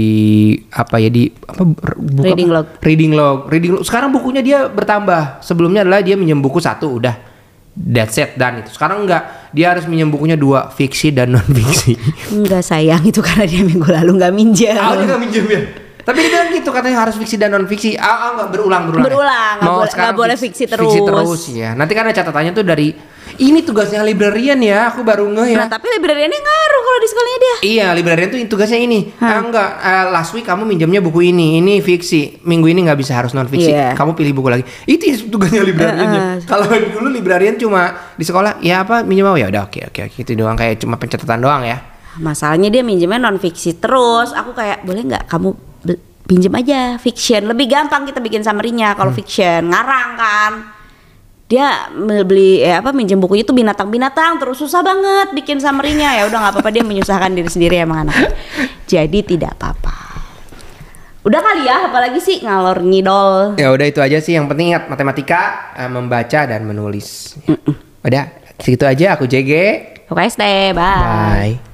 apa 0.69 1.01
ya 1.01 1.09
di 1.09 1.33
apa 1.33 1.65
buku 1.65 2.21
Reading 2.21 2.51
apa? 2.53 2.57
log. 2.61 2.67
reading 2.85 3.13
log. 3.17 3.39
Reading 3.49 3.73
log. 3.81 3.83
Sekarang 3.89 4.13
bukunya 4.13 4.45
dia 4.45 4.69
bertambah. 4.69 5.41
Sebelumnya 5.41 5.81
adalah 5.81 6.05
dia 6.05 6.15
minjem 6.21 6.45
buku 6.45 6.61
satu 6.61 7.01
udah. 7.01 7.17
That's 7.73 8.21
it 8.21 8.37
dan 8.37 8.61
itu 8.61 8.77
sekarang 8.77 9.09
enggak. 9.09 9.51
Dia 9.57 9.73
harus 9.73 9.89
minjem 9.89 10.13
bukunya 10.13 10.37
dua 10.37 10.69
fiksi 10.69 11.17
dan 11.17 11.33
non 11.33 11.47
fiksi 11.49 11.97
enggak 12.37 12.61
sayang. 12.61 13.01
Itu 13.09 13.25
karena 13.25 13.49
dia 13.49 13.65
minggu 13.65 13.89
lalu 13.89 14.21
nggak 14.21 14.33
minjem. 14.37 14.77
Ah, 14.77 14.93
dia 14.93 15.09
nggak 15.09 15.23
minjem 15.25 15.47
ya? 15.49 15.61
Tapi 16.11 16.19
dia 16.21 16.31
bilang 16.35 16.49
gitu 16.51 16.71
katanya 16.75 16.99
harus 17.07 17.15
fiksi 17.15 17.39
dan 17.39 17.55
non 17.55 17.65
fiksi. 17.65 17.95
Ah, 17.95 18.35
ah 18.35 18.51
berulang 18.51 18.91
berulang. 18.91 19.07
Berulang, 19.07 19.57
boleh- 19.63 19.87
sekarang 19.87 20.11
nggak 20.11 20.19
boleh 20.19 20.37
fiksi- 20.37 20.67
fiksi 20.67 20.75
terus. 20.75 20.91
Fiksi 20.91 21.01
terus 21.07 21.43
ya. 21.55 21.71
Nanti 21.79 21.93
kan 21.95 22.03
ada 22.03 22.15
catatannya 22.19 22.51
tuh 22.51 22.67
dari 22.67 22.89
ini 23.39 23.63
tugasnya 23.63 24.03
librarian 24.03 24.59
ya. 24.59 24.91
Aku 24.91 25.07
baru 25.07 25.31
ngeh 25.31 25.55
ya. 25.55 25.65
nah 25.65 25.69
tapi 25.71 25.87
librariannya 25.95 26.35
ngaruh 26.35 26.83
kalau 26.83 26.99
di 26.99 27.09
sekolahnya 27.09 27.39
dia 27.39 27.55
Iya, 27.61 27.87
librarian 27.95 28.29
tuh 28.29 28.39
tugasnya 28.51 28.81
ini. 28.83 29.15
Ah, 29.23 29.39
enggak, 29.39 29.71
eh, 29.79 30.05
last 30.11 30.35
week 30.35 30.43
kamu 30.43 30.67
minjamnya 30.67 30.99
buku 30.99 31.31
ini, 31.31 31.63
ini 31.63 31.79
fiksi. 31.79 32.43
Minggu 32.43 32.67
ini 32.67 32.83
nggak 32.85 32.99
bisa 32.99 33.15
harus 33.15 33.31
non 33.31 33.47
fiksi. 33.47 33.71
Iya. 33.71 33.95
Kamu 33.95 34.19
pilih 34.19 34.35
buku 34.35 34.49
lagi. 34.51 34.65
Itu 34.85 35.31
tugasnya 35.31 35.63
librariannya. 35.63 36.43
Kalau 36.45 36.67
dulu 36.67 37.09
librarian 37.09 37.55
cuma 37.55 37.95
di 38.19 38.27
sekolah, 38.27 38.59
ya 38.61 38.83
apa 38.83 39.07
minjem 39.07 39.25
mau 39.25 39.39
ya 39.39 39.47
udah 39.47 39.71
oke 39.71 39.95
oke 39.95 40.01
oke 40.11 40.17
itu 40.21 40.35
doang 40.35 40.59
kayak 40.59 40.83
cuma 40.83 40.99
pencatatan 40.99 41.39
doang 41.41 41.63
ya. 41.65 41.79
masalahnya 42.19 42.75
dia 42.75 42.83
minjemnya 42.83 43.23
non 43.23 43.39
fiksi 43.39 43.79
terus 43.79 44.35
aku 44.35 44.51
kayak 44.51 44.83
boleh 44.83 45.07
nggak 45.07 45.31
kamu 45.31 45.55
pinjem 46.31 46.55
aja 46.55 46.95
fiction. 47.03 47.51
Lebih 47.51 47.66
gampang 47.66 48.07
kita 48.07 48.22
bikin 48.22 48.47
summary-nya 48.47 48.95
kalau 48.95 49.11
fiction. 49.11 49.66
Ngarang 49.66 50.11
kan? 50.14 50.53
Dia 51.51 51.91
beli 52.22 52.62
eh, 52.62 52.78
apa 52.78 52.95
minjem 52.95 53.18
bukunya 53.18 53.43
tuh 53.43 53.59
binatang-binatang. 53.59 54.39
Terus 54.39 54.62
susah 54.62 54.87
banget 54.87 55.35
bikin 55.35 55.59
summary-nya. 55.59 56.22
Ya 56.22 56.31
udah 56.31 56.39
nggak 56.39 56.53
apa-apa 56.55 56.70
dia 56.70 56.87
menyusahkan 56.87 57.35
diri 57.35 57.51
sendiri 57.51 57.83
emang 57.83 58.07
anak. 58.07 58.31
Jadi 58.87 59.26
tidak 59.26 59.59
apa-apa. 59.59 59.99
Udah 61.26 61.41
kali 61.43 61.68
ya 61.68 61.91
apalagi 61.91 62.22
sih 62.22 62.47
ngalor 62.47 62.78
ngidol. 62.81 63.59
Ya 63.59 63.74
udah 63.74 63.87
itu 63.91 63.99
aja 63.99 64.22
sih. 64.22 64.39
Yang 64.39 64.55
penting 64.55 64.72
ingat 64.72 64.87
matematika, 64.87 65.74
eh, 65.74 65.91
membaca 65.91 66.47
dan 66.47 66.62
menulis. 66.62 67.35
Udah 68.07 68.31
segitu 68.62 68.87
aja. 68.87 69.18
Aku 69.18 69.26
JG. 69.26 69.53
oke 70.07 70.26
stay 70.31 70.70
bye. 70.70 71.59
Bye. 71.59 71.70